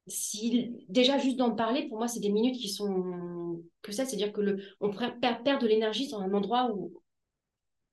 si, 0.07 0.71
déjà 0.89 1.17
juste 1.17 1.37
d'en 1.37 1.51
parler, 1.55 1.87
pour 1.87 1.97
moi, 1.97 2.07
c'est 2.07 2.19
des 2.19 2.31
minutes 2.31 2.57
qui 2.57 2.69
sont 2.69 3.44
que 3.81 3.91
ça, 3.91 4.05
c'est-à-dire 4.05 4.33
que 4.33 4.41
le, 4.41 4.57
on 4.81 4.89
pourrait 4.91 5.15
per- 5.19 5.37
perdre 5.43 5.61
de 5.63 5.67
l'énergie 5.67 6.07
dans 6.09 6.21
un 6.21 6.33
endroit 6.33 6.71
où 6.73 6.93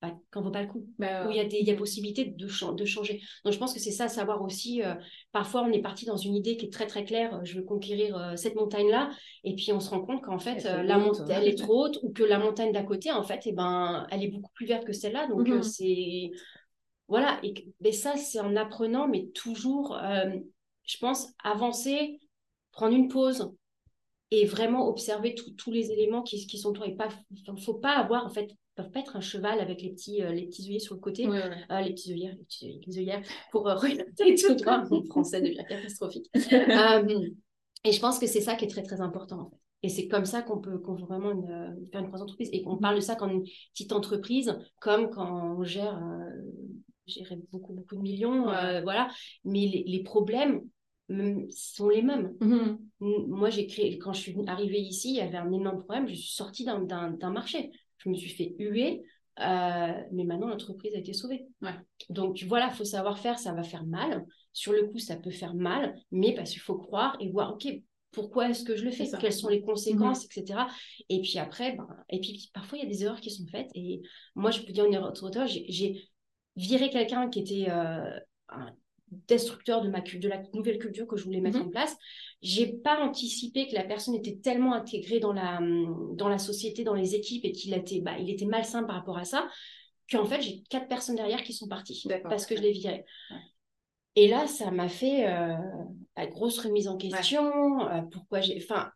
bah, 0.01 0.11
vaut 0.35 0.51
pas 0.51 0.62
le 0.62 0.68
coup 0.68 0.85
Bah, 0.98 1.29
où 1.29 1.31
il 1.31 1.37
y 1.37 1.40
a 1.40 1.44
des 1.44 1.59
il 1.59 1.66
y 1.66 1.70
a 1.70 1.77
possibilité 1.77 2.25
de, 2.25 2.46
de 2.75 2.85
changer. 2.85 3.20
Donc 3.44 3.53
je 3.53 3.59
pense 3.59 3.72
que 3.72 3.79
c'est 3.79 3.92
ça, 3.92 4.09
savoir 4.09 4.42
aussi, 4.42 4.83
euh, 4.83 4.94
parfois 5.31 5.62
on 5.62 5.70
est 5.70 5.81
parti 5.81 6.07
dans 6.07 6.16
une 6.16 6.35
idée 6.35 6.57
qui 6.57 6.66
est 6.66 6.72
très 6.72 6.88
très 6.88 7.05
claire, 7.05 7.37
euh, 7.37 7.40
je 7.44 7.55
veux 7.55 7.62
conquérir 7.62 8.16
euh, 8.16 8.35
cette 8.37 8.57
montagne-là, 8.57 9.11
et 9.44 9.55
puis 9.55 9.72
on 9.72 9.79
se 9.79 9.90
rend 9.90 10.01
compte 10.05 10.22
qu'en 10.22 10.40
fait, 10.40 10.66
euh, 10.66 10.83
la 10.83 10.98
montagne, 10.98 11.27
elle 11.31 11.46
est 11.48 11.57
trop 11.59 11.85
haute, 11.85 12.01
ou 12.03 12.12
que 12.12 12.25
la 12.25 12.38
montagne 12.40 12.72
d'à 12.72 12.83
côté, 12.83 13.12
en 13.12 13.22
fait, 13.22 13.42
eh 13.46 13.53
ben, 13.53 14.07
elle 14.11 14.25
est 14.25 14.29
beaucoup 14.29 14.51
plus 14.55 14.66
verte 14.66 14.85
que 14.85 14.92
celle-là, 14.92 15.29
donc 15.29 15.46
Mhm. 15.48 15.62
c'est... 15.62 16.31
Voilà, 17.09 17.38
et 17.42 17.55
mais 17.81 17.92
ça 17.92 18.16
c'est 18.16 18.40
en 18.40 18.57
apprenant, 18.57 19.07
mais 19.07 19.27
toujours, 19.35 19.98
je 20.85 20.98
pense, 20.98 21.29
avancer, 21.44 22.20
prendre 22.72 22.94
une 22.96 23.09
pause, 23.09 23.53
et 24.33 24.47
vraiment 24.47 24.88
observer 24.88 25.35
tous 25.35 25.71
les 25.71 25.92
éléments 25.92 26.23
qui, 26.23 26.47
qui 26.47 26.57
sont 26.57 26.71
autour. 26.71 26.87
Il 26.87 26.97
ne 26.97 27.61
faut 27.61 27.75
pas 27.75 27.92
avoir, 27.92 28.25
en 28.25 28.31
fait, 28.31 28.51
peuvent 28.75 28.90
pas 28.90 29.01
être 29.01 29.14
un 29.14 29.21
cheval 29.21 29.61
avec 29.61 29.83
les 29.83 29.90
petits, 29.90 30.23
euh, 30.23 30.33
les 30.33 30.47
petits 30.47 30.66
œillets 30.71 30.79
sur 30.79 30.95
le 30.95 31.01
côté. 31.01 31.29
Ouais, 31.29 31.37
ouais. 31.37 31.64
Euh, 31.71 31.81
les 31.83 31.92
petits 31.92 32.12
œillères, 32.12 32.35
les 32.35 32.45
petits 32.45 32.81
les 32.87 32.99
œillères, 32.99 33.23
pour 33.51 33.68
euh, 33.68 33.75
regarder 33.77 34.35
tout 34.35 34.55
droit. 34.55 34.85
Mon 34.90 35.05
français 35.05 35.42
devient 35.42 35.64
catastrophique. 35.68 36.31
Euh, 36.53 37.29
et 37.85 37.92
je 37.92 38.01
pense 38.01 38.18
que 38.18 38.27
c'est 38.27 38.40
ça 38.40 38.55
qui 38.55 38.64
est 38.64 38.68
très, 38.68 38.83
très 38.83 39.01
important, 39.01 39.40
en 39.40 39.51
fait. 39.51 39.57
Et 39.83 39.88
c'est 39.88 40.07
comme 40.07 40.25
ça 40.25 40.42
qu'on 40.42 40.61
peut, 40.61 40.79
qu'on 40.79 40.95
vraiment 40.95 41.33
une, 41.33 41.51
euh, 41.51 41.90
faire 41.90 42.01
une 42.01 42.09
grosse 42.09 42.23
entreprise. 42.23 42.49
Et 42.53 42.62
qu'on 42.62 42.79
parle 42.79 42.97
de 42.97 43.01
ça 43.01 43.16
quand 43.16 43.29
une 43.29 43.42
petite 43.73 43.92
entreprise, 43.92 44.57
comme 44.81 45.11
quand 45.11 45.59
on 45.59 45.64
gère, 45.64 46.01
gérer 47.07 47.37
beaucoup, 47.51 47.75
beaucoup 47.75 47.97
de 47.97 48.01
millions, 48.01 48.45
voilà. 48.83 49.09
Mais 49.45 49.66
les, 49.66 49.85
les 49.87 50.03
problèmes 50.05 50.62
sont 51.51 51.88
les 51.88 52.03
mêmes. 52.03 52.35
Mhm. 52.41 52.79
Moi, 53.01 53.51
j'ai 53.51 53.67
créé, 53.67 53.99
quand 53.99 54.12
je 54.12 54.21
suis 54.21 54.37
arrivée 54.47 54.81
ici, 54.81 55.11
il 55.11 55.17
y 55.17 55.21
avait 55.21 55.38
un 55.38 55.53
énorme 55.53 55.81
problème. 55.81 56.09
Je 56.09 56.15
suis 56.15 56.33
sortie 56.35 56.65
d'un- 56.65 57.31
marché. 57.31 57.71
Je 57.99 58.09
me 58.09 58.15
suis 58.15 58.31
fait 58.31 58.55
huer, 58.59 59.03
euh, 59.41 59.93
mais 60.12 60.25
maintenant 60.25 60.49
l'entreprise 60.49 60.95
a 60.95 60.99
été 60.99 61.12
sauvée. 61.12 61.47
Ouais. 61.61 61.75
Donc 62.11 62.43
voilà, 62.49 62.69
il 62.69 62.75
faut 62.75 62.85
savoir 62.85 63.19
faire, 63.19 63.38
ça 63.38 63.53
va 63.53 63.62
faire 63.62 63.85
mal. 63.85 64.27
Sur 64.53 64.73
le 64.73 64.88
coup, 64.88 64.99
ça 64.99 65.17
peut 65.17 65.31
faire 65.31 65.55
mal, 65.55 65.95
mais 66.11 66.35
parce 66.35 66.51
qu'il 66.51 66.61
faut 66.61 66.77
croire 66.77 67.17
et 67.21 67.31
voir, 67.31 67.55
OK, 67.55 67.69
pourquoi 68.11 68.51
est-ce 68.51 68.65
que 68.65 68.77
je 68.77 68.85
le 68.85 68.91
fais? 68.91 69.09
Quelles 69.21 69.33
sont 69.33 69.49
les 69.49 69.62
conséquences, 69.62 70.25
etc. 70.27 70.67
Et 71.09 71.23
puis 71.23 71.38
après, 71.38 71.73
ben, 71.77 71.87
et 72.11 72.21
puis 72.21 72.51
parfois, 72.53 72.79
il 72.79 72.85
y 72.85 72.87
a 72.87 72.91
des 72.91 73.05
erreurs 73.05 73.21
qui 73.21 73.31
sont 73.31 73.47
faites. 73.47 73.71
Et 73.75 74.03
moi, 74.35 74.51
je 74.51 74.61
peux 74.61 74.73
dire 74.73 74.85
une 74.85 74.95
erreur, 74.95 75.15
j'ai 75.47 75.65
j'ai 75.69 76.09
viré 76.57 76.91
quelqu'un 76.91 77.31
qui 77.31 77.41
était 77.41 77.71
euh, 77.71 78.19
un 78.51 78.75
destructeur 79.29 79.83
de, 79.83 79.88
ma, 79.88 80.01
de 80.01 80.29
la 80.29 80.42
nouvelle 80.55 80.79
culture 80.79 81.07
que 81.07 81.16
je 81.16 81.25
voulais 81.25 81.40
mettre 81.40 81.59
Mhm. 81.59 81.66
en 81.66 81.70
place. 81.70 81.96
J'ai 82.42 82.66
pas 82.66 83.01
anticipé 83.01 83.68
que 83.68 83.75
la 83.75 83.85
personne 83.85 84.14
était 84.14 84.37
tellement 84.37 84.72
intégrée 84.75 85.20
dans 85.20 85.33
la, 85.33 85.61
dans 86.14 86.29
la 86.29 86.38
société, 86.38 86.85
dans 86.85 86.94
les 86.94 87.14
équipes 87.14 87.44
et 87.44 87.53
qu'il 87.53 87.75
était, 87.75 88.01
bah, 88.01 88.18
il 88.18 88.31
était 88.31 88.46
malsain 88.46 88.85
par 88.85 88.96
rapport 88.96 89.18
à 89.18 89.25
ça, 89.25 89.48
qu'en 90.11 90.25
fait, 90.25 90.40
j'ai 90.42 90.62
quatre 90.68 90.88
personnes 90.88 91.16
derrière 91.16 91.42
qui 91.42 91.53
sont 91.53 91.68
parties 91.68 92.07
parce 92.25 92.46
que 92.46 92.57
je 92.57 92.62
l'ai 92.62 92.72
viré. 92.72 93.05
Ouais. 93.31 93.37
Et 94.16 94.29
là, 94.29 94.46
ça 94.46 94.70
m'a 94.70 94.88
fait 94.88 95.27
euh, 95.29 95.55
la 96.16 96.27
grosse 96.27 96.59
remise 96.59 96.88
en 96.88 96.96
question. 96.98 97.88
euh, 97.88 98.03
pourquoi 98.11 98.40
j'ai. 98.42 98.59
Enfin, 98.62 98.90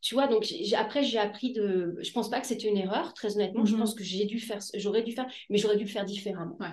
tu 0.00 0.14
vois, 0.14 0.28
donc 0.28 0.46
après, 0.76 1.02
j'ai 1.02 1.18
appris 1.18 1.52
de. 1.52 1.96
Je 2.00 2.12
pense 2.12 2.30
pas 2.30 2.40
que 2.40 2.46
c'était 2.46 2.68
une 2.68 2.76
erreur, 2.78 3.12
très 3.14 3.34
honnêtement. 3.36 3.64
Je 3.64 3.72
Mhm. 3.74 3.80
pense 3.80 3.94
que 3.94 4.04
j'ai 4.04 4.24
dû 4.24 4.38
faire. 4.38 4.60
J'aurais 4.74 5.02
dû 5.02 5.12
faire, 5.12 5.26
mais 5.50 5.58
j'aurais 5.58 5.76
dû 5.76 5.84
le 5.84 5.90
faire 5.90 6.04
différemment. 6.04 6.56
Ouais. 6.60 6.68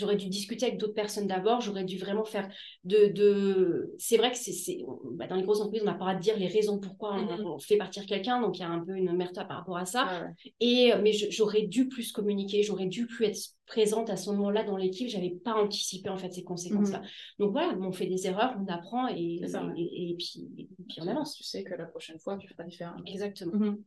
J'aurais 0.00 0.16
dû 0.16 0.28
discuter 0.28 0.66
avec 0.66 0.78
d'autres 0.78 0.94
personnes 0.94 1.26
d'abord. 1.26 1.60
J'aurais 1.60 1.84
dû 1.84 1.98
vraiment 1.98 2.24
faire 2.24 2.48
de. 2.84 3.06
de... 3.12 3.94
C'est 3.98 4.16
vrai 4.16 4.30
que 4.32 4.36
c'est, 4.38 4.78
bah, 5.12 5.26
dans 5.26 5.36
les 5.36 5.42
grosses 5.42 5.60
entreprises, 5.60 5.82
on 5.82 5.86
n'a 5.86 5.92
pas 5.94 5.98
le 5.98 6.10
droit 6.10 6.14
de 6.14 6.20
dire 6.22 6.36
les 6.38 6.48
raisons 6.48 6.78
pourquoi 6.80 7.14
on, 7.14 7.36
Mhm. 7.38 7.46
on 7.46 7.58
fait 7.58 7.76
partir 7.76 8.06
quelqu'un. 8.06 8.40
Donc 8.40 8.58
il 8.58 8.62
y 8.62 8.64
a 8.64 8.68
un 8.70 8.84
peu 8.84 8.96
une 8.96 9.14
merta 9.16 9.44
par 9.44 9.58
rapport 9.58 9.76
à 9.76 9.84
ça. 9.84 10.06
Ah 10.08 10.22
ouais. 10.24 10.52
Et, 10.60 10.92
mais 11.02 11.12
je- 11.12 11.30
j'aurais 11.30 11.62
dû 11.62 11.88
plus 11.88 12.12
communiquer, 12.12 12.62
j'aurais 12.62 12.86
dû 12.86 13.06
plus 13.06 13.26
être 13.26 13.38
présente 13.66 14.10
à 14.10 14.16
ce 14.16 14.30
moment-là 14.30 14.64
dans 14.64 14.76
l'équipe. 14.76 15.08
J'avais 15.08 15.30
pas 15.30 15.54
anticipé 15.54 16.08
en 16.08 16.16
fait 16.16 16.32
ces 16.32 16.42
conséquences-là. 16.42 17.02
Donc 17.38 17.52
voilà, 17.52 17.76
on 17.80 17.92
fait 17.92 18.06
des 18.06 18.26
erreurs, 18.26 18.56
on 18.60 18.66
apprend 18.72 19.06
et, 19.08 19.40
ça, 19.46 19.64
et, 19.76 20.10
et 20.10 20.16
puis, 20.16 20.48
et 20.58 20.66
puis 20.88 20.98
on 21.00 21.06
avance. 21.06 21.36
Tu 21.36 21.44
sais 21.44 21.62
que 21.62 21.74
la 21.74 21.84
prochaine 21.86 22.18
fois, 22.18 22.36
tu 22.36 22.48
feras 22.48 22.64
différemment. 22.64 23.02
Exactement. 23.06 23.52
Mhm. 23.54 23.78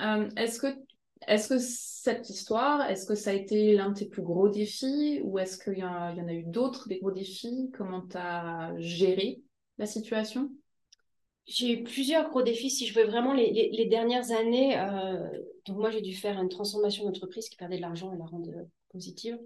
Euh, 0.00 0.28
est-ce 0.36 0.60
que, 0.60 0.66
est-ce 1.26 1.48
que 1.48 1.58
cette 1.58 2.28
histoire, 2.30 2.88
est-ce 2.90 3.06
que 3.06 3.14
ça 3.14 3.30
a 3.30 3.32
été 3.32 3.74
l'un 3.74 3.90
de 3.90 3.98
tes 3.98 4.06
plus 4.06 4.22
gros 4.22 4.48
défis 4.48 5.20
ou 5.24 5.38
est-ce 5.38 5.58
qu'il 5.58 5.78
y, 5.78 5.84
en 5.84 6.28
a 6.28 6.32
eu 6.32 6.44
d'autres, 6.44 6.88
des 6.88 6.98
gros 6.98 7.10
défis? 7.10 7.70
Comment 7.76 8.02
tu 8.02 8.16
as 8.16 8.74
géré 8.78 9.40
la 9.78 9.86
situation? 9.86 10.50
J'ai 11.46 11.72
eu 11.72 11.84
plusieurs 11.84 12.28
gros 12.28 12.42
défis. 12.42 12.70
Si 12.70 12.86
je 12.86 12.98
veux 12.98 13.06
vraiment 13.06 13.32
les, 13.32 13.86
dernières 13.90 14.30
années, 14.32 14.78
euh, 14.78 15.28
donc 15.66 15.78
moi 15.78 15.90
j'ai 15.90 16.02
dû 16.02 16.14
faire 16.14 16.40
une 16.40 16.48
transformation 16.48 17.04
d'entreprise 17.04 17.48
qui 17.48 17.56
perdait 17.56 17.76
de 17.76 17.82
l'argent 17.82 18.12
et 18.12 18.18
la 18.18 18.24
rendre 18.24 18.50
euh, 18.50 18.64
positive. 18.90 19.38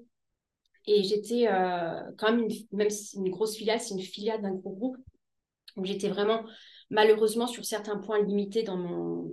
Et 0.87 1.03
j'étais 1.03 1.47
euh, 1.47 2.01
quand 2.19 2.33
même, 2.33 2.41
une, 2.41 2.53
même 2.73 2.91
si 2.91 3.17
une 3.17 3.31
grosse 3.31 3.57
filiale, 3.57 3.81
c'est 3.81 3.95
une 3.95 4.01
filiale 4.01 4.43
d'un 4.43 4.55
gros 4.55 4.73
groupe. 4.73 4.97
Donc 5.77 5.85
j'étais 5.85 6.09
vraiment 6.09 6.43
malheureusement 6.89 7.47
sur 7.47 7.65
certains 7.65 7.99
points 7.99 8.23
limités 8.23 8.65
dans 8.65 8.77
mon 8.77 9.31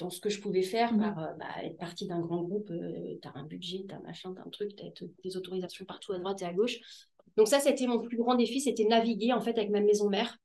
dans 0.00 0.10
ce 0.10 0.20
que 0.20 0.30
je 0.30 0.40
pouvais 0.40 0.62
faire 0.62 0.92
Mhm. 0.92 1.00
par 1.00 1.18
euh, 1.18 1.32
bah, 1.38 1.46
être 1.62 1.78
partie 1.78 2.06
d'un 2.06 2.20
grand 2.20 2.42
groupe, 2.42 2.70
tu 2.70 3.28
as 3.28 3.32
un 3.38 3.44
budget, 3.44 3.84
tu 3.88 3.94
as 3.94 4.00
machin, 4.00 4.34
tu 4.34 4.40
un 4.40 4.50
truc, 4.50 4.74
tu 4.74 4.84
as 4.84 5.06
des 5.24 5.36
autorisations 5.36 5.84
partout 5.84 6.12
à 6.12 6.18
droite 6.18 6.42
et 6.42 6.44
à 6.46 6.52
gauche. 6.52 6.78
Donc 7.36 7.46
ça, 7.48 7.60
c'était 7.60 7.86
mon 7.86 8.00
plus 8.00 8.16
grand 8.16 8.34
défi, 8.34 8.60
c'était 8.60 8.84
naviguer 8.84 9.32
en 9.32 9.40
fait 9.40 9.56
avec 9.56 9.70
ma 9.70 9.80
maison 9.80 10.08
mère 10.08 10.36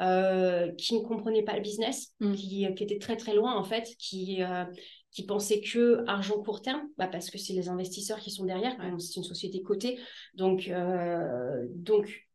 euh, 0.00 0.72
qui 0.72 0.94
ne 0.94 1.00
comprenait 1.04 1.42
pas 1.42 1.54
le 1.54 1.60
business, 1.60 2.14
Mm. 2.20 2.32
qui, 2.32 2.74
qui 2.74 2.82
était 2.82 2.98
très 2.98 3.16
très 3.16 3.34
loin 3.34 3.54
en 3.54 3.62
fait, 3.62 3.94
qui, 3.98 4.42
euh, 4.42 4.64
qui 5.10 5.26
pensait 5.26 5.60
que 5.60 6.02
argent 6.08 6.42
court 6.42 6.62
terme, 6.62 6.88
bah, 6.96 7.06
parce 7.06 7.30
que 7.30 7.38
c'est 7.38 7.52
les 7.52 7.68
investisseurs 7.68 8.18
qui 8.18 8.30
sont 8.30 8.44
derrière, 8.44 8.76
Ouais. 8.78 8.98
c'est 8.98 9.16
une 9.16 9.24
société 9.24 9.62
cotée. 9.62 10.00
Donc, 10.34 10.68
euh, 10.68 11.66
donc 11.70 12.26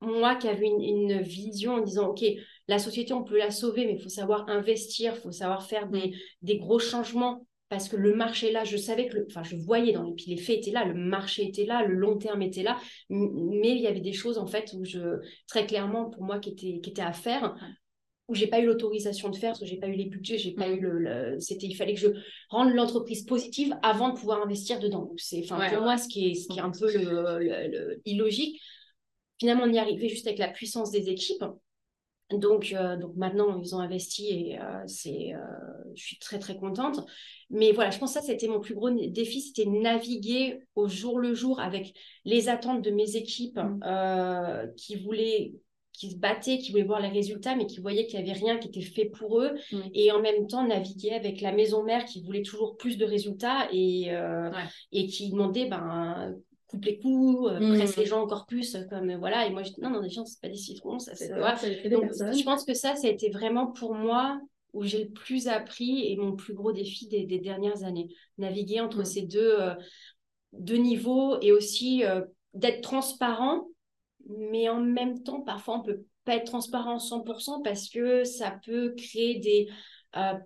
moi 0.00 0.34
qui 0.36 0.48
avais 0.48 0.66
une, 0.66 0.82
une 0.82 1.20
vision 1.22 1.74
en 1.74 1.80
disant, 1.80 2.08
OK, 2.08 2.24
la 2.68 2.78
société, 2.78 3.12
on 3.14 3.24
peut 3.24 3.38
la 3.38 3.50
sauver, 3.50 3.86
mais 3.86 3.94
il 3.94 4.02
faut 4.02 4.08
savoir 4.08 4.48
investir, 4.48 5.14
il 5.16 5.20
faut 5.20 5.32
savoir 5.32 5.66
faire 5.66 5.88
des, 5.88 6.12
des 6.42 6.58
gros 6.58 6.78
changements. 6.78 7.44
Parce 7.70 7.90
que 7.90 7.96
le 7.96 8.14
marché 8.14 8.48
est 8.48 8.52
là, 8.52 8.64
je 8.64 8.78
savais 8.78 9.08
que, 9.08 9.16
le- 9.16 9.26
enfin, 9.28 9.42
je 9.42 9.54
voyais 9.56 9.92
dans 9.92 10.02
les, 10.02 10.14
puis 10.14 10.24
les 10.28 10.38
faits 10.38 10.56
étaient 10.56 10.70
là, 10.70 10.86
le 10.86 10.94
marché 10.94 11.46
était 11.46 11.66
là, 11.66 11.84
le 11.84 11.94
long 11.94 12.16
terme 12.16 12.40
était 12.40 12.62
là, 12.62 12.78
mais 13.10 13.72
il 13.72 13.82
y 13.82 13.86
avait 13.86 14.00
des 14.00 14.14
choses 14.14 14.38
en 14.38 14.46
fait 14.46 14.72
où 14.74 14.86
je, 14.86 15.20
très 15.46 15.66
clairement 15.66 16.08
pour 16.08 16.22
moi 16.22 16.38
qui 16.38 16.48
étaient, 16.48 16.80
qui 16.80 16.88
étaient 16.88 17.02
à 17.02 17.12
faire, 17.12 17.54
où 18.26 18.34
j'ai 18.34 18.46
pas 18.46 18.60
eu 18.60 18.64
l'autorisation 18.66 19.28
de 19.28 19.36
faire, 19.36 19.50
parce 19.50 19.60
que 19.60 19.66
j'ai 19.66 19.76
pas 19.76 19.88
eu 19.88 19.92
les 19.96 20.06
budgets, 20.06 20.38
j'ai 20.38 20.52
pas 20.54 20.66
Mm. 20.66 20.72
eu 20.76 20.80
le, 20.80 20.98
le- 20.98 21.40
c'était, 21.40 21.66
il 21.66 21.74
fallait 21.74 21.92
que 21.92 22.00
je 22.00 22.08
rende 22.48 22.72
l'entreprise 22.72 23.24
positive 23.26 23.74
avant 23.82 24.14
de 24.14 24.18
pouvoir 24.18 24.42
investir 24.42 24.80
dedans. 24.80 25.12
C'est, 25.18 25.42
enfin, 25.44 25.58
Ouais. 25.58 25.70
pour 25.70 25.82
moi, 25.82 25.98
ce 25.98 26.08
qui 26.08 26.30
est, 26.30 26.34
ce 26.36 26.48
qui 26.48 26.58
est 26.60 26.62
un 26.62 26.70
peu 26.72 26.90
le, 26.90 27.02
le- 27.38 27.68
le- 27.68 28.00
illogique. 28.06 28.62
Finalement, 29.38 29.64
on 29.66 29.72
y 29.72 29.78
arrivait 29.78 30.08
juste 30.08 30.26
avec 30.26 30.38
la 30.38 30.48
puissance 30.48 30.90
des 30.90 31.10
équipes. 31.10 31.44
Donc, 32.30 32.74
euh, 32.74 32.96
donc 32.96 33.16
maintenant, 33.16 33.58
ils 33.58 33.74
ont 33.74 33.80
investi 33.80 34.28
et 34.28 34.60
euh, 34.60 34.82
c'est, 34.86 35.32
euh, 35.32 35.38
je 35.94 36.02
suis 36.02 36.18
très, 36.18 36.38
très 36.38 36.56
contente. 36.56 37.00
Mais 37.48 37.72
voilà, 37.72 37.90
je 37.90 37.98
pense 37.98 38.12
que 38.14 38.20
ça, 38.20 38.26
c'était 38.26 38.48
mon 38.48 38.60
plus 38.60 38.74
gros 38.74 38.90
défi, 38.90 39.40
c'était 39.40 39.68
naviguer 39.68 40.60
au 40.74 40.88
jour 40.88 41.18
le 41.18 41.34
jour 41.34 41.60
avec 41.60 41.94
les 42.26 42.50
attentes 42.50 42.82
de 42.82 42.90
mes 42.90 43.16
équipes 43.16 43.58
mmh. 43.58 44.74
qui 44.76 44.96
voulaient 44.96 45.54
qui 45.94 46.12
se 46.12 46.16
battaient, 46.16 46.58
qui 46.58 46.70
voulaient 46.70 46.84
voir 46.84 47.00
les 47.00 47.08
résultats, 47.08 47.56
mais 47.56 47.66
qui 47.66 47.80
voyaient 47.80 48.06
qu'il 48.06 48.22
n'y 48.22 48.30
avait 48.30 48.38
rien 48.38 48.58
qui 48.58 48.68
était 48.68 48.82
fait 48.82 49.06
pour 49.06 49.40
eux. 49.40 49.54
Mmh. 49.72 49.78
Et 49.94 50.12
en 50.12 50.20
même 50.20 50.46
temps, 50.46 50.64
naviguer 50.64 51.10
avec 51.10 51.40
la 51.40 51.50
maison 51.50 51.82
mère 51.82 52.04
qui 52.04 52.22
voulait 52.22 52.42
toujours 52.42 52.76
plus 52.76 52.98
de 52.98 53.04
résultats 53.04 53.66
et, 53.72 54.12
et 54.92 55.06
qui 55.08 55.30
demandait 55.30 55.66
ben, 55.66 56.36
coupe 56.68 56.84
les 56.84 56.98
coups, 56.98 57.50
euh, 57.50 57.74
presse 57.74 57.96
les 57.96 58.04
mmh. 58.04 58.08
gens 58.08 58.22
encore 58.22 58.46
plus, 58.46 58.74
euh, 58.74 58.84
comme 58.88 59.10
euh, 59.10 59.18
voilà. 59.18 59.46
Et 59.46 59.50
moi, 59.50 59.62
je 59.62 59.70
dis 59.70 59.80
non, 59.80 59.90
non, 59.90 60.00
les 60.00 60.10
gens, 60.10 60.24
c'est 60.24 60.40
pas 60.40 60.48
des 60.48 60.56
citrons, 60.56 60.98
ça, 60.98 61.14
c'est. 61.14 61.28
Je 61.28 62.44
pense 62.44 62.64
que 62.64 62.74
ça, 62.74 62.94
ça 62.94 63.08
a 63.08 63.10
été 63.10 63.30
vraiment 63.30 63.66
pour 63.68 63.94
moi 63.94 64.40
où 64.74 64.84
j'ai 64.84 65.04
le 65.04 65.10
plus 65.10 65.48
appris 65.48 66.12
et 66.12 66.16
mon 66.16 66.36
plus 66.36 66.52
gros 66.52 66.72
défi 66.72 67.08
des, 67.08 67.24
dernières 67.38 67.84
années. 67.84 68.08
Naviguer 68.36 68.80
entre 68.80 69.00
mmh. 69.00 69.06
ces 69.06 69.22
deux, 69.22 69.56
deux 70.52 70.76
niveaux 70.76 71.40
et 71.40 71.52
aussi 71.52 72.02
d'être 72.52 72.82
transparent, 72.82 73.66
mais 74.28 74.68
en 74.68 74.80
même 74.80 75.22
temps, 75.22 75.40
parfois, 75.40 75.78
on 75.78 75.82
peut 75.82 76.04
pas 76.26 76.36
être 76.36 76.44
transparent 76.44 76.98
100% 76.98 77.62
parce 77.62 77.88
que 77.88 78.24
ça 78.24 78.60
peut 78.64 78.94
créer 78.94 79.38
des. 79.38 79.68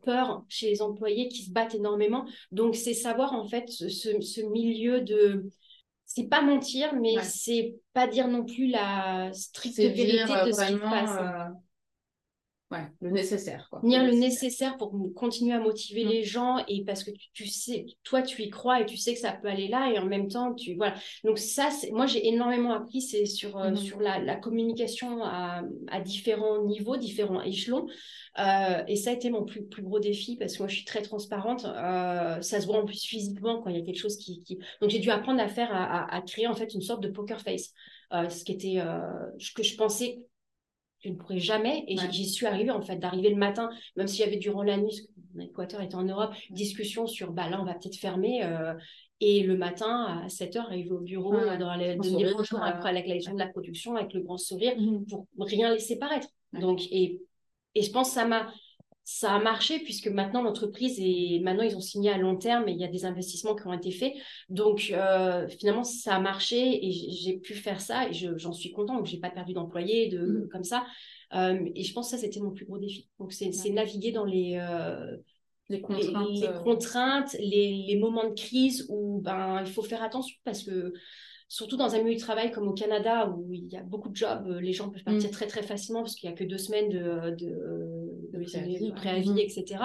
peurs 0.05 0.45
chez 0.49 0.71
les 0.71 0.83
employés 0.83 1.27
qui 1.27 1.43
se 1.43 1.51
battent 1.51 1.75
énormément. 1.75 2.25
Donc, 2.53 2.77
c'est 2.77 2.95
savoir 2.95 3.33
en 3.33 3.49
fait 3.49 3.69
ce, 3.69 3.89
ce 3.89 4.41
milieu 4.41 5.01
de, 5.01 5.51
c'est 6.15 6.25
pas 6.25 6.43
mentir, 6.43 6.95
mais 6.95 7.23
c'est 7.23 7.75
pas 7.95 8.07
dire 8.07 8.29
non 8.29 8.45
plus 8.45 8.67
la 8.67 9.33
stricte 9.33 9.79
vérité 9.79 10.35
de 10.45 10.53
ce 10.53 10.67
qui 10.67 10.75
se 10.75 10.79
passe. 10.79 11.19
Ouais, 12.73 12.87
le 13.03 13.11
nécessaire. 13.11 13.69
Quoi. 13.69 13.81
Venir 13.81 14.03
le 14.03 14.13
nécessaire 14.13 14.79
pour 14.79 14.95
continuer 15.15 15.53
à 15.53 15.61
motiver 15.61 16.07
mm. 16.07 16.09
les 16.09 16.25
gens 16.25 16.65
et 16.69 16.83
parce 16.85 17.05
que 17.05 17.11
tu, 17.35 17.47
sais, 17.47 17.85
toi, 18.03 18.23
tu 18.23 18.41
y 18.41 18.49
crois 18.49 18.81
et 18.81 18.87
tu 18.87 18.97
sais 18.97 19.13
que 19.13 19.21
ça 19.21 19.33
peut 19.33 19.49
aller 19.49 19.69
là 19.69 19.93
et 19.93 19.99
en 19.99 20.07
même 20.07 20.29
temps, 20.29 20.55
tu. 20.55 20.75
Voilà. 20.77 20.95
Donc, 21.23 21.39
ça, 21.39 21.69
moi, 21.91 22.07
j'ai 22.07 22.27
énormément 22.27 22.73
appris, 22.73 23.03
c'est 23.03 23.27
sur, 23.27 23.59
euh, 23.59 23.73
mm. 23.73 23.77
sur 23.77 24.01
la, 24.01 24.21
la, 24.21 24.37
communication 24.37 25.23
à, 25.23 25.63
à, 25.89 26.01
différents 26.01 26.65
niveaux, 26.65 26.97
différents 26.97 27.43
échelons. 27.43 27.87
Euh, 28.39 28.83
et 28.89 28.97
ça 28.97 29.11
a 29.11 29.13
été 29.13 29.29
mon 29.29 29.45
plus, 29.45 29.67
plus 29.67 29.83
gros 29.83 30.01
défi 30.01 30.39
parce 30.39 30.55
que 30.55 30.61
moi, 30.61 30.69
je 30.69 30.77
suis 30.77 30.87
très 30.87 31.03
transparente. 31.03 31.67
Euh, 31.67 32.41
ça 32.41 32.59
se 32.59 32.67
voit 32.67 32.79
en 32.79 32.87
plus 32.87 33.05
physiquement 33.05 33.61
quand 33.61 33.69
il 33.69 33.77
y 33.77 33.83
a 33.83 33.85
quelque 33.85 34.01
chose 34.01 34.17
qui. 34.17 34.43
qui... 34.45 34.59
Donc, 34.81 34.89
j'ai 34.89 34.99
dû 34.99 35.11
apprendre 35.11 35.43
à 35.43 35.49
faire, 35.49 35.69
à, 35.75 36.11
à, 36.11 36.23
créer 36.23 36.47
en 36.47 36.55
fait 36.55 36.73
une 36.73 36.81
sorte 36.81 37.03
de 37.03 37.09
poker 37.09 37.39
face. 37.43 37.75
ce 38.11 38.45
qui 38.45 38.53
était. 38.53 38.83
ce 39.39 39.53
que 39.53 39.63
je 39.63 39.77
pensais 39.77 40.23
je 41.03 41.11
ne 41.11 41.15
pourrais 41.17 41.39
jamais. 41.39 41.85
Et 41.89 41.97
j'y 42.11 42.29
suis 42.29 42.47
arrivée, 42.47 42.71
en 42.71 42.83
fait, 42.83 42.97
d'arriver 42.97 43.31
le 43.31 43.37
matin, 43.37 43.71
même 43.97 44.09
s'il 44.09 44.21
y 44.21 44.29
avait 44.29 44.37
durant 44.37 44.63
la 44.63 44.77
nuit, 44.77 45.09
l'Équateur 45.35 45.81
était 45.81 45.95
en 45.95 46.05
Europe, 46.05 46.35
discussion 46.51 47.07
sur, 47.07 47.33
bah 47.33 47.49
là, 47.49 47.61
on 47.61 47.65
va 47.65 47.75
peut-être 47.75 47.97
fermer. 47.97 48.45
Euh, 48.45 48.75
et 49.21 49.43
le 49.43 49.57
matin, 49.57 50.23
à 50.25 50.29
7 50.29 50.57
h 50.57 50.59
arriver 50.59 50.91
au 50.91 51.01
bureau, 51.01 51.35
euh, 51.35 51.57
dans 51.57 51.75
les, 51.75 51.95
de 51.95 52.35
bonjour 52.35 52.61
après 52.63 52.91
avec 52.91 53.07
la 53.07 53.33
de 53.33 53.39
la 53.39 53.47
production, 53.47 53.95
avec 53.97 54.13
le 54.15 54.23
grand 54.23 54.39
sourire, 54.39 54.75
mmh. 54.77 55.05
pour 55.07 55.27
rien 55.39 55.73
laisser 55.73 55.99
paraître. 55.99 56.29
Donc, 56.53 56.83
et, 56.91 57.21
et 57.75 57.83
je 57.83 57.91
pense 57.91 58.09
que 58.09 58.15
ça 58.15 58.27
m'a 58.27 58.53
ça 59.05 59.35
a 59.35 59.41
marché 59.41 59.81
puisque 59.81 60.07
maintenant 60.07 60.43
l'entreprise 60.43 60.99
est 61.01 61.41
maintenant 61.43 61.65
ils 61.65 61.77
ont 61.77 61.81
signé 61.81 62.11
à 62.11 62.19
long 62.19 62.37
terme 62.37 62.69
et 62.69 62.73
il 62.73 62.79
y 62.79 62.85
a 62.85 62.89
des 62.89 63.05
investissements 63.05 63.55
qui 63.55 63.67
ont 63.67 63.73
été 63.73 63.91
faits. 63.91 64.15
Donc 64.49 64.93
euh, 64.93 65.49
finalement 65.49 65.85
ça 65.85 66.17
a 66.17 66.21
marché 66.21 66.87
et 66.87 66.93
j'ai 66.93 67.39
pu 67.39 67.55
faire 67.55 67.81
ça 67.81 68.09
et 68.09 68.13
j'en 68.13 68.53
suis 68.53 68.71
contente. 68.71 68.99
Donc 68.99 69.07
j'ai 69.07 69.19
pas 69.19 69.31
perdu 69.31 69.55
d'employés 69.55 70.09
de 70.09 70.21
mmh. 70.21 70.49
comme 70.51 70.65
ça. 70.65 70.87
Euh, 71.35 71.59
et 71.75 71.83
je 71.83 71.93
pense 71.93 72.11
que 72.11 72.17
ça 72.17 72.23
c'était 72.23 72.41
mon 72.41 72.53
plus 72.53 72.65
gros 72.65 72.79
défi. 72.79 73.09
Donc 73.19 73.33
c'est 73.33 73.51
naviguer 73.71 74.13
dans 74.13 74.25
les 74.25 74.59
euh, 74.61 75.17
les 75.69 75.81
contraintes, 75.81 76.29
les, 76.31 76.49
contraintes 76.63 77.37
les, 77.39 77.85
les, 77.89 77.97
moments 77.97 78.29
de 78.29 78.35
crise 78.35 78.87
où 78.91 79.21
ben 79.23 79.63
il 79.65 79.73
faut 79.73 79.83
faire 79.83 80.03
attention 80.03 80.37
parce 80.45 80.63
que 80.65 80.93
surtout 81.53 81.77
dans 81.77 81.95
un 81.95 82.03
milieu 82.03 82.15
de 82.15 82.21
travail 82.21 82.51
comme 82.51 82.67
au 82.67 82.73
Canada 82.73 83.29
où 83.29 83.53
il 83.53 83.71
y 83.71 83.77
a 83.77 83.83
beaucoup 83.83 84.09
de 84.09 84.17
jobs, 84.17 84.47
euh, 84.47 84.59
les 84.59 84.73
gens 84.73 84.89
peuvent 84.89 85.05
partir 85.05 85.29
mm. 85.29 85.33
très 85.33 85.47
très 85.47 85.63
facilement 85.63 86.01
parce 86.01 86.15
qu'il 86.15 86.31
n'y 86.31 86.35
a 86.35 86.39
que 86.39 86.45
deux 86.45 86.57
semaines 86.57 86.89
de, 86.89 87.37
de, 87.37 88.91
préavis, 88.97 89.39
etc. 89.39 89.85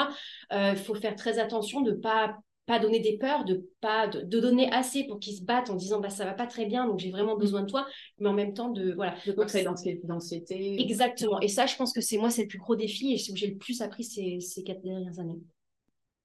Il 0.50 0.56
euh, 0.56 0.76
faut 0.76 0.96
faire 0.96 1.18
très 1.18 1.40
attention 1.40 1.82
de 1.82 1.92
ne 1.92 1.98
pas 1.98 2.38
pas 2.68 2.80
donner 2.80 3.00
des 3.00 3.18
peurs, 3.18 3.44
de 3.44 3.70
pas 3.82 4.08
de, 4.08 4.40
donner 4.40 4.72
assez 4.72 5.06
pour 5.06 5.20
qu'ils 5.20 5.36
se 5.36 5.44
battent 5.44 5.70
en 5.70 5.76
disant 5.76 6.00
bah 6.00 6.10
ça 6.10 6.24
va 6.24 6.34
pas 6.34 6.48
très 6.48 6.66
bien 6.66 6.86
donc 6.86 7.00
j'ai 7.00 7.12
vraiment 7.12 7.36
mm. 7.36 7.40
besoin 7.40 7.62
de 7.64 7.70
toi, 7.70 7.86
mais 8.20 8.30
en 8.30 8.34
même 8.34 8.54
temps 8.54 8.70
de 8.70 8.94
voilà. 8.94 9.16
De 9.26 9.34
pas 9.34 9.44
créer 9.44 9.68
d'anxiété. 10.04 10.82
Exactement. 10.82 11.42
Et 11.42 11.50
ça 11.50 11.66
je 11.66 11.76
pense 11.76 11.92
que 11.92 12.00
c'est 12.00 12.18
moi 12.18 12.30
c'est 12.30 12.44
le 12.44 12.48
plus 12.48 12.60
gros 12.60 12.78
défi 12.78 13.12
et 13.12 13.18
c'est 13.18 13.34
où 13.34 13.36
j'ai 13.36 13.48
le 13.48 13.58
plus 13.58 13.82
appris 13.82 14.06
ces, 14.06 14.40
ces 14.40 14.64
quatre 14.64 14.82
dernières 14.84 15.20
années. 15.20 15.42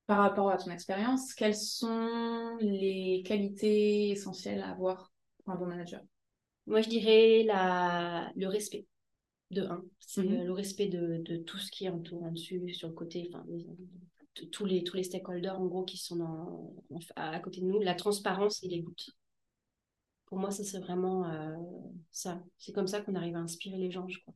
Par 0.07 0.19
rapport 0.19 0.51
à 0.51 0.57
ton 0.57 0.71
expérience, 0.71 1.35
quelles 1.35 1.57
sont 1.57 2.57
les 2.61 3.25
qualités 3.27 4.11
essentielles 4.11 4.61
à 4.61 4.71
avoir 4.71 5.12
un 5.47 5.57
bon 5.57 5.67
manager 5.67 6.01
Moi, 6.67 6.81
je 6.81 6.89
dirais 6.89 7.45
la... 7.45 8.33
le 8.37 8.47
respect, 8.49 8.87
de 9.51 9.63
un. 9.63 9.85
C'est 10.01 10.23
mhm. 10.23 10.45
le 10.45 10.53
respect 10.53 10.89
de, 10.89 11.19
de, 11.19 11.37
tout 11.37 11.59
ce 11.59 11.71
qui 11.71 11.85
est 11.85 11.91
en 11.91 11.99
dessus, 12.31 12.73
sur 12.75 12.89
le 12.89 12.95
côté, 12.95 13.31
enfin, 13.33 13.45
tous 14.51 14.65
les, 14.65 14.83
tous 14.83 14.97
les 14.97 15.03
stakeholders, 15.03 15.61
en 15.61 15.67
gros, 15.67 15.85
qui 15.85 15.99
sont 15.99 16.75
à 17.17 17.39
côté 17.41 17.61
de 17.61 17.67
nous. 17.67 17.81
La 17.81 17.95
transparence 17.95 18.63
et 18.63 18.69
l'écoute. 18.69 19.11
Pour 20.27 20.39
moi, 20.39 20.51
ça, 20.51 20.65
c'est 20.65 20.81
vraiment 20.81 21.29
euh, 21.29 21.55
ça. 22.11 22.43
C'est 22.59 22.73
comme 22.73 22.87
ça 22.87 23.03
qu'on 23.03 23.15
arrive 23.15 23.37
à 23.37 23.41
inspirer 23.41 23.77
les 23.77 23.91
gens, 23.91 24.09
je 24.09 24.19
crois. 24.21 24.35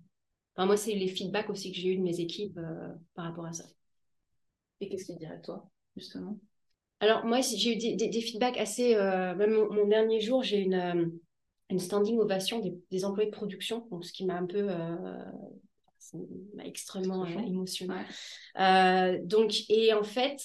Enfin, 0.54 0.66
moi, 0.66 0.76
c'est 0.76 0.94
les 0.94 1.08
feedbacks 1.08 1.50
aussi 1.50 1.72
que 1.72 1.78
j'ai 1.78 1.94
eu 1.94 1.96
de 1.96 2.02
mes 2.02 2.20
équipes 2.20 2.58
euh, 2.58 2.92
par 3.14 3.24
rapport 3.24 3.46
à 3.46 3.52
ça. 3.52 3.64
Et 4.80 4.88
qu'est-ce 4.88 5.06
qu'ils 5.06 5.18
diraient 5.18 5.40
toi, 5.40 5.70
justement? 5.96 6.38
Alors, 7.00 7.24
moi, 7.24 7.40
j'ai 7.40 7.74
eu 7.74 7.96
des, 7.96 8.20
feedbacks 8.20 8.56
assez. 8.56 8.94
Euh, 8.94 9.34
même 9.34 9.52
mon, 9.52 9.86
dernier 9.86 10.20
jour, 10.20 10.42
j'ai 10.42 10.60
une, 10.60 10.74
euh, 10.74 11.06
une 11.68 11.78
standing 11.78 12.18
ovation 12.18 12.62
des, 12.90 13.04
employés 13.04 13.30
de 13.30 13.36
production, 13.36 13.86
donc 13.90 14.04
ce 14.04 14.12
qui 14.12 14.24
m'a 14.24 14.36
un 14.36 14.46
peu. 14.46 14.68
Euh, 14.70 15.24
extrêmement 16.64 17.26
émotionnée. 17.26 17.94
donc, 19.24 19.54
et 19.68 19.92
en 19.92 20.04
fait, 20.04 20.40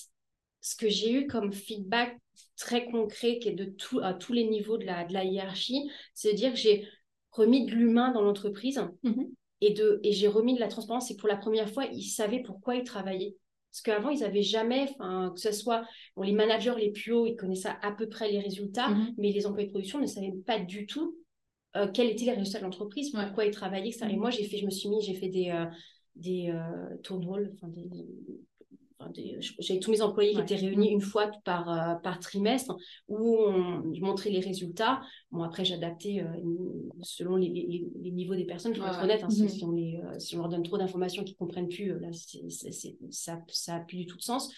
ce 0.60 0.76
que 0.76 0.90
j'ai 0.90 1.14
eu 1.14 1.28
comme 1.28 1.54
feedback 1.54 2.18
très 2.58 2.86
concret, 2.86 3.40
qui 3.40 3.50
est 3.50 3.54
de 3.54 3.66
tout, 3.66 4.00
à 4.00 4.14
tous 4.14 4.34
les 4.34 4.44
niveaux 4.44 4.78
de 4.78 4.86
la, 4.86 5.06
de 5.06 5.14
la 5.14 5.24
hiérarchie, 5.24 5.90
c'est 6.14 6.32
de 6.32 6.36
dire 6.36 6.52
que 6.52 6.58
j'ai 6.58 6.88
remis 7.32 7.66
de 7.66 7.72
l'humain 7.72 8.12
dans 8.12 8.22
l'entreprise. 8.22 8.82
Mmh 9.04 9.24
et, 9.64 9.76
et 10.02 10.12
j'ai 10.12 10.28
remis 10.28 10.56
de 10.56 10.60
la 10.60 10.68
transparence. 10.68 11.12
Et 11.12 11.16
pour 11.16 11.30
la 11.30 11.38
première 11.38 11.70
fois, 11.70 11.86
ils 11.86 12.02
savaient 12.02 12.42
pourquoi 12.42 12.76
ils 12.76 12.84
travaillaient. 12.84 13.36
Parce 13.72 13.82
qu'avant, 13.84 14.10
ils 14.10 14.20
n'avaient 14.20 14.42
jamais, 14.42 14.88
que 14.88 15.40
ce 15.40 15.52
soit 15.54 15.84
bon, 16.16 16.24
les 16.24 16.34
managers 16.34 16.76
les 16.78 16.92
plus 16.92 17.14
hauts, 17.14 17.26
ils 17.26 17.38
connaissaient 17.38 17.70
à 17.82 17.92
peu 17.92 18.10
près 18.10 18.30
les 18.30 18.40
résultats, 18.40 18.90
mhm. 18.90 19.14
mais 19.18 19.32
les 19.32 19.46
employés 19.46 19.68
de 19.68 19.72
production 19.72 20.00
ne 20.00 20.06
savaient 20.08 20.34
pas 20.46 20.60
du 20.60 20.86
tout 20.86 21.16
euh, 21.78 21.88
quels 21.88 22.10
étaient 22.10 22.26
les 22.26 22.34
résultats 22.34 22.60
de 22.60 22.66
l'entreprise, 22.66 23.12
pourquoi 23.12 23.46
ils 23.46 23.52
travaillaient, 23.52 23.90
etc. 23.90 24.08
Et 24.10 24.14
mhm. 24.14 24.20
moi, 24.20 24.30
j'ai 24.30 24.44
fait, 24.44 24.58
je 24.58 24.66
me 24.66 24.72
suis 24.72 24.90
mis, 24.90 25.02
j'ai 25.02 25.14
fait 25.14 25.30
des, 25.30 25.50
euh, 25.52 25.66
des 26.16 26.52
euh, 26.54 26.98
des, 27.64 27.90
j'avais 29.60 29.80
tous 29.80 29.92
mes 29.92 30.02
employés 30.02 30.34
qui 30.34 30.42
étaient 30.42 30.56
réunis 30.56 30.90
une 30.90 31.02
fois 31.02 31.32
par, 31.44 31.70
euh, 31.70 31.96
par 31.96 32.20
trimestre 32.20 32.76
où 33.08 33.38
on 33.38 33.84
montrait 34.00 34.30
les 34.30 34.40
résultats. 34.40 35.02
Bon, 35.32 35.44
après, 35.44 35.66
j'adaptais 35.66 36.22
euh, 36.22 36.28
selon 37.02 37.36
les, 37.36 37.50
les, 37.50 38.12
niveaux 38.12 38.36
des 38.36 38.46
personnes, 38.46 38.74
je 38.76 38.82
vais 38.82 38.88
être 38.88 39.04
honnête. 39.04 39.24
Hein, 39.24 39.30
mm-hmm. 39.30 39.50
si, 39.50 39.64
on 39.64 39.72
les, 39.72 40.02
euh, 40.04 40.20
si, 40.20 40.36
on 40.36 40.40
leur 40.40 40.50
donne 40.50 40.64
trop 40.64 40.78
d'informations 40.78 41.24
qu'ils 41.24 41.36
ne 41.36 41.46
comprennent 41.46 41.70
plus, 41.70 42.00
là, 42.00 42.10
ça 43.10 43.38
n'a 43.68 43.80
plus 43.82 43.98
du 43.98 44.06
tout 44.06 44.18
de 44.18 44.22
sens. 44.22 44.52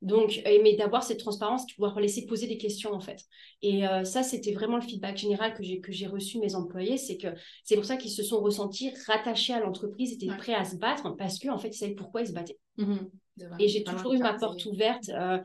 Donc, 0.00 0.40
mais 0.44 0.76
d'avoir 0.76 1.02
cette 1.02 1.18
transparence, 1.18 1.66
de 1.66 1.72
pouvoir 1.74 1.98
laisser 1.98 2.24
poser 2.24 2.46
des 2.46 2.56
questions 2.56 2.92
en 2.92 3.00
fait. 3.00 3.24
Et 3.62 3.82
ça, 4.04 4.22
c'était 4.22 4.52
vraiment 4.52 4.76
le 4.76 4.82
feedback 4.82 5.16
général 5.16 5.54
que 5.54 5.64
j'ai 5.64 5.80
que 5.80 5.90
j'ai 5.90 6.06
reçu 6.06 6.36
de 6.36 6.42
mes 6.42 6.54
employés, 6.54 6.96
c'est 6.96 7.16
que 7.16 7.26
c'est 7.64 7.74
pour 7.74 7.84
ça 7.84 7.96
qu'ils 7.96 8.12
se 8.12 8.22
sont 8.22 8.40
ressentis 8.40 8.92
rattachés 9.08 9.54
à 9.54 9.58
l'entreprise, 9.58 10.12
étaient 10.12 10.28
prêts 10.28 10.54
à 10.54 10.64
se 10.64 10.76
battre 10.76 11.16
parce 11.16 11.40
qu'en 11.40 11.54
en 11.54 11.58
fait, 11.58 11.70
ils 11.70 11.78
savaient 11.78 11.96
pourquoi 11.96 12.20
ils 12.20 12.28
se 12.28 12.32
battaient. 12.32 12.60
Mm-hmm. 12.78 13.10
Et 13.58 13.68
j'ai 13.68 13.84
toujours 13.84 14.14
eu 14.14 14.18
ma 14.18 14.34
porte 14.34 14.64
ouverte. 14.66 15.08
Il 15.08 15.14
euh, 15.14 15.38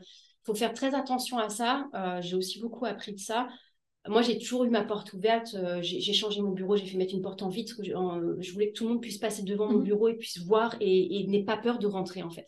faut 0.44 0.54
faire 0.54 0.72
très 0.72 0.94
attention 0.94 1.38
à 1.38 1.48
ça. 1.48 1.88
Euh, 1.94 2.20
j'ai 2.20 2.36
aussi 2.36 2.60
beaucoup 2.60 2.84
appris 2.86 3.12
de 3.12 3.18
ça. 3.18 3.48
Moi, 4.06 4.20
j'ai 4.20 4.38
toujours 4.38 4.64
eu 4.64 4.70
ma 4.70 4.84
porte 4.84 5.12
ouverte. 5.14 5.54
Euh, 5.54 5.80
j'ai 5.82 6.12
changé 6.12 6.42
mon 6.42 6.52
bureau, 6.52 6.76
j'ai 6.76 6.86
fait 6.86 6.98
mettre 6.98 7.14
une 7.14 7.22
porte 7.22 7.42
en 7.42 7.48
vitre. 7.48 7.76
Je, 7.82 8.52
voulais 8.52 8.68
que 8.68 8.74
tout 8.74 8.84
le 8.84 8.90
monde 8.90 9.00
puisse 9.00 9.18
passer 9.18 9.42
devant 9.42 9.70
mon 9.70 9.78
mhm. 9.78 9.84
bureau 9.84 10.08
et 10.08 10.14
puisse 10.14 10.38
voir 10.40 10.76
et, 10.80 11.20
et 11.20 11.26
n'ait 11.26 11.44
pas 11.44 11.56
peur 11.56 11.78
de 11.78 11.86
rentrer, 11.86 12.22
en 12.22 12.30
fait. 12.30 12.46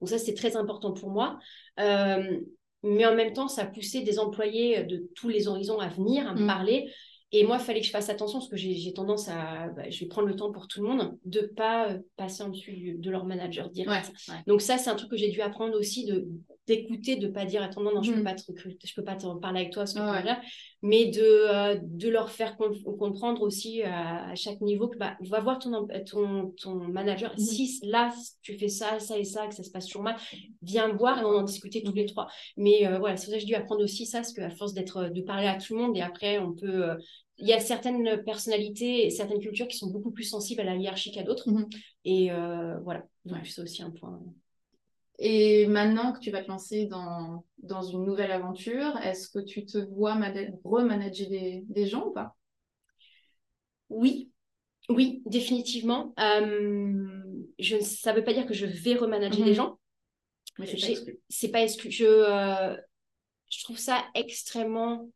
Donc 0.00 0.08
ça, 0.08 0.18
c'est 0.18 0.34
très 0.34 0.56
important 0.56 0.92
pour 0.92 1.10
moi. 1.10 1.38
mais 1.76 3.04
en 3.06 3.14
même 3.14 3.32
temps, 3.32 3.48
ça 3.48 3.62
a 3.62 3.66
poussé 3.66 4.02
des 4.02 4.18
employés 4.18 4.84
de 4.84 5.10
tous 5.14 5.28
les 5.28 5.48
horizons 5.48 5.78
à 5.78 5.88
venir, 5.88 6.28
à 6.28 6.34
me 6.34 6.40
mhm. 6.40 6.46
parler. 6.46 6.90
Et 7.32 7.44
moi, 7.44 7.58
il 7.60 7.64
fallait 7.64 7.80
que 7.80 7.86
je 7.86 7.92
fasse 7.92 8.08
attention 8.08 8.38
parce 8.38 8.50
que 8.50 8.56
j'ai 8.56 8.92
tendance 8.92 9.28
à, 9.28 9.68
bah, 9.68 9.88
je 9.88 10.00
vais 10.00 10.06
prendre 10.06 10.26
le 10.26 10.34
temps 10.34 10.50
pour 10.50 10.66
tout 10.66 10.82
le 10.82 10.88
monde, 10.88 11.16
de 11.24 11.42
pas 11.42 11.90
euh, 11.90 11.98
passer 12.16 12.42
en 12.42 12.48
dessus 12.48 12.96
de 12.98 13.10
leur 13.10 13.24
manager 13.24 13.70
direct. 13.70 14.12
Donc 14.46 14.62
ça, 14.62 14.78
c'est 14.78 14.90
un 14.90 14.96
truc 14.96 15.10
que 15.10 15.16
j'ai 15.16 15.30
dû 15.30 15.40
apprendre 15.40 15.78
aussi 15.78 16.04
de 16.06 16.26
d'écouter, 16.70 17.16
de 17.16 17.28
pas 17.28 17.44
dire 17.44 17.62
attends 17.62 17.82
non, 17.82 17.92
non 17.94 18.02
je 18.02 18.12
peux 18.12 18.18
Mhm. 18.18 18.24
pas 18.24 18.34
te 18.34 18.44
recruter, 18.46 18.86
je 18.86 18.94
peux 18.94 19.04
pas 19.04 19.16
t'en 19.16 19.38
parler 19.38 19.60
avec 19.60 19.72
toi, 19.72 19.84
ce 19.86 19.98
Ouais. 19.98 20.22
dire, 20.22 20.40
mais 20.82 21.06
de, 21.06 21.20
euh, 21.22 21.78
de 21.82 22.08
leur 22.08 22.30
faire 22.30 22.56
com- 22.56 22.74
comprendre 22.98 23.42
aussi 23.42 23.82
à, 23.82 24.28
à 24.30 24.34
chaque 24.34 24.60
niveau 24.60 24.88
que 24.88 24.96
bah, 24.98 25.16
va 25.20 25.40
voir 25.40 25.58
ton, 25.58 25.72
em- 25.74 26.04
ton, 26.04 26.50
ton 26.62 26.74
manager. 26.76 27.32
Mhm. 27.32 27.38
Si 27.44 27.80
là 27.84 28.04
tu 28.42 28.56
fais 28.58 28.68
ça, 28.68 28.98
ça 29.00 29.18
et 29.18 29.24
ça, 29.24 29.46
que 29.48 29.54
ça 29.54 29.62
se 29.62 29.70
passe 29.70 29.86
toujours 29.86 30.02
mal, 30.02 30.16
viens 30.62 30.88
me 30.92 30.96
voir 30.96 31.18
et 31.20 31.24
on 31.24 31.34
en 31.40 31.42
discuter 31.42 31.82
tous 31.82 31.92
les 31.92 32.06
trois. 32.06 32.28
Mais 32.56 32.86
euh, 32.86 32.98
voilà, 32.98 33.16
c'est 33.16 33.26
pour 33.26 33.32
ça 33.32 33.36
que 33.36 33.40
j'ai 33.40 33.46
dû 33.46 33.54
apprendre 33.54 33.82
aussi 33.84 34.06
ça, 34.06 34.18
parce 34.18 34.32
qu'à 34.32 34.50
force 34.50 34.72
d'être, 34.72 35.10
de 35.10 35.20
parler 35.22 35.48
à 35.48 35.56
tout 35.58 35.74
le 35.74 35.80
monde 35.82 35.96
et 35.96 36.02
après 36.02 36.38
on 36.38 36.52
peut. 36.52 36.90
euh, 36.90 36.96
il 37.42 37.48
y 37.48 37.54
a 37.54 37.60
certaines 37.60 38.22
personnalités 38.22 39.06
et 39.06 39.10
certaines 39.10 39.40
cultures 39.40 39.66
qui 39.66 39.78
sont 39.78 39.90
beaucoup 39.90 40.10
plus 40.10 40.24
sensibles 40.24 40.60
à 40.60 40.64
la 40.64 40.76
hiérarchie 40.76 41.10
qu'à 41.10 41.22
d'autres. 41.22 41.48
Et 42.04 42.30
euh, 42.30 42.78
voilà, 42.80 43.02
donc 43.24 43.38
Ouais. 43.38 43.44
c'est 43.46 43.62
aussi 43.62 43.82
un 43.82 43.90
point. 43.90 44.20
Et 45.20 45.66
maintenant 45.66 46.12
que 46.12 46.18
tu 46.18 46.30
vas 46.30 46.42
te 46.42 46.48
lancer 46.48 46.86
dans, 46.86 47.44
dans 47.62 47.82
une 47.82 48.04
nouvelle 48.04 48.32
aventure, 48.32 48.96
est-ce 49.02 49.28
que 49.28 49.38
tu 49.38 49.66
te 49.66 49.78
vois 49.78 50.14
mana- 50.14 50.50
remanager 50.64 51.26
des, 51.28 51.64
des 51.68 51.86
gens 51.86 52.06
ou 52.06 52.12
pas? 52.12 52.34
Oui, 53.90 54.30
oui, 54.88 55.22
définitivement. 55.26 56.14
Euh, 56.18 57.22
je, 57.58 57.80
ça 57.80 58.12
ne 58.12 58.18
veut 58.18 58.24
pas 58.24 58.32
dire 58.32 58.46
que 58.46 58.54
je 58.54 58.66
vais 58.66 58.94
remanager 58.94 59.40
Mhm. 59.40 59.46
des 59.46 59.54
gens. 59.54 59.78
Mais 60.58 60.66
c'est 61.28 61.48
pas 61.50 61.62
exclu. 61.62 61.90
Je, 61.90 62.04
euh, 62.06 62.76
je 63.50 63.64
trouve 63.64 63.78
ça 63.78 64.04
extrêmement 64.14 65.08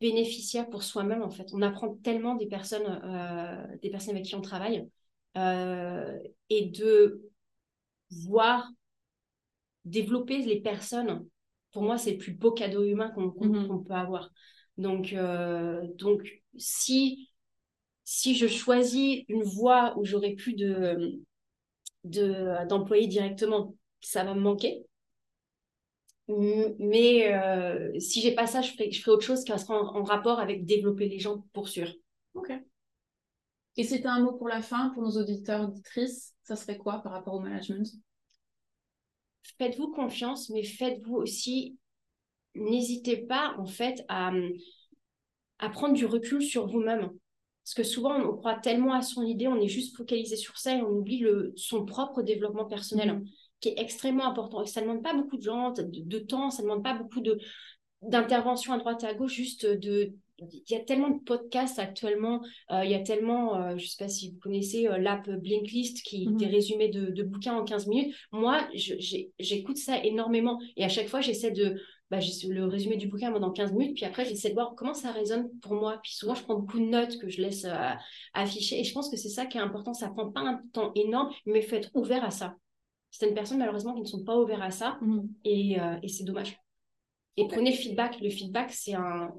bénéficiaire 0.00 0.68
pour 0.68 0.82
soi-même 0.82 1.22
en 1.22 1.30
fait. 1.30 1.48
On 1.52 1.62
apprend 1.62 1.94
tellement 2.02 2.34
des 2.34 2.46
personnes, 2.46 3.00
euh, 3.04 3.76
des 3.80 3.90
personnes 3.90 4.16
avec 4.16 4.26
qui 4.26 4.34
on 4.34 4.40
travaille 4.40 4.88
et 5.36 6.66
de 6.66 7.31
voir 8.28 8.68
développer 9.84 10.38
les 10.38 10.60
personnes. 10.60 11.26
Pour 11.72 11.82
moi, 11.82 11.98
c'est 11.98 12.12
le 12.12 12.18
plus 12.18 12.32
beau 12.32 12.52
cadeau 12.52 12.84
humain 12.84 13.10
qu'on 13.10 13.32
Mhm. 13.40 13.84
peut 13.84 13.94
avoir. 13.94 14.30
Donc, 14.78 15.12
euh, 15.12 15.80
donc 15.96 16.28
si 16.56 17.28
si 18.04 18.34
je 18.36 18.48
choisis 18.48 19.24
une 19.28 19.42
voie 19.44 19.94
où 19.98 20.04
j'aurai 20.04 20.34
plus 20.34 20.54
de 20.54 21.16
directement, 23.08 23.74
ça 24.00 24.24
va 24.24 24.34
me 24.34 24.40
manquer. 24.40 24.84
Mais 26.78 27.32
euh, 27.34 27.98
si 27.98 28.20
j'ai 28.20 28.34
pas 28.34 28.46
ça, 28.46 28.62
je 28.62 28.72
ferai, 28.72 28.90
je 28.90 29.00
ferai 29.00 29.12
autre 29.12 29.24
chose 29.26 29.44
qui 29.44 29.52
sera 29.58 29.74
en, 29.80 29.96
en 30.00 30.04
rapport 30.04 30.40
avec 30.40 30.64
développer 30.66 31.08
les 31.08 31.18
gens 31.18 31.44
pour 31.52 31.68
sûr. 31.68 31.92
Ok. 32.34 32.50
Et 33.76 33.84
si 33.84 34.00
tu 34.00 34.06
as 34.06 34.12
un 34.12 34.20
mot 34.20 34.32
pour 34.32 34.48
la 34.48 34.60
fin, 34.62 34.90
pour 34.90 35.02
nos 35.02 35.18
auditeurs, 35.20 35.68
auditrices, 35.68 36.34
ça 36.42 36.56
serait 36.56 36.76
quoi 36.76 36.98
par 37.02 37.12
rapport 37.12 37.34
au 37.34 37.40
management? 37.40 37.86
Faites-vous 39.58 39.92
confiance, 39.92 40.50
mais 40.50 40.62
faites-vous 40.62 41.16
aussi, 41.16 41.78
n'hésitez 42.54 43.16
pas 43.16 43.54
en 43.58 43.66
fait 43.66 44.04
à, 44.08 44.32
à 45.58 45.68
prendre 45.68 45.94
du 45.94 46.06
recul 46.06 46.42
sur 46.42 46.66
vous-même. 46.66 47.10
Parce 47.64 47.74
que 47.74 47.84
souvent, 47.84 48.16
on 48.16 48.36
croit 48.36 48.56
tellement 48.56 48.92
à 48.92 49.02
son 49.02 49.22
idée, 49.22 49.46
on 49.46 49.60
est 49.60 49.68
juste 49.68 49.96
focalisé 49.96 50.36
sur 50.36 50.58
ça 50.58 50.76
et 50.76 50.82
on 50.82 50.90
oublie 50.90 51.18
le, 51.18 51.52
son 51.56 51.84
propre 51.84 52.22
développement 52.22 52.64
personnel, 52.64 53.12
Mhm. 53.12 53.24
qui 53.60 53.68
est 53.68 53.78
extrêmement 53.78 54.26
important. 54.26 54.62
Et 54.62 54.66
ça 54.66 54.80
ne 54.80 54.86
demande 54.88 55.04
pas 55.04 55.14
beaucoup 55.14 55.36
de 55.36 55.42
gens, 55.42 55.70
de, 55.70 55.86
de 55.88 56.18
temps, 56.18 56.50
ça 56.50 56.62
ne 56.62 56.68
demande 56.68 56.82
pas 56.84 56.94
beaucoup 56.94 57.20
de 57.20 57.38
d'intervention 58.02 58.72
à 58.72 58.78
droite 58.78 59.04
et 59.04 59.06
à 59.06 59.14
gauche, 59.14 59.32
juste 59.32 59.64
de... 59.64 60.12
Il 60.52 60.72
y 60.72 60.76
a 60.76 60.80
tellement 60.80 61.10
de 61.10 61.20
podcasts 61.22 61.78
actuellement, 61.78 62.42
euh, 62.70 62.84
il 62.84 62.90
y 62.90 62.94
a 62.94 63.00
tellement, 63.00 63.56
euh, 63.56 63.70
je 63.76 63.84
ne 63.84 63.88
sais 63.88 64.04
pas 64.04 64.08
si 64.08 64.30
vous 64.30 64.38
connaissez 64.38 64.86
euh, 64.88 64.98
l'app 64.98 65.28
Blinklist, 65.28 66.02
qui 66.02 66.26
Mhm. 66.28 66.36
des 66.36 66.46
résumés 66.46 66.88
de, 66.88 67.06
de 67.10 67.22
bouquins 67.22 67.54
en 67.54 67.64
15 67.64 67.86
minutes. 67.86 68.14
Moi, 68.32 68.66
j'écoute 69.38 69.76
ça 69.76 70.02
énormément. 70.04 70.58
Et 70.76 70.84
à 70.84 70.88
chaque 70.88 71.08
fois, 71.08 71.20
j'essaie 71.20 71.50
de, 71.50 71.80
bah, 72.10 72.18
le 72.48 72.66
résumé 72.66 72.96
du 72.96 73.08
bouquin 73.08 73.32
pendant 73.32 73.50
15 73.50 73.72
minutes, 73.72 73.94
puis 73.96 74.04
après, 74.04 74.24
j'essaie 74.26 74.50
de 74.50 74.54
voir 74.54 74.74
comment 74.76 74.94
ça 74.94 75.12
résonne 75.12 75.48
pour 75.60 75.74
moi. 75.74 75.98
Puis 76.02 76.12
souvent, 76.14 76.34
je 76.34 76.42
prends 76.42 76.56
beaucoup 76.56 76.78
de 76.78 76.84
notes 76.84 77.18
que 77.18 77.28
je 77.28 77.40
laisse 77.40 77.64
euh, 77.64 77.90
afficher. 78.34 78.80
Et 78.80 78.84
je 78.84 78.92
pense 78.92 79.08
que 79.10 79.16
c'est 79.16 79.28
ça 79.30 79.46
qui 79.46 79.56
est 79.58 79.62
important. 79.62 79.94
Ça 79.94 80.08
prend 80.10 80.30
pas 80.30 80.40
un 80.40 80.60
temps 80.72 80.92
énorme, 80.94 81.30
mais 81.46 81.60
il 81.60 81.66
faut 81.66 81.76
être 81.76 81.90
ouvert 81.94 82.24
à 82.24 82.30
ça. 82.30 82.54
Certaines 83.10 83.34
personnes, 83.34 83.58
malheureusement, 83.58 83.94
qui 83.94 84.00
ne 84.02 84.06
sont 84.06 84.24
pas 84.24 84.36
ouvertes 84.38 84.62
à 84.62 84.70
ça, 84.70 84.98
et, 85.44 85.80
euh, 85.80 85.96
et 86.02 86.08
c'est 86.08 86.24
dommage. 86.24 86.56
Et 87.36 87.46
prenez 87.48 87.70
le 87.70 87.76
feedback. 87.76 88.20
Le 88.20 88.30
feedback, 88.30 88.72
c'est 88.72 88.94
un 88.94 89.30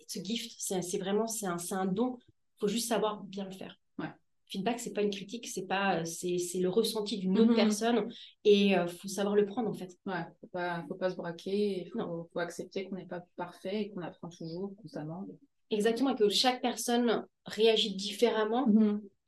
it's 0.00 0.16
a 0.16 0.22
gift. 0.22 0.52
C'est 0.58 0.98
vraiment 0.98 1.26
c'est 1.26 1.46
un, 1.46 1.56
un 1.72 1.86
don. 1.86 2.16
Il 2.28 2.60
faut 2.60 2.68
juste 2.68 2.88
savoir 2.88 3.22
bien 3.24 3.44
le 3.44 3.50
faire. 3.50 3.76
Ouais. 3.98 4.10
Feedback, 4.46 4.80
c'est 4.80 4.92
pas 4.92 5.02
une 5.02 5.10
critique, 5.10 5.46
c'est 5.48 5.66
pas 5.66 6.04
c'est 6.04 6.38
c'est 6.38 6.60
le 6.60 6.68
ressenti 6.68 7.18
d'une 7.18 7.38
autre 7.38 7.50
Mhm. 7.50 7.56
personne 7.56 8.12
et 8.44 8.68
il 8.70 8.88
faut 8.88 9.08
savoir 9.08 9.34
le 9.34 9.46
prendre 9.46 9.68
en 9.70 9.74
fait. 9.74 9.96
Ouais, 10.06 10.24
faut 10.40 10.46
pas, 10.48 10.84
faut 10.88 10.94
pas 10.94 11.10
se 11.10 11.16
braquer, 11.16 11.82
il 11.82 11.88
faut, 11.90 11.98
Non. 11.98 12.28
faut 12.32 12.38
accepter 12.38 12.84
qu'on 12.88 12.96
n'est 12.96 13.06
pas 13.06 13.24
parfait 13.36 13.82
et 13.82 13.90
qu'on 13.90 14.02
apprend 14.02 14.28
toujours, 14.28 14.74
constamment. 14.76 15.26
Exactement, 15.70 16.10
et 16.10 16.16
que 16.16 16.28
chaque 16.28 16.60
personne 16.60 17.26
réagit 17.46 17.94
différemment 17.96 18.66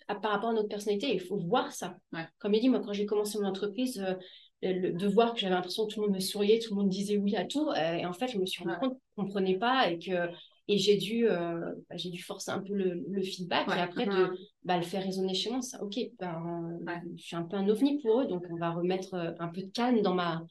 à- 0.09 0.15
par 0.17 0.33
rapport 0.33 0.51
à 0.51 0.53
notre 0.53 0.69
personnalité. 0.69 1.13
Il 1.15 1.21
faut 1.21 1.39
voir 1.39 1.73
ça. 1.73 1.97
Ouais. 2.13 2.27
Comme 2.39 2.53
il 2.53 2.61
dit, 2.61 2.69
moi, 2.69 2.81
quand 2.81 2.93
j'ai 2.93 3.07
commencé 3.07 3.39
mon 3.39 3.47
entreprise, 3.49 3.99
euh, 3.99 4.15
le- 4.63 4.93
de 4.93 5.07
voir 5.09 5.35
que 5.35 5.41
j'avais 5.41 5.55
l'impression 5.55 5.87
que 5.87 5.93
tout 5.95 6.01
le 6.01 6.07
monde 6.07 6.17
me 6.17 6.21
souriait, 6.21 6.59
tout 6.59 6.75
le 6.75 6.81
monde 6.81 6.89
disait 6.91 7.17
oui 7.19 7.37
à 7.37 7.45
tout. 7.45 7.69
euh, 7.71 7.95
et 7.95 8.07
en 8.07 8.13
fait, 8.13 8.29
je 8.29 8.39
me 8.39 8.47
suis 8.47 8.63
rendu 8.65 8.77
compte 8.79 8.99
qu'on 9.17 9.23
ne 9.23 9.27
comprenait 9.29 9.59
pas 9.59 9.91
et 9.91 9.99
que 9.99 10.29
et 10.67 10.79
j'ai 10.79 10.97
dû, 10.97 11.29
euh, 11.29 11.61
bah, 11.91 11.97
j'ai 11.97 12.09
dû 12.09 12.23
forcer 12.23 12.51
un 12.51 12.61
peu 12.61 12.73
le, 12.73 13.05
le 13.07 13.23
feedback 13.23 13.69
Ouais. 13.69 13.77
et 13.77 13.81
après 13.81 14.07
de 14.07 14.11
Mhm. 14.13 14.37
bah, 14.65 14.79
le 14.79 14.83
faire 14.83 15.03
résonner 15.05 15.35
chez 15.35 15.51
moi. 15.51 15.61
Ça, 15.61 15.83
ok, 15.83 15.95
ben, 16.19 16.79
Ouais. 16.87 16.95
je 17.17 17.23
suis 17.23 17.37
un 17.37 17.43
peu 17.43 17.57
un 17.57 17.69
ovni 17.69 18.01
pour 18.01 18.21
eux, 18.23 18.27
donc 18.27 18.45
on 18.51 18.57
va 18.57 18.71
remettre 18.71 19.13
euh, 19.15 19.33
un 19.41 19.49
peu 19.49 19.61
de 19.63 19.69
calme 19.71 20.01
dans 20.01 20.15
ma 20.15 20.43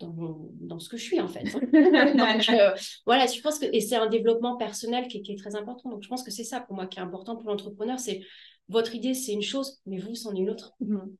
dans, 0.00 0.10
mon- 0.12 0.50
dans 0.60 0.78
ce 0.78 0.88
que 0.88 0.96
je 0.96 1.02
suis 1.02 1.20
en 1.20 1.28
fait. 1.28 1.42
donc 1.52 2.48
euh, 2.50 2.70
voilà, 3.04 3.26
je 3.26 3.40
pense 3.40 3.58
que 3.58 3.66
et 3.72 3.80
c'est 3.80 3.96
un 3.96 4.06
développement 4.08 4.56
personnel 4.56 5.08
qui, 5.08 5.18
est- 5.18 5.22
qui 5.22 5.32
est 5.32 5.36
très 5.38 5.56
important. 5.56 5.90
Donc 5.90 6.02
je 6.02 6.08
pense 6.08 6.22
que 6.22 6.30
c'est 6.30 6.44
ça 6.44 6.60
pour 6.60 6.76
moi 6.76 6.86
qui 6.86 6.98
est 6.98 7.02
important 7.02 7.36
pour 7.36 7.50
l'entrepreneur, 7.50 7.98
c'est 7.98 8.20
votre 8.68 8.94
idée 8.94 9.14
c'est 9.14 9.32
une 9.32 9.42
chose, 9.42 9.80
mais 9.86 9.98
vous 9.98 10.14
c'en 10.14 10.34
est 10.34 10.38
une 10.38 10.50
autre. 10.50 10.72
Mhm. 10.80 11.14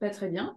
Bah, 0.00 0.10
très 0.10 0.28
bien. 0.28 0.56